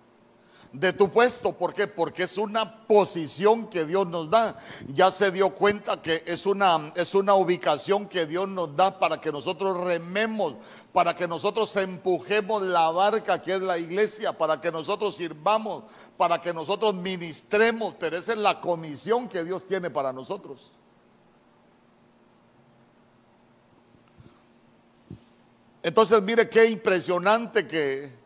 de 0.72 0.92
tu 0.92 1.11
puesto. 1.11 1.53
Porque 1.53 2.22
es 2.22 2.38
una 2.38 2.86
posición 2.86 3.68
que 3.68 3.84
Dios 3.84 4.07
nos 4.07 4.30
da. 4.30 4.57
Ya 4.88 5.11
se 5.11 5.30
dio 5.30 5.55
cuenta 5.55 6.01
que 6.03 6.22
es 6.26 6.46
una, 6.46 6.92
es 6.94 7.14
una 7.14 7.34
ubicación 7.34 8.07
que 8.07 8.26
Dios 8.26 8.49
nos 8.49 8.74
da 8.76 8.99
para 8.99 9.20
que 9.20 9.32
nosotros 9.32 9.84
rememos, 9.84 10.55
para 10.92 11.14
que 11.14 11.28
nosotros 11.28 11.74
empujemos 11.76 12.62
la 12.62 12.90
barca 12.90 13.40
que 13.40 13.55
es 13.55 13.61
la 13.61 13.78
iglesia, 13.78 14.36
para 14.36 14.61
que 14.61 14.70
nosotros 14.70 15.16
sirvamos, 15.16 15.84
para 16.16 16.40
que 16.40 16.53
nosotros 16.53 16.94
ministremos. 16.94 17.94
Pero 17.99 18.16
esa 18.16 18.32
es 18.32 18.38
la 18.38 18.61
comisión 18.61 19.28
que 19.28 19.44
Dios 19.44 19.66
tiene 19.66 19.90
para 19.90 20.12
nosotros. 20.12 20.72
Entonces 25.83 26.20
mire 26.22 26.49
qué 26.49 26.70
impresionante 26.70 27.66
que 27.66 28.18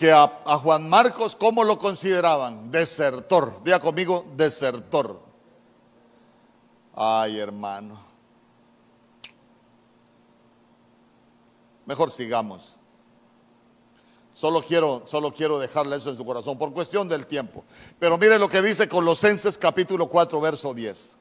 que 0.00 0.10
a, 0.10 0.28
Juan 0.56 0.88
Marcos, 0.88 1.36
¿cómo 1.36 1.62
lo 1.62 1.78
consideraban? 1.78 2.70
Desertor. 2.70 3.62
Diga 3.62 3.80
conmigo, 3.80 4.24
desertor. 4.34 5.20
Ay, 6.94 7.38
hermano. 7.38 8.00
Mejor 11.84 12.10
sigamos. 12.10 12.76
Solo 14.32 14.62
quiero, 14.62 15.02
solo 15.04 15.34
quiero 15.34 15.58
dejarle 15.58 15.96
eso 15.96 16.08
en 16.08 16.16
su 16.16 16.24
corazón 16.24 16.56
por 16.56 16.72
cuestión 16.72 17.06
del 17.06 17.26
tiempo. 17.26 17.62
Pero 17.98 18.16
mire 18.16 18.38
lo 18.38 18.48
que 18.48 18.62
dice 18.62 18.88
Colosenses 18.88 19.58
capítulo 19.58 20.08
4, 20.08 20.40
verso 20.40 20.72
10. 20.72 21.14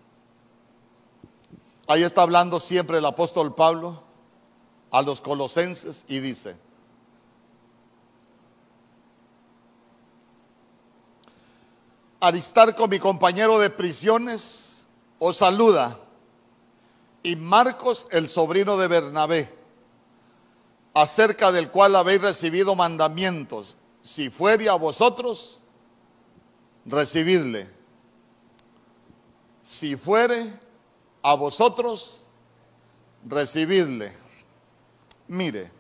Ahí 1.90 2.04
está 2.04 2.22
hablando 2.22 2.60
siempre 2.60 3.00
el 3.00 3.06
apóstol 3.06 3.56
Pablo 3.56 4.04
a 4.92 5.02
los 5.02 5.22
colosenses 5.22 6.06
y 6.08 6.20
dice, 6.20 6.56
Aristarco, 12.20 12.88
mi 12.88 13.00
compañero 13.00 13.58
de 13.58 13.72
prisiones, 13.72 14.86
os 15.18 15.38
saluda. 15.38 15.98
Y 17.24 17.36
Marcos, 17.36 18.08
el 18.12 18.30
sobrino 18.30 18.78
de 18.78 18.88
Bernabé, 18.88 19.52
acerca 20.94 21.52
del 21.52 21.72
cual 21.72 21.96
habéis 21.96 22.22
recibido 22.22 22.76
mandamientos. 22.76 23.76
Si 24.04 24.30
fuere 24.30 24.70
a 24.70 24.76
vosotros, 24.76 25.64
recibidle. 26.86 27.68
Si 29.64 29.96
fuere 29.96 30.69
a 31.22 31.36
vosotros, 31.36 32.26
recibidle. 33.26 34.16
Mire, 35.28 35.80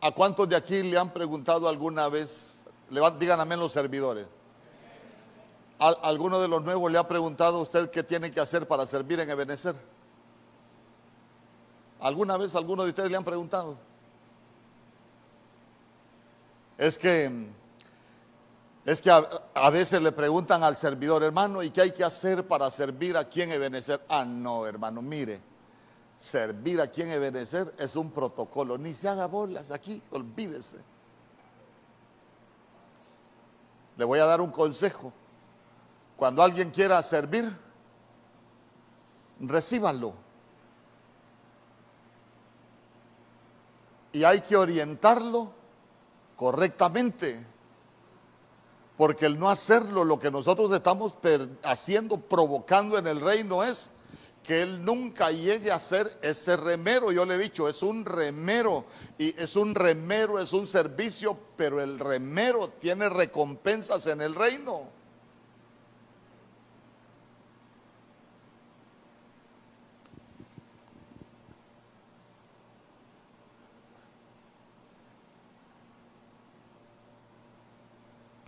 ¿A 0.00 0.12
cuántos 0.12 0.48
de 0.48 0.56
aquí 0.56 0.82
le 0.82 0.96
han 0.96 1.12
preguntado 1.12 1.68
alguna 1.68 2.08
vez? 2.08 2.60
Digan 3.18 3.40
amén 3.40 3.58
los 3.58 3.72
servidores. 3.72 4.26
¿Alguno 5.78 6.40
de 6.40 6.48
los 6.48 6.62
nuevos 6.62 6.90
le 6.90 6.98
ha 6.98 7.06
preguntado 7.06 7.58
a 7.58 7.62
usted 7.62 7.90
qué 7.90 8.02
tiene 8.02 8.30
que 8.30 8.40
hacer 8.40 8.66
para 8.66 8.86
servir 8.86 9.20
en 9.20 9.30
Ebenezer? 9.30 9.76
¿Alguna 12.00 12.36
vez 12.36 12.54
alguno 12.54 12.84
de 12.84 12.90
ustedes 12.90 13.10
le 13.10 13.16
han 13.16 13.24
preguntado? 13.24 13.76
Es 16.76 16.96
que 16.96 17.48
es 18.88 19.02
que 19.02 19.10
a, 19.10 19.68
veces 19.68 20.00
le 20.00 20.12
preguntan 20.12 20.64
al 20.64 20.74
servidor, 20.74 21.22
hermano, 21.22 21.62
¿y 21.62 21.68
qué 21.68 21.82
hay 21.82 21.90
que 21.90 22.02
hacer 22.02 22.48
para 22.48 22.70
servir 22.70 23.18
aquí 23.18 23.42
en 23.42 23.52
Ebenezer? 23.52 24.02
Ah, 24.08 24.24
no, 24.24 24.64
hermano, 24.64 25.02
mire, 25.02 25.42
servir 26.16 26.80
aquí 26.80 27.02
en 27.02 27.10
Ebenezer 27.10 27.74
es 27.76 27.96
un 27.96 28.10
protocolo, 28.10 28.78
ni 28.78 28.94
se 28.94 29.06
haga 29.06 29.26
bolas 29.26 29.70
aquí, 29.72 30.02
olvídese. 30.10 30.78
Le 33.98 34.06
voy 34.06 34.20
a 34.20 34.24
dar 34.24 34.40
un 34.40 34.50
consejo. 34.50 35.12
Cuando 36.16 36.42
alguien 36.42 36.70
quiera 36.70 37.02
servir, 37.02 37.44
recíbanlo. 39.38 40.14
Y 44.12 44.24
hay 44.24 44.40
que 44.40 44.56
orientarlo 44.56 45.52
correctamente. 46.36 47.57
Porque 48.98 49.26
el 49.26 49.38
no 49.38 49.48
hacerlo, 49.48 50.04
lo 50.04 50.18
que 50.18 50.30
nosotros 50.30 50.72
estamos 50.72 51.14
haciendo, 51.62 52.18
provocando 52.18 52.98
en 52.98 53.06
el 53.06 53.20
reino 53.20 53.62
es 53.62 53.90
que 54.42 54.60
él 54.60 54.84
nunca 54.84 55.30
llegue 55.30 55.70
a 55.70 55.78
ser 55.78 56.18
ese 56.20 56.56
remero. 56.56 57.12
Yo 57.12 57.24
le 57.24 57.36
he 57.36 57.38
dicho, 57.38 57.68
es 57.68 57.82
un 57.82 58.04
remero 58.04 58.84
y 59.16 59.40
es 59.40 59.54
un 59.54 59.76
remero, 59.76 60.40
es 60.40 60.52
un 60.52 60.66
servicio, 60.66 61.38
pero 61.56 61.80
el 61.80 62.00
remero 62.00 62.70
tiene 62.80 63.08
recompensas 63.08 64.06
en 64.08 64.20
el 64.20 64.34
reino. 64.34 64.97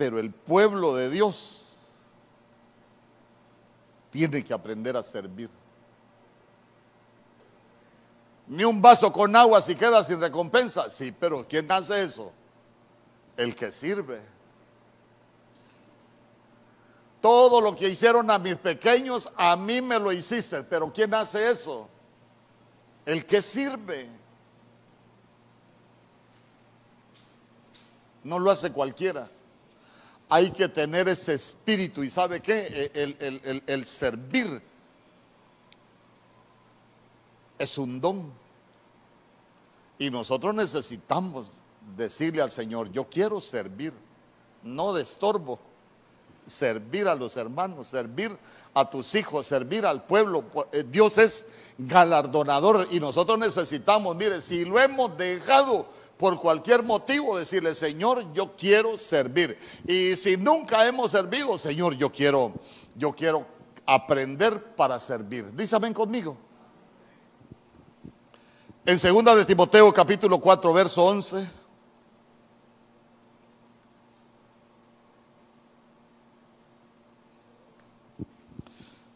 Pero 0.00 0.18
el 0.18 0.30
pueblo 0.30 0.94
de 0.94 1.10
Dios 1.10 1.66
tiene 4.10 4.42
que 4.42 4.54
aprender 4.54 4.96
a 4.96 5.02
servir. 5.02 5.50
Ni 8.46 8.64
un 8.64 8.80
vaso 8.80 9.12
con 9.12 9.36
agua 9.36 9.60
si 9.60 9.74
queda 9.74 10.02
sin 10.02 10.18
recompensa. 10.18 10.88
Sí, 10.88 11.12
pero 11.12 11.46
¿quién 11.46 11.70
hace 11.70 12.02
eso? 12.02 12.32
El 13.36 13.54
que 13.54 13.70
sirve. 13.70 14.22
Todo 17.20 17.60
lo 17.60 17.76
que 17.76 17.90
hicieron 17.90 18.30
a 18.30 18.38
mis 18.38 18.54
pequeños, 18.54 19.30
a 19.36 19.54
mí 19.54 19.82
me 19.82 19.98
lo 19.98 20.12
hiciste. 20.12 20.62
Pero 20.62 20.90
¿quién 20.90 21.12
hace 21.12 21.50
eso? 21.50 21.90
El 23.04 23.26
que 23.26 23.42
sirve. 23.42 24.08
No 28.24 28.38
lo 28.38 28.50
hace 28.50 28.72
cualquiera 28.72 29.28
hay 30.30 30.52
que 30.52 30.68
tener 30.68 31.08
ese 31.08 31.34
espíritu. 31.34 32.04
¿Y 32.04 32.08
sabe 32.08 32.40
qué? 32.40 32.90
El, 32.94 33.62
el, 33.66 33.84
servir 33.84 34.62
es 37.58 37.76
un 37.76 38.00
don. 38.00 38.32
Y 39.98 40.08
nosotros 40.08 40.54
necesitamos 40.54 41.52
decirle 41.96 42.40
al 42.40 42.52
Señor, 42.52 42.90
yo 42.92 43.08
quiero 43.10 43.40
servir, 43.40 43.92
no 44.62 44.94
de 44.94 45.02
estorbo, 45.02 45.58
servir 46.46 47.08
a 47.08 47.14
los 47.16 47.36
hermanos, 47.36 47.88
servir 47.88 48.36
a 48.72 48.88
tus 48.88 49.14
hijos, 49.16 49.48
servir 49.48 49.84
al 49.84 50.04
pueblo. 50.04 50.44
Eh, 50.72 50.84
Dios 50.88 51.18
es 51.18 51.46
galardonador 51.76 52.86
y 52.92 53.00
nosotros 53.00 53.36
necesitamos, 53.38 54.14
mire, 54.14 54.40
si 54.40 54.64
lo 54.64 54.78
hemos 54.78 55.18
dejado 55.18 55.86
por 56.20 56.38
cualquier 56.38 56.82
motivo, 56.82 57.38
decirle, 57.38 57.74
Señor, 57.74 58.30
yo 58.34 58.54
quiero 58.54 58.98
servir. 58.98 59.56
Y 59.86 60.14
si 60.16 60.36
nunca 60.36 60.86
hemos 60.86 61.12
servido, 61.12 61.56
Señor, 61.56 61.94
yo 61.96 62.12
quiero, 62.12 62.52
yo 62.94 63.12
quiero 63.12 63.46
aprender 63.86 64.62
para 64.76 65.00
servir. 65.00 65.50
Dísame 65.56 65.94
conmigo. 65.94 66.36
En 68.84 68.98
segunda 68.98 69.34
de 69.34 69.46
Timoteo 69.46 69.90
capítulo 69.94 70.38
4, 70.38 70.72
verso 70.74 71.04
11. 71.06 71.48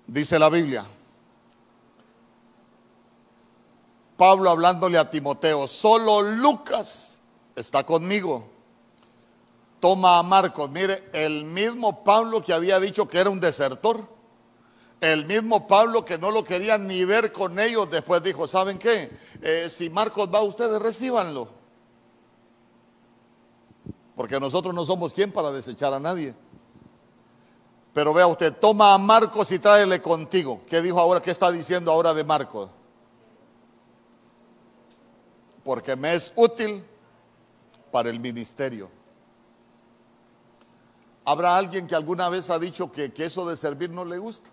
Dice 0.06 0.38
la 0.38 0.48
Biblia. 0.48 0.86
Pablo 4.16 4.50
hablándole 4.50 4.98
a 4.98 5.10
Timoteo, 5.10 5.66
solo 5.66 6.22
Lucas 6.22 7.20
está 7.56 7.84
conmigo. 7.84 8.48
Toma 9.80 10.18
a 10.18 10.22
Marcos, 10.22 10.70
mire, 10.70 11.10
el 11.12 11.44
mismo 11.44 12.04
Pablo 12.04 12.40
que 12.40 12.52
había 12.52 12.80
dicho 12.80 13.06
que 13.06 13.18
era 13.18 13.28
un 13.28 13.40
desertor, 13.40 14.08
el 15.00 15.26
mismo 15.26 15.66
Pablo 15.66 16.04
que 16.04 16.16
no 16.16 16.30
lo 16.30 16.42
quería 16.42 16.78
ni 16.78 17.04
ver 17.04 17.32
con 17.32 17.58
ellos, 17.58 17.90
después 17.90 18.22
dijo, 18.22 18.46
¿saben 18.46 18.78
qué? 18.78 19.10
Eh, 19.42 19.68
si 19.68 19.90
Marcos 19.90 20.28
va, 20.32 20.40
ustedes 20.42 20.80
recíbanlo. 20.80 21.48
Porque 24.16 24.40
nosotros 24.40 24.74
no 24.74 24.86
somos 24.86 25.12
quien 25.12 25.32
para 25.32 25.50
desechar 25.50 25.92
a 25.92 26.00
nadie. 26.00 26.34
Pero 27.92 28.14
vea 28.14 28.26
usted, 28.26 28.54
toma 28.54 28.94
a 28.94 28.98
Marcos 28.98 29.52
y 29.52 29.58
tráele 29.58 30.00
contigo. 30.00 30.62
¿Qué 30.66 30.80
dijo 30.80 30.98
ahora? 30.98 31.20
¿Qué 31.20 31.30
está 31.30 31.50
diciendo 31.50 31.92
ahora 31.92 32.14
de 32.14 32.24
Marcos? 32.24 32.70
Porque 35.64 35.96
me 35.96 36.14
es 36.14 36.32
útil 36.36 36.84
para 37.90 38.10
el 38.10 38.20
ministerio. 38.20 38.90
¿Habrá 41.24 41.56
alguien 41.56 41.86
que 41.86 41.94
alguna 41.94 42.28
vez 42.28 42.50
ha 42.50 42.58
dicho 42.58 42.92
que, 42.92 43.12
eso 43.16 43.48
de 43.48 43.56
servir 43.56 43.90
no 43.90 44.04
le 44.04 44.18
gusta? 44.18 44.50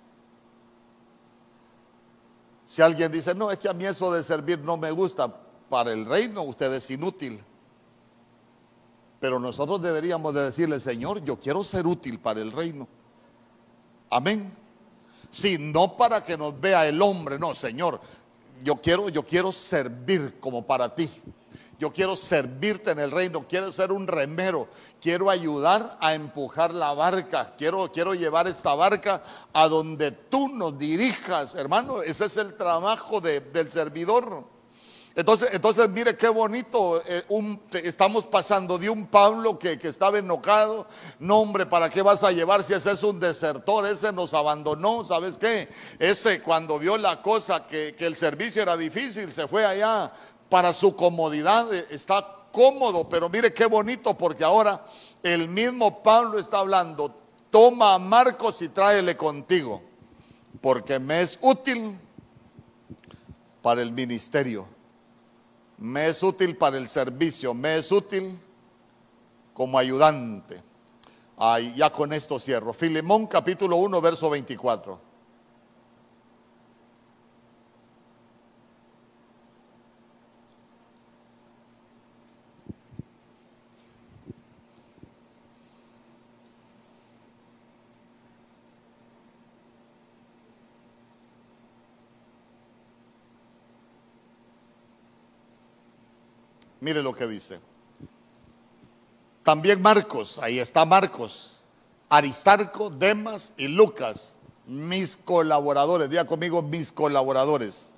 Si 2.65 2.81
alguien 2.81 3.11
dice, 3.11 3.35
no, 3.35 3.51
es 3.51 3.57
que 3.57 3.67
a 3.67 3.73
mí 3.73 3.85
eso 3.85 4.11
de 4.13 4.23
servir 4.23 4.59
no 4.59 4.77
me 4.77 4.89
gusta, 4.91 5.35
para 5.69 5.91
el 5.91 6.05
reino 6.05 6.43
usted 6.43 6.71
es 6.73 6.89
inútil. 6.89 7.43
Pero 9.19 9.39
nosotros 9.39 9.81
deberíamos 9.81 10.33
de 10.33 10.43
decirle, 10.43 10.79
Señor, 10.79 11.21
yo 11.23 11.37
quiero 11.37 11.63
ser 11.65 11.85
útil 11.85 12.19
para 12.19 12.41
el 12.41 12.53
reino. 12.53 12.87
Amén. 14.09 14.55
Si 15.29 15.57
no 15.57 15.95
para 15.97 16.23
que 16.23 16.37
nos 16.37 16.59
vea 16.59 16.87
el 16.87 17.01
hombre, 17.01 17.37
no, 17.37 17.53
Señor, 17.53 17.99
yo 18.63 18.75
quiero, 18.77 19.09
yo 19.09 19.23
quiero 19.23 19.51
servir 19.51 20.39
como 20.39 20.65
para 20.65 20.93
ti. 20.93 21.09
Yo 21.79 21.91
quiero 21.91 22.15
servirte 22.15 22.91
en 22.91 22.99
el 22.99 23.09
reino, 23.09 23.47
quiero 23.49 23.71
ser 23.71 23.91
un 23.91 24.05
remero, 24.05 24.67
quiero 25.01 25.31
ayudar 25.31 25.97
a 25.99 26.13
empujar 26.13 26.75
la 26.75 26.93
barca, 26.93 27.55
quiero, 27.57 27.91
quiero 27.91 28.13
llevar 28.13 28.47
esta 28.47 28.75
barca 28.75 29.23
a 29.51 29.67
donde 29.67 30.11
tú 30.11 30.47
nos 30.49 30.77
dirijas, 30.77 31.55
hermano. 31.55 32.03
Ese 32.03 32.25
es 32.25 32.37
el 32.37 32.55
trabajo 32.55 33.19
del 33.19 33.71
servidor. 33.71 34.45
Entonces, 35.13 35.49
entonces 35.51 35.89
mire 35.89 36.15
qué 36.15 36.29
bonito, 36.29 37.03
eh, 37.05 37.25
estamos 37.83 38.25
pasando 38.25 38.77
de 38.77 38.89
un 38.89 39.07
Pablo 39.07 39.59
que, 39.59 39.77
estaba 39.83 40.19
enojado, 40.19 40.87
no 41.19 41.39
hombre, 41.39 41.65
¿para 41.65 41.89
qué 41.89 42.01
vas 42.01 42.23
a 42.23 42.31
llevar 42.31 42.63
si 42.63 42.73
ese 42.73 42.93
es 42.93 43.03
un 43.03 43.19
desertor? 43.19 43.85
Ese 43.85 44.13
nos 44.13 44.33
abandonó, 44.33 45.03
¿sabes 45.03 45.37
qué? 45.37 45.67
Ese 45.99 46.41
cuando 46.41 46.79
vio 46.79 46.97
la 46.97 47.21
cosa, 47.21 47.67
que, 47.67 47.93
que 47.97 48.05
el 48.05 48.15
servicio 48.15 48.61
era 48.61 48.77
difícil, 48.77 49.33
se 49.33 49.49
fue 49.49 49.65
allá 49.65 50.13
para 50.47 50.71
su 50.71 50.95
comodidad, 50.95 51.73
eh, 51.73 51.87
está 51.89 52.25
cómodo, 52.53 53.09
pero 53.09 53.27
mire 53.27 53.53
qué 53.53 53.65
bonito 53.65 54.17
porque 54.17 54.45
ahora 54.45 54.85
el 55.23 55.49
mismo 55.49 56.01
Pablo 56.03 56.39
está 56.39 56.59
hablando, 56.59 57.13
toma 57.49 57.95
a 57.95 57.99
Marcos 57.99 58.61
y 58.61 58.69
tráele 58.69 59.17
contigo, 59.17 59.81
porque 60.61 60.99
me 60.99 61.21
es 61.21 61.37
útil 61.41 61.99
para 63.61 63.81
el 63.81 63.91
ministerio 63.91 64.79
me 65.81 66.09
es 66.09 66.21
útil 66.21 66.55
para 66.57 66.77
el 66.77 66.87
servicio, 66.87 67.55
me 67.55 67.77
es 67.77 67.91
útil 67.91 68.39
como 69.51 69.79
ayudante. 69.79 70.61
Ay, 71.37 71.73
ya 71.75 71.89
con 71.91 72.13
esto 72.13 72.37
cierro. 72.37 72.71
Filemón 72.71 73.25
capítulo 73.25 73.77
1, 73.77 73.99
verso 73.99 74.29
24. 74.29 75.10
Mire 96.81 97.01
lo 97.03 97.13
que 97.13 97.27
dice. 97.27 97.59
También 99.43 99.81
Marcos, 99.81 100.39
ahí 100.39 100.59
está 100.59 100.85
Marcos, 100.85 101.63
Aristarco, 102.09 102.89
Demas 102.89 103.53
y 103.55 103.67
Lucas, 103.67 104.37
mis 104.65 105.15
colaboradores. 105.15 106.09
Diga 106.09 106.25
conmigo, 106.25 106.61
mis 106.61 106.91
colaboradores. 106.91 107.93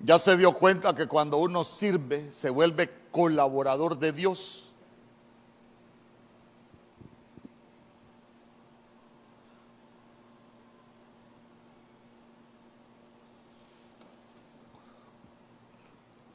Ya 0.00 0.18
se 0.18 0.36
dio 0.36 0.52
cuenta 0.52 0.94
que 0.94 1.06
cuando 1.06 1.36
uno 1.36 1.64
sirve, 1.64 2.30
se 2.32 2.50
vuelve 2.50 2.90
colaborador 3.12 3.98
de 3.98 4.12
Dios. 4.12 4.69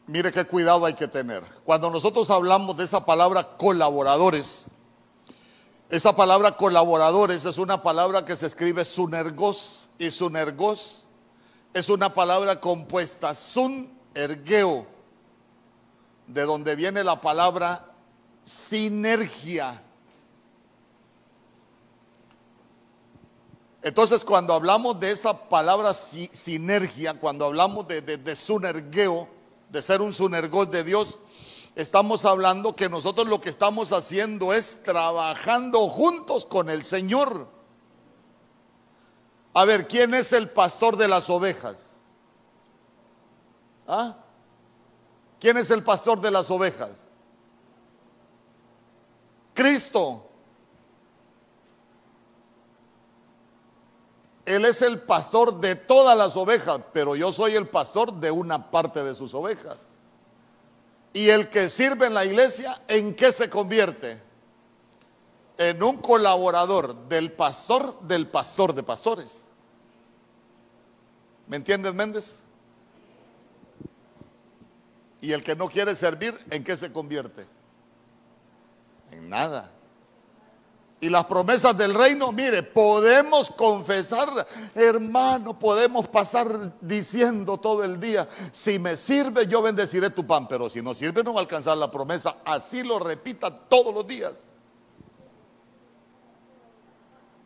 Mire 0.08 0.32
qué 0.32 0.45
cuidado 0.45 0.86
hay 0.86 0.93
que 0.93 1.08
tener. 1.08 1.43
Cuando 1.64 1.89
nosotros 1.89 2.30
hablamos 2.30 2.78
de 2.78 2.84
esa 2.84 3.06
palabra 3.06 3.58
colaboradores, 3.58 4.68
esa 5.89 6.16
palabra 6.16 6.58
colaboradores 6.58 7.45
es 7.45 7.58
una 7.58 7.82
palabra 7.82 8.26
que 8.26 8.36
se 8.38 8.47
escribe 8.47 8.86
sunergos 8.86 9.89
y 9.97 10.12
sunergos 10.12 11.06
es 11.76 11.89
una 11.89 12.14
palabra 12.14 12.62
compuesta 12.62 13.36
sun 13.36 13.91
ergeo, 14.14 14.88
de 16.26 16.43
donde 16.43 16.74
viene 16.74 17.03
la 17.03 17.20
palabra 17.20 17.86
sinergia. 18.41 19.84
Entonces, 23.82 24.24
cuando 24.24 24.53
hablamos 24.53 24.97
de 25.01 25.12
esa 25.12 25.49
palabra 25.49 25.93
sinergia, 25.93 27.16
cuando 27.16 27.43
hablamos 27.43 27.89
de, 27.89 27.99
de, 28.01 28.18
de 28.20 28.36
sunergeo, 28.38 29.28
de 29.76 29.82
ser 29.82 30.01
un 30.01 30.13
sunergos 30.13 30.71
de 30.71 30.86
Dios, 30.86 31.19
estamos 31.76 32.23
hablando 32.23 32.78
que 32.78 32.88
nosotros 32.88 33.28
lo 33.28 33.41
que 33.41 33.49
estamos 33.49 33.91
haciendo 33.91 34.53
es 34.53 34.82
trabajando 34.84 35.89
juntos 35.89 36.45
con 36.45 36.69
el 36.69 36.86
Señor. 36.86 37.49
A 39.53 39.65
ver, 39.65 39.86
¿quién 39.86 40.13
es 40.13 40.32
el 40.32 40.49
pastor 40.49 40.95
de 40.95 41.09
las 41.09 41.30
ovejas? 41.30 41.91
¿Ah? 43.86 44.15
¿Quién 45.41 45.57
es 45.57 45.69
el 45.69 45.84
pastor 45.84 46.21
de 46.21 46.32
las 46.32 46.49
ovejas? 46.49 46.91
Cristo. 49.53 50.24
Él 54.45 54.65
es 54.65 54.81
el 54.83 55.01
pastor 55.01 55.59
de 55.59 55.75
todas 55.75 56.15
las 56.15 56.37
ovejas, 56.37 56.79
pero 56.93 57.15
yo 57.15 57.33
soy 57.33 57.55
el 57.55 57.67
pastor 57.67 58.13
de 58.13 58.29
una 58.29 58.69
parte 58.69 59.03
de 59.03 59.15
sus 59.15 59.33
ovejas. 59.33 59.77
Y 61.13 61.29
el 61.29 61.49
que 61.49 61.69
sirve 61.69 62.07
en 62.07 62.13
la 62.13 62.25
iglesia, 62.25 62.81
¿en 62.87 63.15
qué 63.15 63.31
se 63.31 63.49
convierte? 63.49 64.21
En 65.57 65.81
un 65.81 65.97
colaborador 65.97 67.07
del 67.07 67.31
pastor 67.31 67.99
del 68.01 68.27
pastor 68.27 68.75
de 68.75 68.83
pastores. 68.83 69.45
¿Me 71.47 71.57
entiendes, 71.57 71.93
Méndez? 71.93 72.39
Y 75.21 75.31
el 75.31 75.41
que 75.41 75.55
no 75.55 75.69
quiere 75.69 75.95
servir, 75.95 76.37
¿en 76.51 76.63
qué 76.63 76.77
se 76.77 76.91
convierte? 76.91 77.47
En 79.09 79.29
nada. 79.29 79.71
Y 81.06 81.10
las 81.10 81.26
promesas 81.26 81.78
del 81.78 81.93
reino, 81.93 82.32
mire, 82.32 82.64
podemos 82.64 83.51
confesar, 83.51 84.47
hermano, 84.74 85.60
podemos 85.60 86.08
pasar 86.08 86.74
diciendo 86.82 87.60
todo 87.60 87.84
el 87.84 87.99
día, 87.99 88.28
si 88.51 88.80
me 88.80 88.97
sirve, 88.97 89.45
yo 89.45 89.62
bendeciré 89.62 90.10
tu 90.10 90.26
pan, 90.26 90.47
pero 90.47 90.68
si 90.68 90.82
no 90.82 90.95
sirve, 90.95 91.24
no 91.24 91.32
va 91.32 91.41
a 91.41 91.43
alcanzar 91.43 91.78
la 91.78 91.91
promesa. 91.91 92.38
Así 92.43 92.82
lo 92.82 92.97
repita 92.97 93.51
todos 93.51 93.93
los 93.93 94.08
días. 94.08 94.51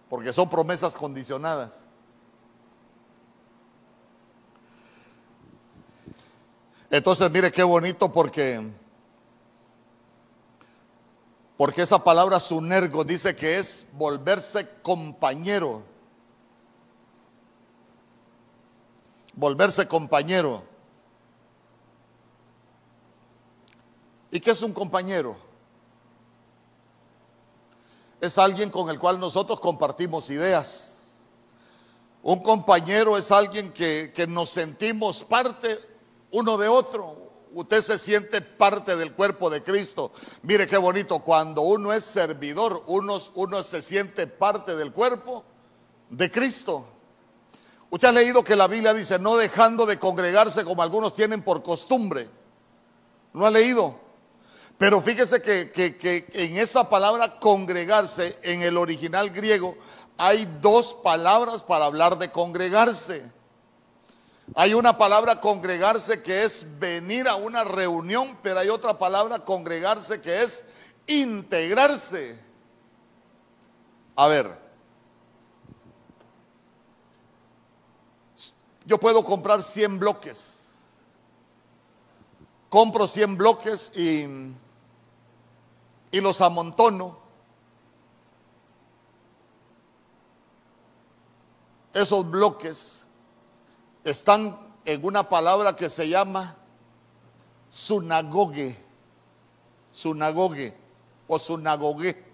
Porque 0.07 0.31
son 0.31 0.49
promesas 0.49 0.95
condicionadas. 0.95 1.89
Entonces, 6.89 7.29
mire 7.29 7.51
qué 7.51 7.63
bonito 7.63 8.09
porque 8.09 8.71
porque 11.59 11.81
esa 11.81 12.01
palabra 12.01 12.39
sunergo 12.39 13.03
dice 13.03 13.35
que 13.35 13.59
es 13.59 13.85
volverse 13.91 14.65
compañero. 14.81 15.83
Volverse 19.33 19.85
compañero. 19.85 20.63
¿Y 24.31 24.39
qué 24.39 24.51
es 24.51 24.61
un 24.61 24.71
compañero? 24.71 25.35
Es 28.21 28.37
alguien 28.37 28.69
con 28.69 28.89
el 28.89 28.97
cual 28.97 29.19
nosotros 29.19 29.59
compartimos 29.59 30.29
ideas. 30.29 31.11
Un 32.23 32.41
compañero 32.41 33.17
es 33.17 33.33
alguien 33.33 33.73
que, 33.73 34.13
que 34.15 34.25
nos 34.25 34.49
sentimos 34.49 35.25
parte 35.25 35.77
uno 36.31 36.57
de 36.57 36.69
otro 36.69 37.28
usted 37.53 37.81
se 37.81 37.99
siente 37.99 38.41
parte 38.41 38.95
del 38.95 39.13
cuerpo 39.13 39.49
de 39.49 39.61
Cristo. 39.63 40.11
Mire 40.43 40.67
qué 40.67 40.77
bonito, 40.77 41.19
cuando 41.19 41.61
uno 41.61 41.93
es 41.93 42.03
servidor, 42.03 42.83
uno, 42.87 43.19
se 43.63 43.81
siente 43.81 44.27
parte 44.27 44.75
del 44.75 44.91
cuerpo 44.91 45.43
de 46.09 46.29
Cristo. 46.29 46.85
Usted 47.89 48.07
ha 48.07 48.11
leído 48.11 48.43
que 48.43 48.55
la 48.55 48.67
Biblia 48.67 48.93
dice, 48.93 49.17
no 49.17 49.35
dejando 49.35 49.85
de 49.85 49.97
congregarse 49.97 50.63
como 50.63 50.83
algunos 50.83 51.13
tienen 51.13 51.41
por 51.41 51.63
costumbre. 51.63 52.29
¿No 53.33 53.45
ha 53.45 53.51
leído? 53.51 53.99
Pero 54.77 55.01
fíjese 55.01 55.41
que 55.41 56.25
en 56.33 56.57
esa 56.57 56.89
palabra 56.89 57.39
congregarse, 57.39 58.37
en 58.43 58.61
el 58.61 58.77
original 58.77 59.29
griego, 59.29 59.75
hay 60.17 60.45
dos 60.61 60.93
palabras 60.93 61.63
para 61.63 61.85
hablar 61.85 62.17
de 62.17 62.29
congregarse. 62.29 63.38
Hay 64.55 64.73
una 64.73 64.97
palabra 64.97 65.39
congregarse 65.39 66.23
que 66.23 66.43
es 66.43 66.65
venir 66.79 67.27
a 67.27 67.35
una 67.35 67.63
reunión, 67.63 68.37
pero 68.41 68.59
hay 68.59 68.69
otra 68.69 68.97
palabra 68.97 69.39
congregarse 69.39 70.21
que 70.21 70.41
es 70.41 70.65
integrarse. 71.05 72.39
A 74.15 74.27
ver, 74.27 74.59
yo 78.85 78.97
puedo 78.97 79.23
comprar 79.23 79.61
100 79.61 79.99
bloques. 79.99 80.55
Compro 82.69 83.07
100 83.07 83.37
bloques 83.37 83.91
y, 83.95 84.25
y 86.11 86.21
los 86.21 86.41
amontono. 86.41 87.19
Esos 91.93 92.29
bloques 92.29 93.08
están 94.09 94.57
en 94.85 95.05
una 95.05 95.29
palabra 95.29 95.75
que 95.75 95.89
se 95.89 96.09
llama 96.09 96.55
sunagoge, 97.69 98.77
sunagoge 99.91 100.75
o 101.27 101.39
sunagogue. 101.39 102.25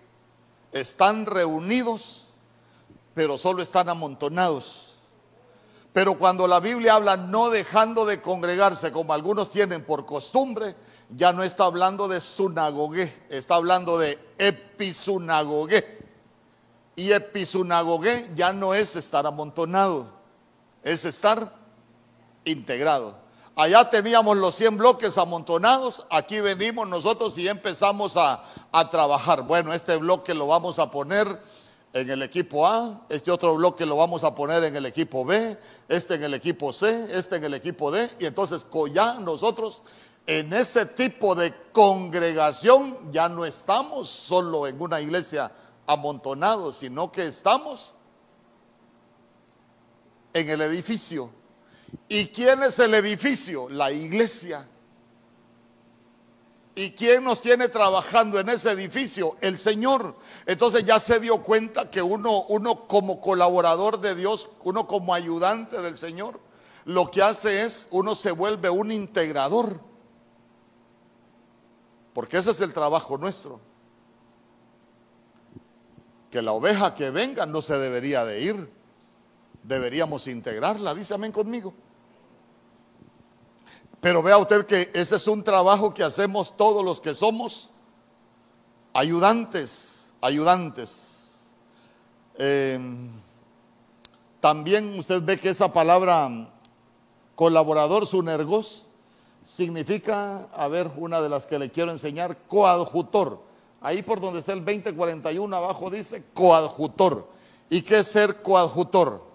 Están 0.71 1.25
reunidos, 1.25 2.33
pero 3.13 3.37
solo 3.37 3.61
están 3.61 3.89
amontonados. 3.89 4.95
Pero 5.93 6.17
cuando 6.17 6.45
la 6.47 6.59
Biblia 6.59 6.95
habla 6.95 7.15
no 7.15 7.49
dejando 7.49 8.05
de 8.05 8.21
congregarse 8.21 8.91
como 8.91 9.13
algunos 9.13 9.49
tienen 9.49 9.85
por 9.85 10.05
costumbre, 10.05 10.75
ya 11.09 11.31
no 11.31 11.43
está 11.43 11.63
hablando 11.63 12.09
de 12.09 12.19
sunagogue, 12.19 13.25
está 13.29 13.55
hablando 13.55 13.97
de 13.97 14.19
episunagogue. 14.37 16.03
Y 16.97 17.11
episunagogue 17.11 18.29
ya 18.35 18.51
no 18.51 18.73
es 18.73 18.97
estar 18.97 19.25
amontonado, 19.25 20.07
es 20.83 21.05
estar 21.05 21.64
integrado. 22.45 23.17
Allá 23.57 23.89
teníamos 23.89 24.35
los 24.37 24.55
100 24.55 24.77
bloques 24.77 25.17
amontonados, 25.17 26.05
aquí 26.09 26.41
venimos 26.41 26.87
nosotros 26.87 27.37
y 27.37 27.47
empezamos 27.47 28.17
a, 28.17 28.43
a, 28.71 28.89
trabajar. 28.89 29.43
Bueno, 29.43 29.73
este 29.73 29.95
bloque 29.95 30.33
lo 30.33 30.47
vamos 30.47 30.77
a 30.77 30.91
poner 30.91 31.27
en 31.93 32.09
el 32.09 32.21
equipo 32.21 32.67
A, 32.67 33.05
este 33.07 33.31
otro 33.31 33.55
bloque 33.55 33.85
lo 33.85 33.95
vamos 33.95 34.25
a 34.25 34.35
poner 34.35 34.65
en 34.65 34.75
el 34.75 34.85
equipo 34.85 35.23
B, 35.23 35.57
este 35.87 36.15
en 36.15 36.23
el 36.23 36.33
equipo 36.33 36.73
C, 36.73 37.07
este 37.17 37.37
en 37.37 37.45
el 37.45 37.53
equipo 37.53 37.91
D, 37.91 38.09
y 38.19 38.25
entonces 38.25 38.65
ya 38.93 39.13
nosotros 39.15 39.81
en 40.27 40.51
ese 40.51 40.85
tipo 40.87 41.35
de 41.35 41.53
congregación 41.71 43.11
ya 43.11 43.29
no 43.29 43.45
estamos 43.45 44.09
solo 44.09 44.67
en 44.67 44.81
una 44.81 44.99
iglesia 44.99 45.51
amontonados, 45.87 46.77
sino 46.77 47.11
que 47.11 47.27
estamos 47.27 47.93
en 50.33 50.49
el 50.49 50.61
edificio 50.61 51.29
¿Y 52.07 52.27
quién 52.27 52.63
es 52.63 52.77
el 52.79 52.93
edificio? 52.93 53.69
La 53.69 53.91
iglesia. 53.91 54.67
¿Y 56.77 56.91
quién 56.91 57.23
nos 57.23 57.41
tiene 57.41 57.69
trabajando 57.69 58.37
en 58.37 58.49
ese 58.49 58.71
edificio? 58.71 59.37
El 59.39 59.57
Señor. 59.57 60.17
Entonces 60.45 60.83
ya 60.83 60.99
se 60.99 61.21
dio 61.21 61.41
cuenta 61.41 61.89
que 61.89 62.01
uno, 62.01 62.43
uno 62.49 62.85
como 62.87 63.21
colaborador 63.21 64.01
de 64.01 64.13
Dios, 64.13 64.49
uno 64.63 64.85
como 64.85 65.13
ayudante 65.13 65.81
del 65.81 65.97
Señor, 65.97 66.39
lo 66.83 67.09
que 67.09 67.23
hace 67.23 67.63
es, 67.63 67.87
uno 67.91 68.13
se 68.13 68.31
vuelve 68.31 68.69
un 68.69 68.91
integrador. 68.91 69.79
Porque 72.13 72.37
ese 72.37 72.51
es 72.51 72.59
el 72.59 72.73
trabajo 72.73 73.17
nuestro. 73.17 73.61
Que 76.29 76.41
la 76.41 76.51
oveja 76.51 76.93
que 76.93 77.09
venga 77.09 77.45
no 77.45 77.61
se 77.61 77.77
debería 77.77 78.25
de 78.25 78.41
ir. 78.41 78.69
Deberíamos 79.67 80.27
integrarla. 80.27 80.93
Dice 80.93 81.13
amén 81.13 81.31
conmigo. 81.31 81.73
Pero 83.99 84.21
vea 84.21 84.37
usted 84.37 84.65
que 84.67 84.91
ese 84.93 85.15
es 85.15 85.27
un 85.27 85.43
trabajo 85.43 85.91
que 85.91 86.03
hacemos 86.03 86.55
todos 86.55 86.85
los 86.85 87.01
que 87.01 87.15
somos 87.15 87.71
ayudantes, 88.93 90.13
ayudantes. 90.21 91.39
Eh, 92.37 92.79
también 94.39 94.99
usted 94.99 95.23
ve 95.23 95.39
que 95.39 95.49
esa 95.49 95.73
palabra 95.73 96.29
colaborador, 97.33 98.05
sunergos, 98.05 98.85
significa, 99.43 100.43
a 100.53 100.67
ver, 100.67 100.91
una 100.97 101.21
de 101.21 101.29
las 101.29 101.47
que 101.47 101.57
le 101.57 101.71
quiero 101.71 101.91
enseñar, 101.91 102.37
coadjutor. 102.47 103.41
Ahí 103.81 104.03
por 104.03 104.21
donde 104.21 104.41
está 104.41 104.53
el 104.53 104.63
2041 104.63 105.55
abajo 105.55 105.89
dice 105.89 106.23
coadjutor. 106.35 107.27
¿Y 107.71 107.81
qué 107.81 107.99
es 107.99 108.07
ser 108.07 108.43
coadjutor? 108.43 109.34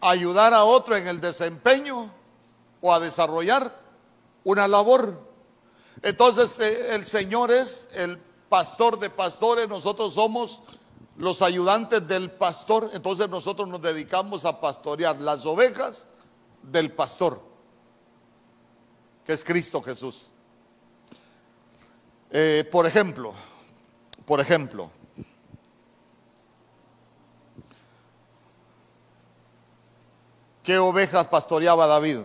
Ayudar 0.00 0.54
a 0.54 0.64
otro 0.64 0.96
en 0.96 1.06
el 1.06 1.20
desempeño 1.20 2.10
o 2.80 2.92
a 2.92 3.00
desarrollar 3.00 3.74
una 4.44 4.66
labor. 4.66 5.28
Entonces 6.02 6.58
eh, 6.60 6.94
el 6.94 7.06
Señor 7.06 7.50
es 7.50 7.88
el 7.94 8.18
pastor 8.48 8.98
de 8.98 9.10
pastores, 9.10 9.68
nosotros 9.68 10.14
somos 10.14 10.62
los 11.16 11.42
ayudantes 11.42 12.06
del 12.08 12.30
pastor, 12.30 12.90
entonces 12.94 13.28
nosotros 13.28 13.68
nos 13.68 13.82
dedicamos 13.82 14.44
a 14.44 14.60
pastorear 14.60 15.20
las 15.20 15.44
ovejas 15.44 16.06
del 16.62 16.92
pastor, 16.92 17.40
que 19.24 19.34
es 19.34 19.44
Cristo 19.44 19.82
Jesús. 19.82 20.28
Eh, 22.30 22.66
por 22.70 22.86
ejemplo, 22.86 23.34
por 24.24 24.40
ejemplo, 24.40 24.90
¿qué 30.70 30.78
ovejas 30.78 31.26
pastoreaba 31.26 31.84
David? 31.88 32.20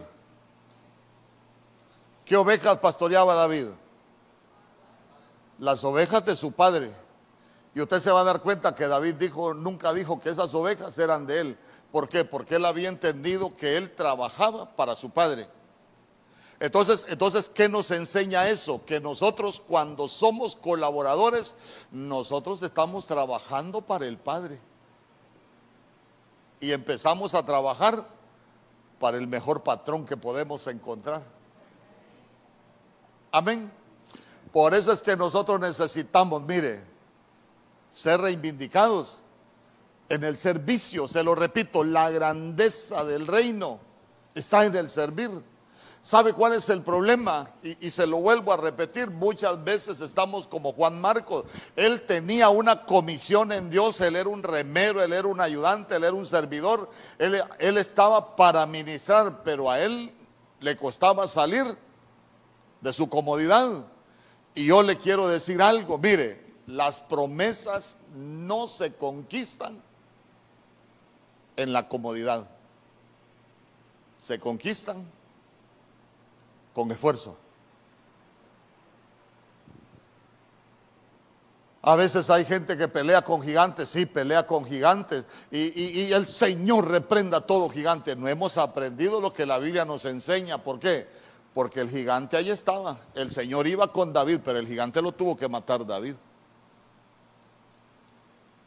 ¿Qué 2.23 2.37
ovejas 2.37 2.77
pastoreaba 2.77 3.33
David? 3.33 3.69
Las 5.57 5.83
ovejas 5.83 6.23
de 6.25 6.35
su 6.35 6.51
padre. 6.51 6.91
Y 7.73 7.81
usted 7.81 7.99
se 7.99 8.11
va 8.11 8.21
a 8.21 8.23
dar 8.23 8.43
cuenta 8.43 8.75
que 8.75 8.85
David 8.85 9.15
dijo, 9.15 9.55
nunca 9.55 9.93
dijo 9.93 10.19
que 10.19 10.29
esas 10.29 10.53
ovejas 10.53 10.95
eran 10.99 11.25
de 11.25 11.39
él. 11.39 11.57
¿Por 11.91 12.07
qué? 12.07 12.23
Porque 12.23 12.57
él 12.57 12.65
había 12.65 12.87
entendido 12.87 13.55
que 13.55 13.77
él 13.77 13.95
trabajaba 13.95 14.75
para 14.75 14.95
su 14.95 15.09
padre. 15.09 15.47
Entonces, 16.59 17.07
entonces, 17.09 17.49
¿qué 17.49 17.67
nos 17.67 17.89
enseña 17.89 18.47
eso? 18.47 18.85
Que 18.85 18.99
nosotros 18.99 19.59
cuando 19.59 20.07
somos 20.07 20.55
colaboradores, 20.55 21.55
nosotros 21.89 22.61
estamos 22.61 23.07
trabajando 23.07 23.81
para 23.81 24.05
el 24.05 24.19
Padre. 24.19 24.59
Y 26.59 26.71
empezamos 26.73 27.33
a 27.33 27.43
trabajar 27.43 28.14
para 29.05 29.17
el 29.19 29.27
mejor 29.27 29.61
patrón 29.61 30.03
que 30.03 30.17
podemos 30.17 30.65
encontrar. 30.65 31.21
Amén. 33.31 33.71
Por 34.51 34.73
eso 34.73 34.91
es 34.91 34.99
que 35.03 35.15
nosotros 35.15 35.59
necesitamos, 35.59 36.41
mire, 36.41 36.83
ser 37.91 38.19
reivindicados 38.19 39.21
en 40.09 40.23
el 40.23 40.35
servicio. 40.35 41.07
Se 41.07 41.21
lo 41.21 41.35
repito, 41.35 41.83
la 41.83 42.09
grandeza 42.09 43.03
del 43.03 43.27
reino 43.27 43.79
está 44.33 44.65
en 44.65 44.75
el 44.75 44.89
servir. 44.89 45.29
¿Sabe 46.05 46.33
cuál 46.33 46.53
es 46.53 46.69
el 46.69 46.83
problema? 46.83 47.49
Y, 47.63 47.89
se 47.89 48.05
lo 48.05 48.17
vuelvo 48.17 48.53
a 48.53 48.57
repetir, 48.57 49.09
muchas 49.09 49.63
veces 49.63 50.01
estamos 50.01 50.47
como 50.47 50.71
Juan 50.71 51.01
Marcos. 51.01 51.45
Él 51.75 52.05
tenía 52.05 52.49
una 52.49 52.85
comisión 52.85 53.51
en 53.51 53.71
Dios, 53.71 53.99
él 54.01 54.15
era 54.15 54.29
un 54.29 54.43
remero, 54.43 55.01
él 55.01 55.13
era 55.13 55.27
un 55.27 55.41
ayudante, 55.41 55.95
él 55.95 56.03
era 56.03 56.13
un 56.13 56.27
servidor, 56.27 56.91
él, 57.17 57.41
él 57.57 57.77
estaba 57.79 58.35
para 58.35 58.67
ministrar, 58.67 59.41
pero 59.41 59.71
a 59.71 59.79
él 59.79 60.13
le 60.59 60.77
costaba 60.77 61.27
salir 61.27 61.65
de 62.81 62.93
su 62.93 63.09
comodidad. 63.09 63.83
Y 64.53 64.67
yo 64.67 64.83
le 64.83 64.97
quiero 64.97 65.27
decir 65.27 65.59
algo, 65.59 65.97
mire, 65.97 66.39
las 66.67 67.01
promesas 67.01 67.97
no 68.13 68.67
se 68.67 68.93
conquistan 68.93 69.81
en 71.55 71.73
la 71.73 71.89
comodidad. 71.89 72.47
Se 74.19 74.39
conquistan 74.39 75.07
con 76.75 76.91
esfuerzo. 76.91 77.37
A 81.81 81.95
veces 81.95 82.29
hay 82.29 82.43
gente 82.45 82.75
que 82.75 82.87
pelea 82.87 83.21
con 83.21 83.41
gigantes, 83.41 83.89
sí, 83.89 84.05
pelea 84.07 84.45
con 84.45 84.65
gigantes. 84.65 85.23
Y, 85.51 86.11
el 86.11 86.27
Señor 86.27 86.89
reprenda 86.89 87.37
a 87.37 87.41
todo 87.41 87.69
gigante. 87.69 88.15
No 88.15 88.27
hemos 88.27 88.57
aprendido 88.57 89.21
lo 89.21 89.31
que 89.31 89.45
la 89.45 89.59
Biblia 89.59 89.85
nos 89.85 90.03
enseña. 90.05 90.57
¿Por 90.57 90.79
qué? 90.79 91.07
Porque 91.53 91.81
el 91.81 91.89
gigante 91.89 92.37
ahí 92.37 92.49
estaba. 92.49 92.97
El 93.13 93.31
Señor 93.31 93.67
iba 93.67 93.93
con 93.93 94.11
David, 94.11 94.39
pero 94.43 94.57
el 94.57 94.67
gigante 94.67 94.99
lo 94.99 95.11
tuvo 95.11 95.37
que 95.37 95.47
matar 95.47 95.85
David. 95.85 96.15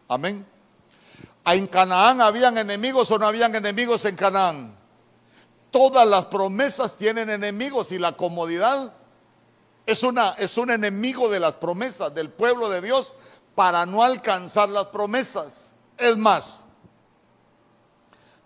Amén. 0.06 0.46
¿En 1.44 1.66
Canaán 1.66 2.20
habían 2.20 2.56
enemigos 2.56 3.10
o 3.10 3.18
no 3.18 3.26
habían 3.26 3.52
enemigos 3.52 4.04
en 4.04 4.14
Canaán? 4.14 4.77
Todas 5.70 6.06
las 6.06 6.26
promesas 6.26 6.96
tienen 6.96 7.28
enemigos 7.28 7.92
y 7.92 7.98
la 7.98 8.16
comodidad 8.16 8.92
es, 9.84 10.02
una, 10.02 10.30
es 10.32 10.56
un 10.56 10.70
enemigo 10.70 11.28
de 11.28 11.40
las 11.40 11.54
promesas 11.54 12.14
del 12.14 12.30
pueblo 12.30 12.70
de 12.70 12.80
Dios 12.80 13.14
para 13.54 13.84
no 13.84 14.02
alcanzar 14.02 14.68
las 14.68 14.86
promesas. 14.86 15.74
Es 15.98 16.16
más, 16.16 16.66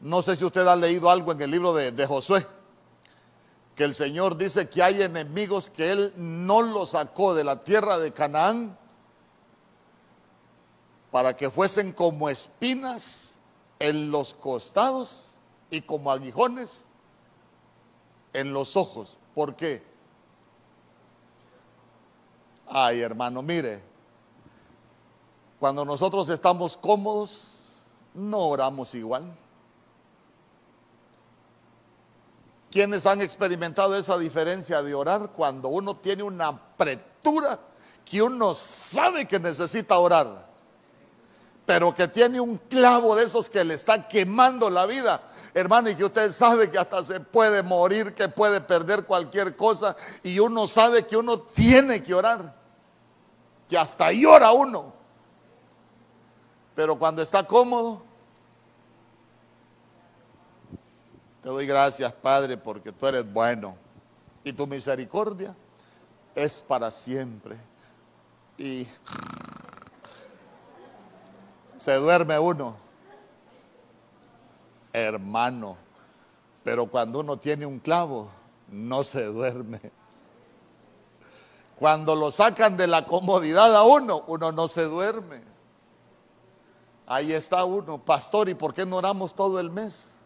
no 0.01 0.23
sé 0.23 0.37
si 0.37 0.45
usted 0.45 0.67
ha 0.67 0.75
leído 0.75 1.11
algo 1.11 1.33
en 1.33 1.43
el 1.43 1.51
libro 1.51 1.73
de, 1.73 1.93
de 1.93 2.07
Josué, 2.07 2.45
que 3.77 3.85
el 3.85 3.95
Señor 3.95 4.37
dice 4.37 4.69
que 4.69 4.83
hay 4.83 5.03
enemigos 5.03 5.71
que 5.71 5.91
Él 5.91 6.13
no 6.17 6.63
los 6.63 6.91
sacó 6.91 7.35
de 7.35 7.45
la 7.45 7.63
tierra 7.63 7.99
de 7.99 8.13
Canaán 8.13 8.77
para 11.13 11.37
que 11.37 11.51
fuesen 11.51 11.93
como 11.93 12.29
espinas 12.29 13.39
en 13.79 14.11
los 14.11 14.35
costados 14.35 15.39
y 15.71 15.83
como 15.83 16.11
aguijones 16.11 16.89
en 18.33 18.53
los 18.53 18.77
ojos. 18.77 19.17
¿Por 19.35 19.57
qué? 19.57 19.83
Ay, 22.67 23.01
hermano, 23.01 23.43
mire, 23.43 23.83
cuando 25.61 25.85
nosotros 25.85 26.29
estamos 26.31 26.77
cómodos, 26.77 27.69
no 28.15 28.39
oramos 28.39 28.95
igual. 28.95 29.37
¿Quiénes 32.71 33.05
han 33.05 33.21
experimentado 33.21 33.95
esa 33.97 34.17
diferencia 34.17 34.83
de 34.83 34.95
orar 34.95 35.33
cuando 35.33 35.69
uno 35.69 35.97
tiene 35.97 36.23
una 36.23 36.49
apretura 36.49 37.61
que 38.05 38.23
uno 38.23 38.55
sabe 38.55 39.29
que 39.29 39.39
necesita 39.39 39.99
orar? 39.99 40.52
Pero 41.65 41.95
que 41.95 42.09
tiene 42.09 42.41
un 42.41 42.59
clavo 42.59 43.15
de 43.15 43.25
esos 43.25 43.49
que 43.49 43.65
le 43.65 43.75
está 43.75 44.09
quemando 44.09 44.69
la 44.69 44.87
vida, 44.87 45.23
hermano, 45.55 45.91
y 45.91 45.95
que 45.95 46.05
usted 46.05 46.33
sabe 46.33 46.71
que 46.71 46.79
hasta 46.79 47.05
se 47.05 47.21
puede 47.21 47.63
morir, 47.63 48.15
que 48.15 48.29
puede 48.29 48.61
perder 48.61 49.05
cualquier 49.05 49.57
cosa, 49.57 49.97
y 50.23 50.39
uno 50.39 50.67
sabe 50.67 51.07
que 51.07 51.17
uno 51.17 51.39
tiene 51.39 52.03
que 52.03 52.15
orar, 52.15 52.55
que 53.69 53.79
hasta 53.79 54.11
llora 54.13 54.53
uno. 54.53 54.93
Pero 56.75 56.99
cuando 56.99 57.23
está 57.23 57.47
cómodo, 57.47 58.03
te 61.43 61.49
doy 61.49 61.67
gracias, 61.67 62.13
Padre, 62.13 62.57
porque 62.57 62.93
tú 62.93 63.07
eres 63.07 63.31
bueno 63.31 63.77
y 64.45 64.53
tu 64.53 64.67
misericordia 64.67 65.55
es 66.35 66.61
para 66.61 66.91
siempre. 66.91 67.57
Y 68.59 68.87
se 71.83 71.97
duerme 71.97 72.39
uno. 72.39 72.77
Hermano, 74.93 75.77
pero 76.63 76.87
cuando 76.87 77.19
uno 77.19 77.39
tiene 77.39 77.67
un 77.67 77.81
clavo, 77.81 78.29
no 78.69 79.03
se 79.03 79.25
duerme. 79.25 79.81
Cuando 81.77 82.15
lo 82.15 82.31
sacan 82.31 82.77
de 82.77 82.87
la 82.87 83.05
comodidad 83.05 83.75
a 83.75 83.83
uno, 83.83 84.23
uno 84.29 84.53
no 84.53 84.69
se 84.69 84.85
duerme. 84.85 85.43
Ahí 87.05 87.33
está 87.33 87.65
uno, 87.65 87.99
pastor, 87.99 88.49
¿y 88.49 88.55
por 88.55 88.73
qué 88.73 88.87
no 88.87 88.99
oramos 88.99 89.35
todo 89.35 89.59
el 89.59 89.69
mes? 89.69 90.19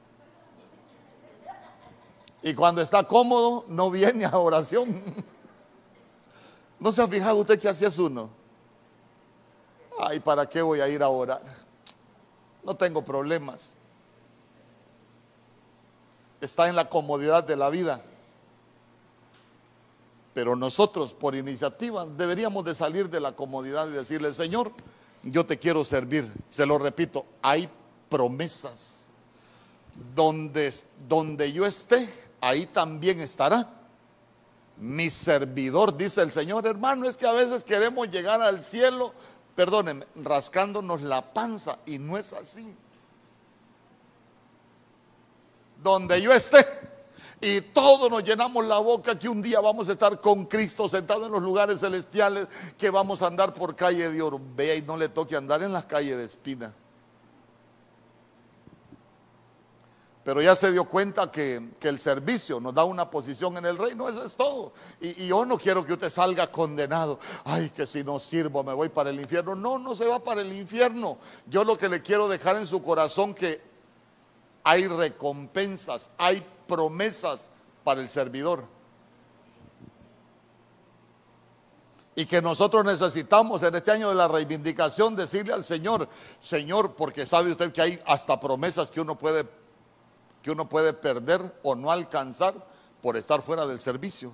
Y 2.43 2.53
cuando 2.53 2.83
está 2.83 3.05
cómodo, 3.05 3.65
no 3.69 3.91
viene 3.91 4.27
a 4.27 4.37
oración. 4.37 5.03
¿No 6.79 6.93
se 6.93 7.01
ha 7.01 7.09
fijado 7.09 7.37
usted 7.37 7.59
qué 7.59 7.71
hacía 7.71 7.89
uno? 7.99 8.29
Ay, 10.07 10.21
¿para 10.21 10.49
qué 10.49 10.63
voy 10.63 10.81
a 10.81 10.89
ir 10.89 11.03
a 11.03 11.09
orar? 11.09 11.43
No 12.65 12.77
tengo 12.77 13.03
problemas. 13.05 13.75
Está 16.41 16.69
en 16.69 16.77
la 16.77 16.89
comodidad 16.89 17.45
de 17.45 17.57
la 17.57 17.71
vida. 17.71 18.03
Pero 20.35 20.55
nosotros 20.55 21.15
por 21.15 21.35
iniciativa 21.35 22.07
deberíamos 22.07 22.65
de 22.65 22.75
salir 22.75 23.09
de 23.09 23.21
la 23.21 23.33
comodidad 23.33 23.89
y 23.89 23.93
decirle, 23.93 24.35
Señor, 24.35 24.71
yo 25.23 25.47
te 25.47 25.59
quiero 25.59 25.85
servir. 25.85 26.31
Se 26.51 26.67
lo 26.67 26.79
repito, 26.79 27.25
hay 27.43 27.69
promesas. 28.09 29.07
Donde, 30.15 30.73
donde 31.09 31.53
yo 31.53 31.65
esté, 31.65 32.07
ahí 32.41 32.67
también 32.67 33.19
estará 33.21 33.77
mi 34.79 35.09
servidor, 35.09 35.97
dice 35.97 36.23
el 36.23 36.33
Señor. 36.33 36.67
Hermano, 36.67 37.09
es 37.09 37.17
que 37.17 37.27
a 37.27 37.33
veces 37.33 37.65
queremos 37.65 38.11
llegar 38.11 38.43
al 38.43 38.63
cielo, 38.63 39.13
perdónenme, 39.57 40.07
rascándonos 40.17 41.03
la 41.03 41.23
panza 41.33 41.79
y 41.87 41.99
no 41.99 42.17
es 42.17 42.33
así. 42.33 42.77
Donde 45.83 46.23
yo 46.23 46.33
esté, 46.33 46.65
y 47.41 47.61
todos 47.61 48.11
nos 48.11 48.23
llenamos 48.23 48.65
la 48.65 48.79
boca 48.79 49.19
que 49.19 49.29
un 49.29 49.43
día 49.43 49.61
vamos 49.61 49.89
a 49.89 49.93
estar 49.93 50.21
con 50.21 50.47
Cristo 50.47 50.89
sentado 50.89 51.27
en 51.27 51.33
los 51.33 51.43
lugares 51.43 51.81
celestiales, 51.81 52.49
que 52.79 52.91
vamos 52.91 53.23
a 53.23 53.27
andar 53.27 53.53
por 53.53 53.75
calle 53.75 54.11
de 54.11 54.23
oro. 54.23 54.41
Vea 54.55 54.77
y 54.77 54.83
no 54.83 54.97
le 54.97 55.09
toque 55.09 55.37
andar 55.37 55.63
en 55.63 55.73
las 55.73 55.85
calles 55.85 56.17
de 56.17 56.25
espinas. 56.25 56.73
Pero 60.27 60.43
ya 60.43 60.57
se 60.57 60.73
dio 60.73 60.87
cuenta 60.87 61.31
que, 61.31 61.71
el 61.83 62.01
servicio 62.01 62.59
nos 62.59 62.75
da 62.75 62.83
una 62.83 63.09
posición 63.09 63.57
en 63.59 63.65
el 63.65 63.79
reino, 63.79 64.09
eso 64.09 64.25
es 64.25 64.35
todo. 64.35 64.73
Y, 65.01 65.23
y, 65.23 65.29
yo 65.29 65.47
no 65.47 65.57
quiero 65.57 65.87
que 65.87 65.93
usted 65.93 66.11
salga 66.11 66.51
condenado. 66.51 67.21
Ay, 67.45 67.71
que 67.71 67.87
si 67.87 68.03
no 68.03 68.19
sirvo 68.19 68.65
me 68.65 68.75
voy 68.75 68.89
para 68.89 69.11
el 69.11 69.21
infierno. 69.21 69.55
No, 69.55 69.79
no 69.79 69.95
se 69.95 70.05
va 70.05 70.19
para 70.19 70.41
el 70.41 70.53
infierno. 70.53 71.19
Yo 71.47 71.63
lo 71.63 71.79
que 71.79 71.89
le 71.89 72.03
quiero 72.03 72.27
dejar 72.27 72.57
en 72.57 72.67
su 72.67 72.83
corazón 72.83 73.35
que 73.35 73.63
hay 74.65 74.89
recompensas, 74.89 76.11
hay 76.19 76.45
promesas 76.67 77.49
para 77.85 78.01
el 78.01 78.09
servidor. 78.09 78.65
Y 82.17 82.27
que 82.27 82.43
nosotros 82.43 82.85
necesitamos 82.85 83.63
en 83.63 83.77
este 83.77 83.93
año 83.93 84.09
de 84.09 84.17
la 84.17 84.27
reivindicación 84.27 85.15
decirle 85.15 85.53
al 85.53 85.63
Señor, 85.63 86.09
Señor, 86.41 86.97
porque 86.97 87.27
sabe 87.27 87.53
usted 87.53 87.71
que 87.71 87.81
hay 87.81 88.03
hasta 88.07 88.41
promesas 88.41 88.91
que 88.91 89.01
uno 89.01 89.17
puede 89.17 89.45
que 90.47 90.53
uno 90.53 90.69
puede 90.69 90.93
perder 90.93 91.59
o 91.65 91.75
no 91.75 91.91
alcanzar 91.91 92.55
por 93.03 93.17
estar 93.17 93.43
fuera 93.43 93.67
del 93.67 93.81
servicio. 93.81 94.33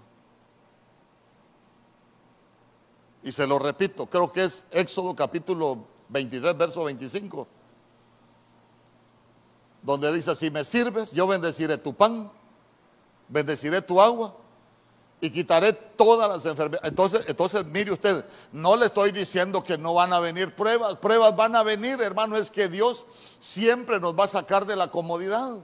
Y 3.23 3.33
se 3.33 3.47
lo 3.47 3.59
repito, 3.59 4.05
creo 4.05 4.31
que 4.31 4.45
es 4.45 4.67
Éxodo 4.73 5.17
capítulo 5.17 5.87
23, 6.11 6.59
verso 6.59 6.85
25 6.85 7.49
donde 9.81 10.13
dice, 10.13 10.37
si 10.37 10.51
me 10.51 10.67
sirves, 10.67 11.13
yo 11.13 11.27
bendeciré 11.27 11.79
tu 11.79 11.95
pan, 11.95 12.31
bendeciré 13.29 13.81
tu 13.81 13.99
agua 13.99 14.37
y 15.19 15.31
quitaré 15.31 15.73
todas 15.73 16.29
las 16.29 16.45
enfermedades. 16.45 16.91
Entonces, 16.91 17.25
entonces, 17.27 17.65
mire 17.65 17.91
usted, 17.91 18.23
no 18.53 18.77
le 18.77 18.87
estoy 18.87 19.13
diciendo 19.13 19.65
que 19.65 19.79
no 19.79 19.95
van 19.95 20.13
a 20.13 20.21
venir 20.21 20.55
pruebas, 20.55 20.99
pruebas 20.99 21.35
van 21.35 21.57
a 21.57 21.63
venir, 21.63 22.03
hermano, 22.03 22.37
es 22.37 22.51
que 22.51 22.69
Dios 22.69 23.07
siempre 23.41 23.99
nos 23.99 24.15
va 24.15 24.25
a 24.25 24.29
sacar 24.29 24.67
de 24.67 24.77
la 24.77 24.91
comodidad. 24.91 25.57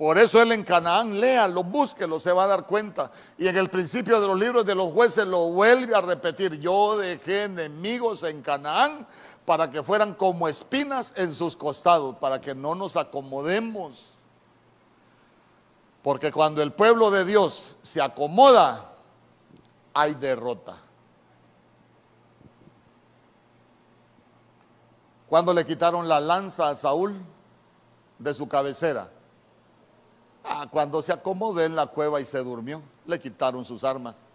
Por 0.00 0.16
eso 0.16 0.40
él 0.40 0.50
en 0.52 0.64
Canaán, 0.64 1.20
léalo, 1.20 1.62
búsquelo, 1.62 2.18
se 2.18 2.32
va 2.32 2.44
a 2.44 2.46
dar 2.46 2.64
cuenta. 2.64 3.10
Y 3.36 3.48
en 3.48 3.56
el 3.58 3.68
principio 3.68 4.18
de 4.18 4.28
los 4.28 4.38
libros 4.38 4.64
de 4.64 4.74
los 4.74 4.92
jueces 4.92 5.26
lo 5.26 5.50
vuelve 5.50 5.94
a 5.94 6.00
repetir. 6.00 6.58
Yo 6.58 6.96
dejé 6.96 7.42
enemigos 7.42 8.22
en 8.22 8.40
Canaán 8.40 9.06
para 9.44 9.70
que 9.70 9.82
fueran 9.82 10.14
como 10.14 10.48
espinas 10.48 11.12
en 11.18 11.34
sus 11.34 11.54
costados, 11.54 12.16
para 12.16 12.40
que 12.40 12.54
no 12.54 12.74
nos 12.74 12.96
acomodemos. 12.96 14.12
Porque 16.02 16.32
cuando 16.32 16.62
el 16.62 16.72
pueblo 16.72 17.10
de 17.10 17.26
Dios 17.26 17.76
se 17.82 18.00
acomoda, 18.00 18.94
hay 19.92 20.14
derrota. 20.14 20.78
Cuando 25.28 25.52
le 25.52 25.66
quitaron 25.66 26.08
la 26.08 26.20
lanza 26.20 26.70
a 26.70 26.74
Saúl 26.74 27.20
de 28.18 28.32
su 28.32 28.48
cabecera, 28.48 29.10
ah, 30.44 30.66
cuando 30.70 31.02
se 31.02 31.12
acomodó 31.12 31.60
en 31.62 31.76
la 31.76 31.86
cueva 31.86 32.20
y 32.20 32.24
se 32.24 32.38
durmió, 32.42 32.82
le 33.06 33.18
quitaron 33.18 33.64
sus 33.64 33.84
armas. 33.84 34.26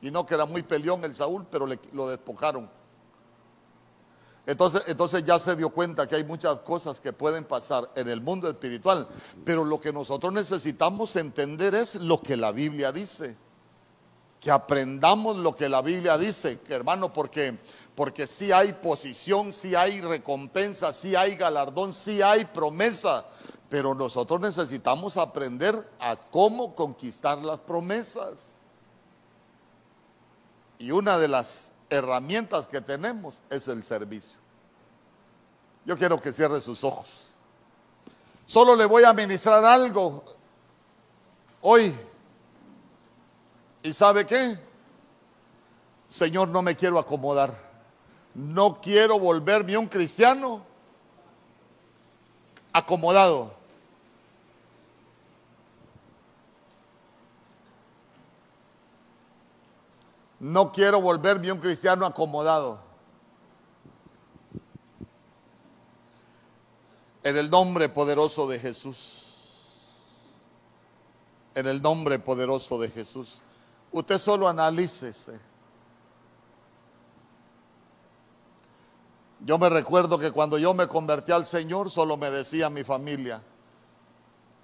Y 0.00 0.10
no 0.10 0.24
que 0.24 0.34
era 0.34 0.46
muy 0.46 0.62
peleón 0.62 1.04
el 1.04 1.14
Saúl, 1.14 1.46
pero 1.50 1.66
le, 1.66 1.78
lo 1.92 2.08
despojaron. 2.08 2.70
Entonces, 4.46 4.84
entonces 4.86 5.24
ya 5.24 5.38
se 5.38 5.56
dio 5.56 5.68
cuenta 5.68 6.06
que 6.06 6.16
hay 6.16 6.24
muchas 6.24 6.60
cosas 6.60 7.00
que 7.00 7.12
pueden 7.12 7.44
pasar 7.44 7.90
en 7.94 8.08
el 8.08 8.20
mundo 8.20 8.48
espiritual, 8.48 9.06
pero 9.44 9.64
lo 9.64 9.80
que 9.80 9.92
nosotros 9.92 10.32
necesitamos 10.32 11.14
entender 11.16 11.74
es 11.74 11.96
lo 11.96 12.22
que 12.22 12.36
la 12.36 12.52
Biblia 12.52 12.90
dice. 12.90 13.36
Que 14.40 14.50
aprendamos 14.50 15.36
lo 15.36 15.54
que 15.54 15.68
la 15.68 15.82
Biblia 15.82 16.16
dice, 16.16 16.60
hermano, 16.68 17.12
porque 17.12 17.58
porque 17.98 18.28
sí 18.28 18.52
hay 18.52 18.74
posición, 18.74 19.52
sí 19.52 19.74
hay 19.74 20.00
recompensa, 20.00 20.92
sí 20.92 21.16
hay 21.16 21.34
galardón, 21.34 21.92
sí 21.92 22.22
hay 22.22 22.44
promesa, 22.44 23.26
pero 23.68 23.94
nosotros 23.94 24.40
necesitamos 24.40 25.16
aprender 25.16 25.86
a 26.00 26.16
cómo 26.16 26.74
conquistar 26.74 27.38
las 27.38 27.60
promesas. 27.60 28.54
Y 30.78 30.90
una 30.90 31.18
de 31.18 31.28
las 31.28 31.72
herramientas 31.90 32.68
que 32.68 32.80
tenemos 32.80 33.42
es 33.50 33.68
el 33.68 33.82
servicio. 33.82 34.38
Yo 35.84 35.98
quiero 35.98 36.20
que 36.20 36.32
cierre 36.32 36.60
sus 36.60 36.82
ojos. 36.84 37.26
Solo 38.46 38.74
le 38.74 38.86
voy 38.86 39.04
a 39.04 39.12
ministrar 39.12 39.64
algo 39.64 40.24
hoy. 41.60 41.94
¿Y 43.82 43.92
sabe 43.92 44.24
qué? 44.24 44.58
Señor, 46.08 46.48
no 46.48 46.62
me 46.62 46.74
quiero 46.74 46.98
acomodar. 46.98 47.68
No 48.34 48.80
quiero 48.80 49.18
volverme 49.18 49.76
un 49.76 49.88
cristiano 49.88 50.62
acomodado. 52.72 53.57
No 60.40 60.70
quiero 60.70 61.00
volverme 61.00 61.50
un 61.50 61.58
cristiano 61.58 62.06
acomodado. 62.06 62.80
En 67.24 67.36
el 67.36 67.50
nombre 67.50 67.88
poderoso 67.88 68.46
de 68.46 68.58
Jesús. 68.58 69.24
En 71.54 71.66
el 71.66 71.82
nombre 71.82 72.18
poderoso 72.18 72.78
de 72.78 72.88
Jesús. 72.88 73.40
Usted 73.90 74.18
solo 74.18 74.48
analícese. 74.48 75.40
Yo 79.40 79.58
me 79.58 79.68
recuerdo 79.68 80.18
que 80.18 80.30
cuando 80.30 80.58
yo 80.58 80.74
me 80.74 80.86
convertí 80.86 81.32
al 81.32 81.46
Señor, 81.46 81.90
solo 81.90 82.16
me 82.16 82.30
decía 82.30 82.70
mi 82.70 82.82
familia, 82.82 83.40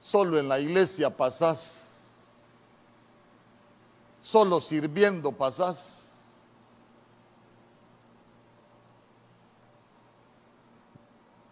solo 0.00 0.38
en 0.38 0.48
la 0.48 0.58
iglesia 0.58 1.16
pasás 1.16 1.83
solo 4.24 4.58
sirviendo 4.58 5.32
pasás. 5.32 6.32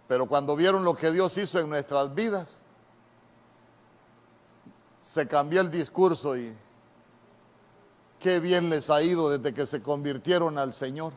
Pero 0.08 0.26
cuando 0.26 0.56
vieron 0.56 0.82
lo 0.82 0.94
que 0.94 1.12
Dios 1.12 1.36
hizo 1.36 1.60
en 1.60 1.68
nuestras 1.68 2.14
vidas, 2.14 2.64
se 5.00 5.28
cambió 5.28 5.60
el 5.60 5.70
discurso 5.70 6.34
y 6.34 6.56
qué 8.18 8.40
bien 8.40 8.70
les 8.70 8.88
ha 8.88 9.02
ido 9.02 9.28
desde 9.28 9.52
que 9.52 9.66
se 9.66 9.82
convirtieron 9.82 10.56
al 10.56 10.72
Señor. 10.72 11.12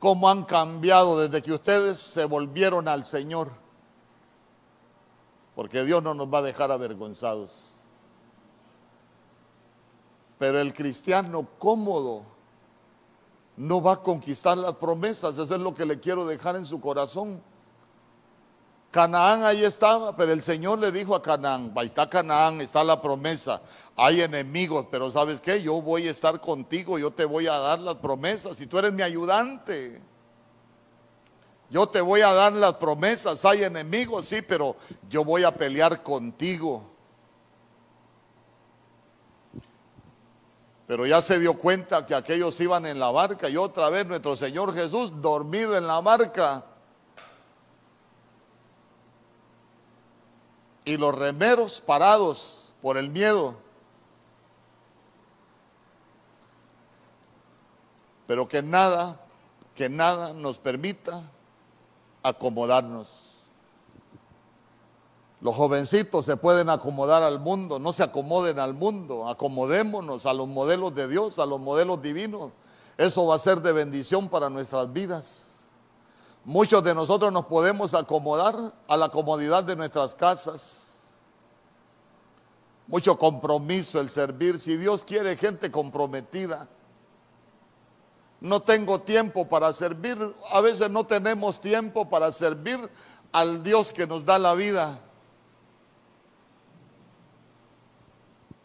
Cómo 0.00 0.28
han 0.28 0.44
cambiado 0.44 1.20
desde 1.20 1.40
que 1.40 1.52
ustedes 1.52 2.00
se 2.00 2.24
volvieron 2.24 2.88
al 2.88 3.04
Señor. 3.04 3.52
Porque 5.54 5.84
Dios 5.84 6.02
no 6.02 6.14
nos 6.14 6.26
va 6.26 6.38
a 6.38 6.42
dejar 6.42 6.72
avergonzados. 6.72 7.69
Pero 10.40 10.58
el 10.58 10.72
cristiano 10.72 11.46
cómodo 11.58 12.22
no 13.58 13.82
va 13.82 13.92
a 13.92 14.02
conquistar 14.02 14.56
las 14.56 14.72
promesas. 14.72 15.36
Eso 15.36 15.54
es 15.54 15.60
lo 15.60 15.74
que 15.74 15.84
le 15.84 16.00
quiero 16.00 16.26
dejar 16.26 16.56
en 16.56 16.64
su 16.64 16.80
corazón. 16.80 17.42
Canaán 18.90 19.44
ahí 19.44 19.62
estaba, 19.62 20.16
pero 20.16 20.32
el 20.32 20.40
Señor 20.40 20.78
le 20.78 20.90
dijo 20.90 21.14
a 21.14 21.22
Canaán, 21.22 21.72
ahí 21.76 21.88
está 21.88 22.08
Canaán, 22.08 22.58
está 22.62 22.82
la 22.82 23.02
promesa, 23.02 23.60
hay 23.96 24.22
enemigos, 24.22 24.86
pero 24.90 25.10
¿sabes 25.10 25.42
qué? 25.42 25.62
Yo 25.62 25.80
voy 25.82 26.08
a 26.08 26.10
estar 26.10 26.40
contigo, 26.40 26.98
yo 26.98 27.10
te 27.10 27.26
voy 27.26 27.46
a 27.46 27.58
dar 27.58 27.78
las 27.78 27.96
promesas 27.96 28.58
y 28.62 28.66
tú 28.66 28.78
eres 28.78 28.94
mi 28.94 29.02
ayudante. 29.02 30.00
Yo 31.68 31.86
te 31.86 32.00
voy 32.00 32.22
a 32.22 32.32
dar 32.32 32.52
las 32.54 32.74
promesas, 32.74 33.44
hay 33.44 33.62
enemigos, 33.62 34.26
sí, 34.26 34.40
pero 34.40 34.74
yo 35.08 35.22
voy 35.22 35.44
a 35.44 35.54
pelear 35.54 36.02
contigo. 36.02 36.89
Pero 40.90 41.06
ya 41.06 41.22
se 41.22 41.38
dio 41.38 41.54
cuenta 41.54 42.04
que 42.04 42.16
aquellos 42.16 42.60
iban 42.60 42.84
en 42.84 42.98
la 42.98 43.12
barca 43.12 43.48
y 43.48 43.56
otra 43.56 43.88
vez 43.90 44.04
nuestro 44.06 44.36
Señor 44.36 44.74
Jesús 44.74 45.22
dormido 45.22 45.76
en 45.76 45.86
la 45.86 46.00
barca. 46.00 46.64
Y 50.84 50.96
los 50.96 51.14
remeros 51.14 51.80
parados 51.80 52.74
por 52.82 52.96
el 52.96 53.08
miedo. 53.08 53.54
Pero 58.26 58.48
que 58.48 58.60
nada, 58.60 59.20
que 59.76 59.88
nada 59.88 60.32
nos 60.32 60.58
permita 60.58 61.22
acomodarnos. 62.24 63.29
Los 65.40 65.54
jovencitos 65.54 66.26
se 66.26 66.36
pueden 66.36 66.68
acomodar 66.68 67.22
al 67.22 67.40
mundo, 67.40 67.78
no 67.78 67.92
se 67.94 68.02
acomoden 68.02 68.58
al 68.58 68.74
mundo, 68.74 69.26
acomodémonos 69.26 70.26
a 70.26 70.34
los 70.34 70.46
modelos 70.46 70.94
de 70.94 71.08
Dios, 71.08 71.38
a 71.38 71.46
los 71.46 71.58
modelos 71.58 72.02
divinos. 72.02 72.52
Eso 72.98 73.26
va 73.26 73.36
a 73.36 73.38
ser 73.38 73.62
de 73.62 73.72
bendición 73.72 74.28
para 74.28 74.50
nuestras 74.50 74.92
vidas. 74.92 75.46
Muchos 76.44 76.84
de 76.84 76.94
nosotros 76.94 77.32
nos 77.32 77.46
podemos 77.46 77.94
acomodar 77.94 78.54
a 78.86 78.96
la 78.98 79.08
comodidad 79.08 79.64
de 79.64 79.76
nuestras 79.76 80.14
casas. 80.14 80.90
Mucho 82.86 83.16
compromiso 83.16 84.00
el 84.00 84.10
servir. 84.10 84.58
Si 84.58 84.76
Dios 84.76 85.04
quiere 85.04 85.36
gente 85.36 85.70
comprometida. 85.70 86.68
No 88.40 88.60
tengo 88.60 89.00
tiempo 89.00 89.48
para 89.48 89.72
servir. 89.72 90.18
A 90.52 90.60
veces 90.60 90.90
no 90.90 91.04
tenemos 91.04 91.60
tiempo 91.60 92.10
para 92.10 92.32
servir 92.32 92.78
al 93.32 93.62
Dios 93.62 93.92
que 93.92 94.06
nos 94.06 94.26
da 94.26 94.38
la 94.38 94.54
vida. 94.54 94.98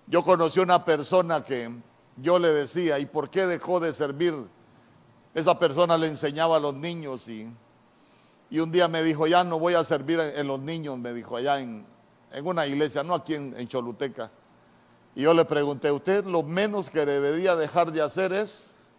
Yo 0.07 0.23
conocí 0.23 0.59
una 0.59 0.85
persona 0.85 1.43
que 1.43 1.69
yo 2.17 2.37
le 2.37 2.49
decía, 2.49 2.99
¿y 2.99 3.05
por 3.07 3.29
qué 3.29 3.47
dejó 3.47 3.79
de 3.79 3.93
servir? 3.93 4.35
Esa 5.33 5.57
persona 5.57 5.97
le 5.97 6.07
enseñaba 6.07 6.57
a 6.57 6.59
los 6.59 6.75
niños 6.75 7.27
y, 7.27 7.51
y 8.49 8.59
un 8.59 8.71
día 8.71 8.87
me 8.87 9.01
dijo, 9.01 9.25
ya 9.25 9.43
no 9.43 9.57
voy 9.57 9.73
a 9.73 9.83
servir 9.83 10.19
en 10.19 10.47
los 10.47 10.59
niños, 10.59 10.97
me 10.99 11.11
dijo, 11.11 11.35
allá 11.35 11.59
en, 11.59 11.85
una 12.43 12.67
iglesia, 12.67 13.03
no 13.03 13.15
aquí 13.15 13.33
en, 13.33 13.55
en 13.57 13.67
Choluteca. 13.67 14.29
Y 15.15 15.23
yo 15.23 15.33
le 15.33 15.45
pregunté, 15.45 15.91
¿usted 15.91 16.25
lo 16.25 16.43
menos 16.43 16.89
que 16.89 17.05
debería 17.05 17.55
dejar 17.55 17.91
de 17.91 18.01
hacer 18.01 18.31
es 18.33 18.91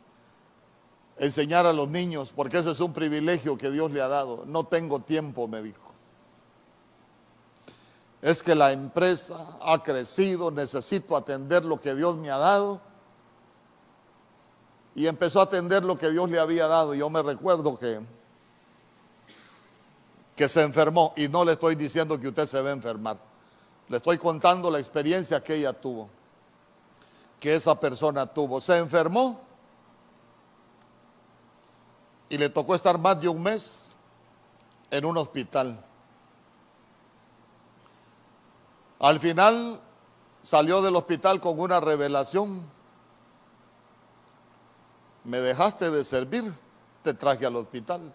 enseñar 1.18 1.66
a 1.66 1.72
los 1.72 1.88
niños? 1.88 2.32
Porque 2.34 2.58
ese 2.58 2.72
es 2.72 2.80
un 2.80 2.92
privilegio 2.92 3.56
que 3.56 3.70
Dios 3.70 3.92
le 3.92 4.00
ha 4.00 4.08
dado. 4.08 4.44
No 4.46 4.64
tengo 4.64 5.00
tiempo, 5.00 5.46
me 5.46 5.62
dijo 5.62 5.85
es 8.26 8.42
que 8.42 8.56
la 8.56 8.72
empresa 8.72 9.56
ha 9.62 9.80
crecido, 9.80 10.50
necesito 10.50 11.16
atender 11.16 11.64
lo 11.64 11.80
que 11.80 11.94
Dios 11.94 12.16
me 12.16 12.28
ha 12.28 12.36
dado. 12.36 12.80
Y 14.96 15.06
empezó 15.06 15.38
a 15.38 15.44
atender 15.44 15.84
lo 15.84 15.96
que 15.96 16.10
Dios 16.10 16.28
le 16.28 16.40
había 16.40 16.66
dado. 16.66 16.92
Yo 16.92 17.08
me 17.08 17.22
recuerdo 17.22 17.78
que, 17.78 18.00
que 20.34 20.48
se 20.48 20.60
enfermó 20.60 21.14
y 21.16 21.28
no 21.28 21.44
le 21.44 21.52
estoy 21.52 21.76
diciendo 21.76 22.18
que 22.18 22.26
usted 22.26 22.48
se 22.48 22.60
va 22.60 22.70
a 22.70 22.72
enfermar. 22.72 23.16
Le 23.88 23.98
estoy 23.98 24.18
contando 24.18 24.72
la 24.72 24.80
experiencia 24.80 25.40
que 25.40 25.54
ella 25.54 25.72
tuvo, 25.72 26.10
que 27.38 27.54
esa 27.54 27.78
persona 27.78 28.26
tuvo. 28.26 28.60
Se 28.60 28.76
enfermó 28.76 29.40
y 32.28 32.38
le 32.38 32.48
tocó 32.48 32.74
estar 32.74 32.98
más 32.98 33.20
de 33.20 33.28
un 33.28 33.40
mes 33.40 33.86
en 34.90 35.04
un 35.04 35.16
hospital. 35.16 35.85
Al 38.98 39.20
final 39.20 39.80
salió 40.42 40.80
del 40.80 40.96
hospital 40.96 41.40
con 41.40 41.60
una 41.60 41.80
revelación. 41.80 42.62
Me 45.24 45.38
dejaste 45.38 45.90
de 45.90 46.04
servir, 46.04 46.54
te 47.02 47.12
traje 47.12 47.44
al 47.44 47.56
hospital. 47.56 48.12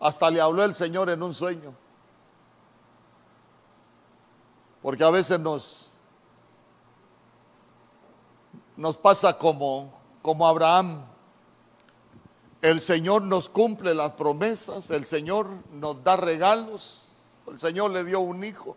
Hasta 0.00 0.30
le 0.30 0.40
habló 0.40 0.64
el 0.64 0.74
Señor 0.74 1.10
en 1.10 1.22
un 1.22 1.34
sueño. 1.34 1.74
Porque 4.80 5.04
a 5.04 5.10
veces 5.10 5.38
nos, 5.38 5.90
nos 8.76 8.96
pasa 8.96 9.36
como, 9.38 9.92
como 10.22 10.46
Abraham. 10.46 11.04
El 12.60 12.80
Señor 12.80 13.22
nos 13.22 13.48
cumple 13.48 13.94
las 13.94 14.12
promesas, 14.12 14.90
el 14.90 15.04
Señor 15.04 15.48
nos 15.72 16.02
da 16.04 16.16
regalos, 16.16 17.08
el 17.48 17.58
Señor 17.58 17.90
le 17.90 18.04
dio 18.04 18.20
un 18.20 18.44
hijo. 18.44 18.76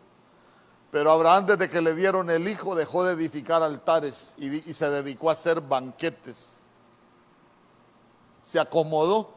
Pero 0.96 1.12
Abraham 1.12 1.46
desde 1.46 1.70
que 1.70 1.82
le 1.82 1.94
dieron 1.94 2.30
el 2.30 2.48
hijo 2.48 2.74
dejó 2.74 3.04
de 3.04 3.12
edificar 3.12 3.62
altares 3.62 4.34
y, 4.38 4.62
se 4.74 4.90
dedicó 4.90 5.30
a 5.30 5.34
hacer 5.34 5.60
banquetes. 5.60 6.62
Se 8.42 8.62
acomodó. 8.62 9.30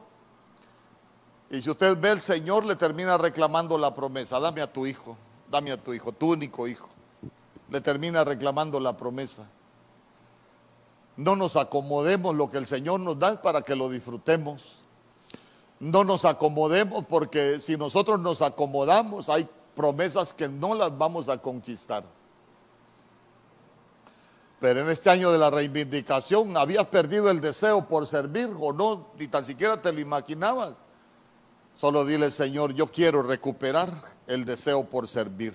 Y 1.51 1.61
si 1.61 1.69
usted 1.69 1.99
ve, 1.99 2.13
el 2.13 2.21
Señor 2.21 2.65
le 2.65 2.77
termina 2.77 3.19
reclamando 3.19 3.77
la 3.77 3.93
promesa. 3.93 4.39
Dame 4.39 4.63
a 4.63 4.73
tu 4.73 4.87
hijo, 4.87 5.17
dame 5.51 5.73
a 5.73 5.83
tu 5.83 5.93
hijo, 5.93 6.13
tu 6.13 6.31
único 6.31 6.69
hijo. 6.69 6.91
Le 7.71 7.81
termina 7.81 8.23
reclamando 8.23 8.79
la 8.79 8.97
promesa. 8.97 9.43
No 11.17 11.35
nos 11.35 11.57
acomodemos 11.57 12.37
lo 12.37 12.51
que 12.51 12.59
el 12.59 12.69
Señor 12.69 13.01
nos 13.01 13.19
da 13.19 13.43
para 13.43 13.63
que 13.63 13.75
lo 13.75 13.89
disfrutemos. 13.89 14.85
No 15.81 16.05
nos 16.05 16.25
acomodemos 16.25 17.05
porque 17.07 17.59
si 17.59 17.77
nosotros 17.77 18.21
nos 18.21 18.43
acomodamos 18.43 19.29
hay 19.29 19.51
promesas 19.79 20.33
que 20.33 20.49
no 20.49 20.75
las 20.75 20.99
vamos 20.99 21.29
a 21.29 21.39
conquistar. 21.39 22.03
Pero 24.59 24.81
en 24.81 24.89
este 24.89 25.09
año 25.09 25.31
de 25.31 25.39
la 25.39 25.51
reivindicación, 25.51 26.57
¿habías 26.57 26.89
perdido 26.89 27.31
el 27.31 27.41
deseo 27.41 27.87
por 27.87 28.05
servir 28.09 28.51
o 28.59 28.73
no? 28.73 29.07
Ni 29.17 29.29
tan 29.29 29.47
siquiera 29.47 29.81
te 29.81 29.93
lo 29.93 30.01
imaginabas. 30.01 30.75
Solo 31.75 32.05
dile, 32.05 32.33
Señor, 32.33 32.75
yo 32.75 32.91
quiero 32.91 33.23
recuperar 33.23 33.89
el 34.27 34.45
deseo 34.45 34.85
por 34.85 35.07
servir. 35.07 35.55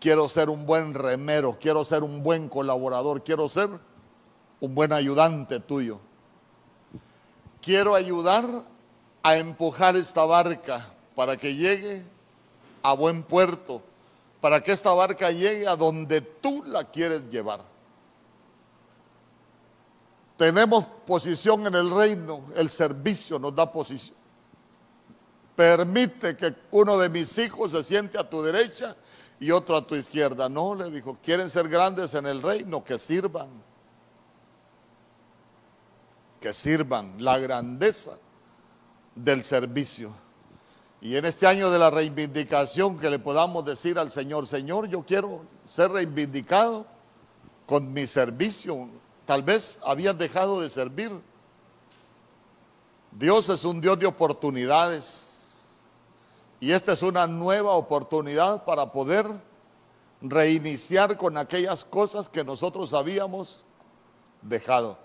Quiero 0.00 0.28
ser 0.28 0.50
un 0.50 0.66
buen 0.66 0.92
remero, 0.92 1.56
quiero 1.60 1.84
ser 1.84 2.02
un 2.02 2.20
buen 2.20 2.48
colaborador, 2.48 3.22
quiero 3.22 3.48
ser 3.48 3.70
un 4.58 4.74
buen 4.74 4.92
ayudante 4.92 5.60
tuyo. 5.60 6.00
Quiero 7.62 7.94
ayudar 7.94 8.44
a 9.22 9.36
empujar 9.36 9.94
esta 9.94 10.24
barca 10.24 10.84
para 11.14 11.36
que 11.36 11.54
llegue 11.54 12.13
a 12.84 12.92
buen 12.92 13.22
puerto, 13.22 13.82
para 14.42 14.62
que 14.62 14.70
esta 14.70 14.92
barca 14.92 15.30
llegue 15.30 15.66
a 15.66 15.74
donde 15.74 16.20
tú 16.20 16.62
la 16.66 16.84
quieres 16.84 17.22
llevar. 17.30 17.64
Tenemos 20.36 20.84
posición 21.06 21.66
en 21.66 21.74
el 21.74 21.90
reino, 21.90 22.44
el 22.54 22.68
servicio 22.68 23.38
nos 23.38 23.54
da 23.54 23.72
posición. 23.72 24.16
Permite 25.56 26.36
que 26.36 26.54
uno 26.72 26.98
de 26.98 27.08
mis 27.08 27.38
hijos 27.38 27.70
se 27.70 27.82
siente 27.82 28.18
a 28.18 28.28
tu 28.28 28.42
derecha 28.42 28.94
y 29.40 29.50
otro 29.50 29.76
a 29.76 29.86
tu 29.86 29.94
izquierda. 29.94 30.50
No, 30.50 30.74
le 30.74 30.90
dijo, 30.90 31.16
quieren 31.22 31.48
ser 31.48 31.66
grandes 31.68 32.12
en 32.12 32.26
el 32.26 32.42
reino, 32.42 32.84
que 32.84 32.98
sirvan. 32.98 33.48
Que 36.38 36.52
sirvan 36.52 37.24
la 37.24 37.38
grandeza 37.38 38.18
del 39.14 39.42
servicio. 39.42 40.23
Y 41.04 41.16
en 41.18 41.26
este 41.26 41.46
año 41.46 41.70
de 41.70 41.78
la 41.78 41.90
reivindicación 41.90 42.98
que 42.98 43.10
le 43.10 43.18
podamos 43.18 43.62
decir 43.66 43.98
al 43.98 44.10
Señor, 44.10 44.46
Señor, 44.46 44.88
yo 44.88 45.04
quiero 45.04 45.42
ser 45.68 45.92
reivindicado 45.92 46.86
con 47.66 47.92
mi 47.92 48.06
servicio. 48.06 48.88
Tal 49.26 49.42
vez 49.42 49.80
habías 49.84 50.16
dejado 50.16 50.62
de 50.62 50.70
servir. 50.70 51.12
Dios 53.10 53.50
es 53.50 53.66
un 53.66 53.82
Dios 53.82 53.98
de 53.98 54.06
oportunidades. 54.06 55.66
Y 56.58 56.72
esta 56.72 56.94
es 56.94 57.02
una 57.02 57.26
nueva 57.26 57.72
oportunidad 57.72 58.64
para 58.64 58.90
poder 58.90 59.26
reiniciar 60.22 61.18
con 61.18 61.36
aquellas 61.36 61.84
cosas 61.84 62.30
que 62.30 62.42
nosotros 62.42 62.94
habíamos 62.94 63.66
dejado. 64.40 65.03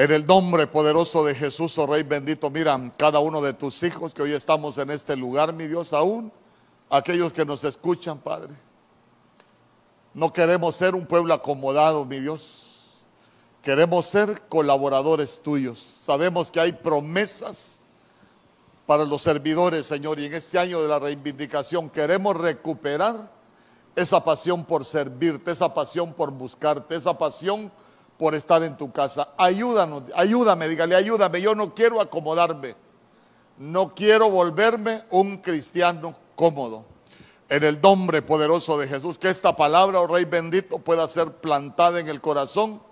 En 0.00 0.10
el 0.10 0.26
nombre 0.26 0.66
poderoso 0.66 1.26
de 1.26 1.34
Jesús, 1.34 1.76
oh 1.76 1.86
Rey 1.86 2.04
bendito, 2.04 2.48
mira 2.48 2.90
cada 2.96 3.18
uno 3.18 3.42
de 3.42 3.52
tus 3.52 3.82
hijos 3.82 4.14
que 4.14 4.22
hoy 4.22 4.32
estamos 4.32 4.78
en 4.78 4.90
este 4.90 5.14
lugar, 5.14 5.52
mi 5.52 5.66
Dios, 5.66 5.92
aún 5.92 6.32
aquellos 6.88 7.34
que 7.34 7.44
nos 7.44 7.64
escuchan, 7.64 8.16
Padre. 8.16 8.54
No 10.14 10.32
queremos 10.32 10.74
ser 10.74 10.94
un 10.94 11.04
pueblo 11.04 11.34
acomodado, 11.34 12.06
mi 12.06 12.18
Dios. 12.18 12.96
Queremos 13.62 14.06
ser 14.06 14.40
colaboradores 14.48 15.42
tuyos. 15.42 15.78
Sabemos 15.78 16.50
que 16.50 16.60
hay 16.60 16.72
promesas 16.72 17.84
para 18.86 19.04
los 19.04 19.20
servidores, 19.20 19.84
Señor, 19.84 20.18
y 20.18 20.24
en 20.24 20.32
este 20.32 20.58
año 20.58 20.80
de 20.80 20.88
la 20.88 20.98
reivindicación 20.98 21.90
queremos 21.90 22.38
recuperar 22.38 23.30
esa 23.94 24.24
pasión 24.24 24.64
por 24.64 24.86
servirte, 24.86 25.50
esa 25.50 25.74
pasión 25.74 26.14
por 26.14 26.30
buscarte, 26.30 26.94
esa 26.94 27.18
pasión 27.18 27.70
por 28.20 28.34
estar 28.34 28.62
en 28.62 28.76
tu 28.76 28.92
casa. 28.92 29.28
Ayúdanos, 29.38 30.02
ayúdame, 30.14 30.68
dígale, 30.68 30.94
ayúdame. 30.94 31.40
Yo 31.40 31.54
no 31.54 31.74
quiero 31.74 32.02
acomodarme. 32.02 32.76
No 33.56 33.94
quiero 33.94 34.28
volverme 34.28 35.04
un 35.08 35.38
cristiano 35.38 36.14
cómodo. 36.36 36.84
En 37.48 37.64
el 37.64 37.80
nombre 37.80 38.20
poderoso 38.20 38.76
de 38.76 38.88
Jesús, 38.88 39.16
que 39.16 39.30
esta 39.30 39.56
palabra, 39.56 40.00
oh 40.00 40.06
Rey 40.06 40.26
bendito, 40.26 40.80
pueda 40.80 41.08
ser 41.08 41.32
plantada 41.36 41.98
en 41.98 42.08
el 42.08 42.20
corazón 42.20 42.82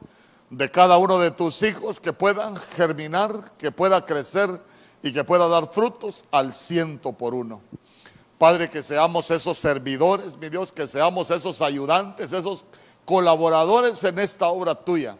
de 0.48 0.70
cada 0.70 0.96
uno 0.96 1.18
de 1.18 1.30
tus 1.30 1.62
hijos, 1.62 2.00
que 2.00 2.14
puedan 2.14 2.56
germinar, 2.56 3.52
que 3.58 3.70
pueda 3.70 4.06
crecer 4.06 4.62
y 5.02 5.12
que 5.12 5.24
pueda 5.24 5.46
dar 5.46 5.70
frutos 5.70 6.24
al 6.30 6.54
ciento 6.54 7.12
por 7.12 7.34
uno. 7.34 7.60
Padre, 8.38 8.70
que 8.70 8.82
seamos 8.82 9.30
esos 9.30 9.58
servidores, 9.58 10.38
mi 10.38 10.48
Dios, 10.48 10.72
que 10.72 10.88
seamos 10.88 11.30
esos 11.30 11.60
ayudantes, 11.60 12.32
esos 12.32 12.64
colaboradores 13.08 14.04
en 14.04 14.18
esta 14.18 14.48
obra 14.48 14.74
tuya, 14.74 15.16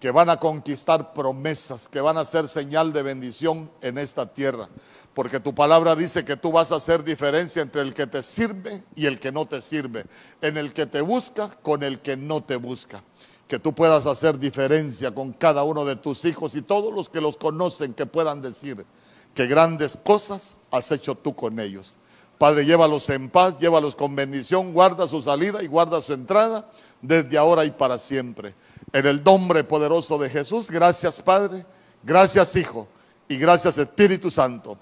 que 0.00 0.10
van 0.10 0.30
a 0.30 0.40
conquistar 0.40 1.12
promesas, 1.12 1.86
que 1.86 2.00
van 2.00 2.16
a 2.16 2.24
ser 2.24 2.48
señal 2.48 2.90
de 2.90 3.02
bendición 3.02 3.70
en 3.82 3.98
esta 3.98 4.32
tierra. 4.32 4.66
Porque 5.12 5.38
tu 5.38 5.54
palabra 5.54 5.94
dice 5.94 6.24
que 6.24 6.38
tú 6.38 6.50
vas 6.50 6.72
a 6.72 6.76
hacer 6.76 7.04
diferencia 7.04 7.60
entre 7.60 7.82
el 7.82 7.92
que 7.92 8.06
te 8.06 8.22
sirve 8.22 8.82
y 8.94 9.04
el 9.04 9.20
que 9.20 9.30
no 9.30 9.44
te 9.44 9.60
sirve, 9.60 10.06
en 10.40 10.56
el 10.56 10.72
que 10.72 10.86
te 10.86 11.02
busca 11.02 11.50
con 11.60 11.82
el 11.82 12.00
que 12.00 12.16
no 12.16 12.42
te 12.42 12.56
busca. 12.56 13.04
Que 13.46 13.58
tú 13.58 13.74
puedas 13.74 14.06
hacer 14.06 14.38
diferencia 14.38 15.14
con 15.14 15.34
cada 15.34 15.64
uno 15.64 15.84
de 15.84 15.96
tus 15.96 16.24
hijos 16.24 16.54
y 16.54 16.62
todos 16.62 16.94
los 16.94 17.10
que 17.10 17.20
los 17.20 17.36
conocen 17.36 17.92
que 17.92 18.06
puedan 18.06 18.40
decir 18.40 18.86
que 19.34 19.46
grandes 19.46 19.98
cosas 20.02 20.56
has 20.70 20.90
hecho 20.92 21.14
tú 21.14 21.36
con 21.36 21.60
ellos. 21.60 21.97
Padre, 22.38 22.64
llévalos 22.64 23.10
en 23.10 23.28
paz, 23.28 23.58
llévalos 23.58 23.96
con 23.96 24.14
bendición, 24.14 24.72
guarda 24.72 25.08
su 25.08 25.20
salida 25.20 25.62
y 25.62 25.66
guarda 25.66 26.00
su 26.00 26.12
entrada 26.12 26.70
desde 27.02 27.36
ahora 27.36 27.64
y 27.64 27.72
para 27.72 27.98
siempre. 27.98 28.54
En 28.92 29.06
el 29.06 29.22
nombre 29.22 29.64
poderoso 29.64 30.16
de 30.18 30.30
Jesús, 30.30 30.70
gracias 30.70 31.20
Padre, 31.20 31.66
gracias 32.02 32.54
Hijo 32.56 32.86
y 33.28 33.36
gracias 33.38 33.76
Espíritu 33.76 34.30
Santo. 34.30 34.78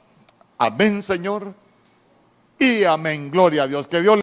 Amén 0.58 1.02
Señor 1.02 1.54
y 2.58 2.84
amén. 2.84 3.30
Gloria 3.30 3.64
a 3.64 3.66
Dios. 3.66 3.86
Que 3.86 4.00
Dios 4.00 4.14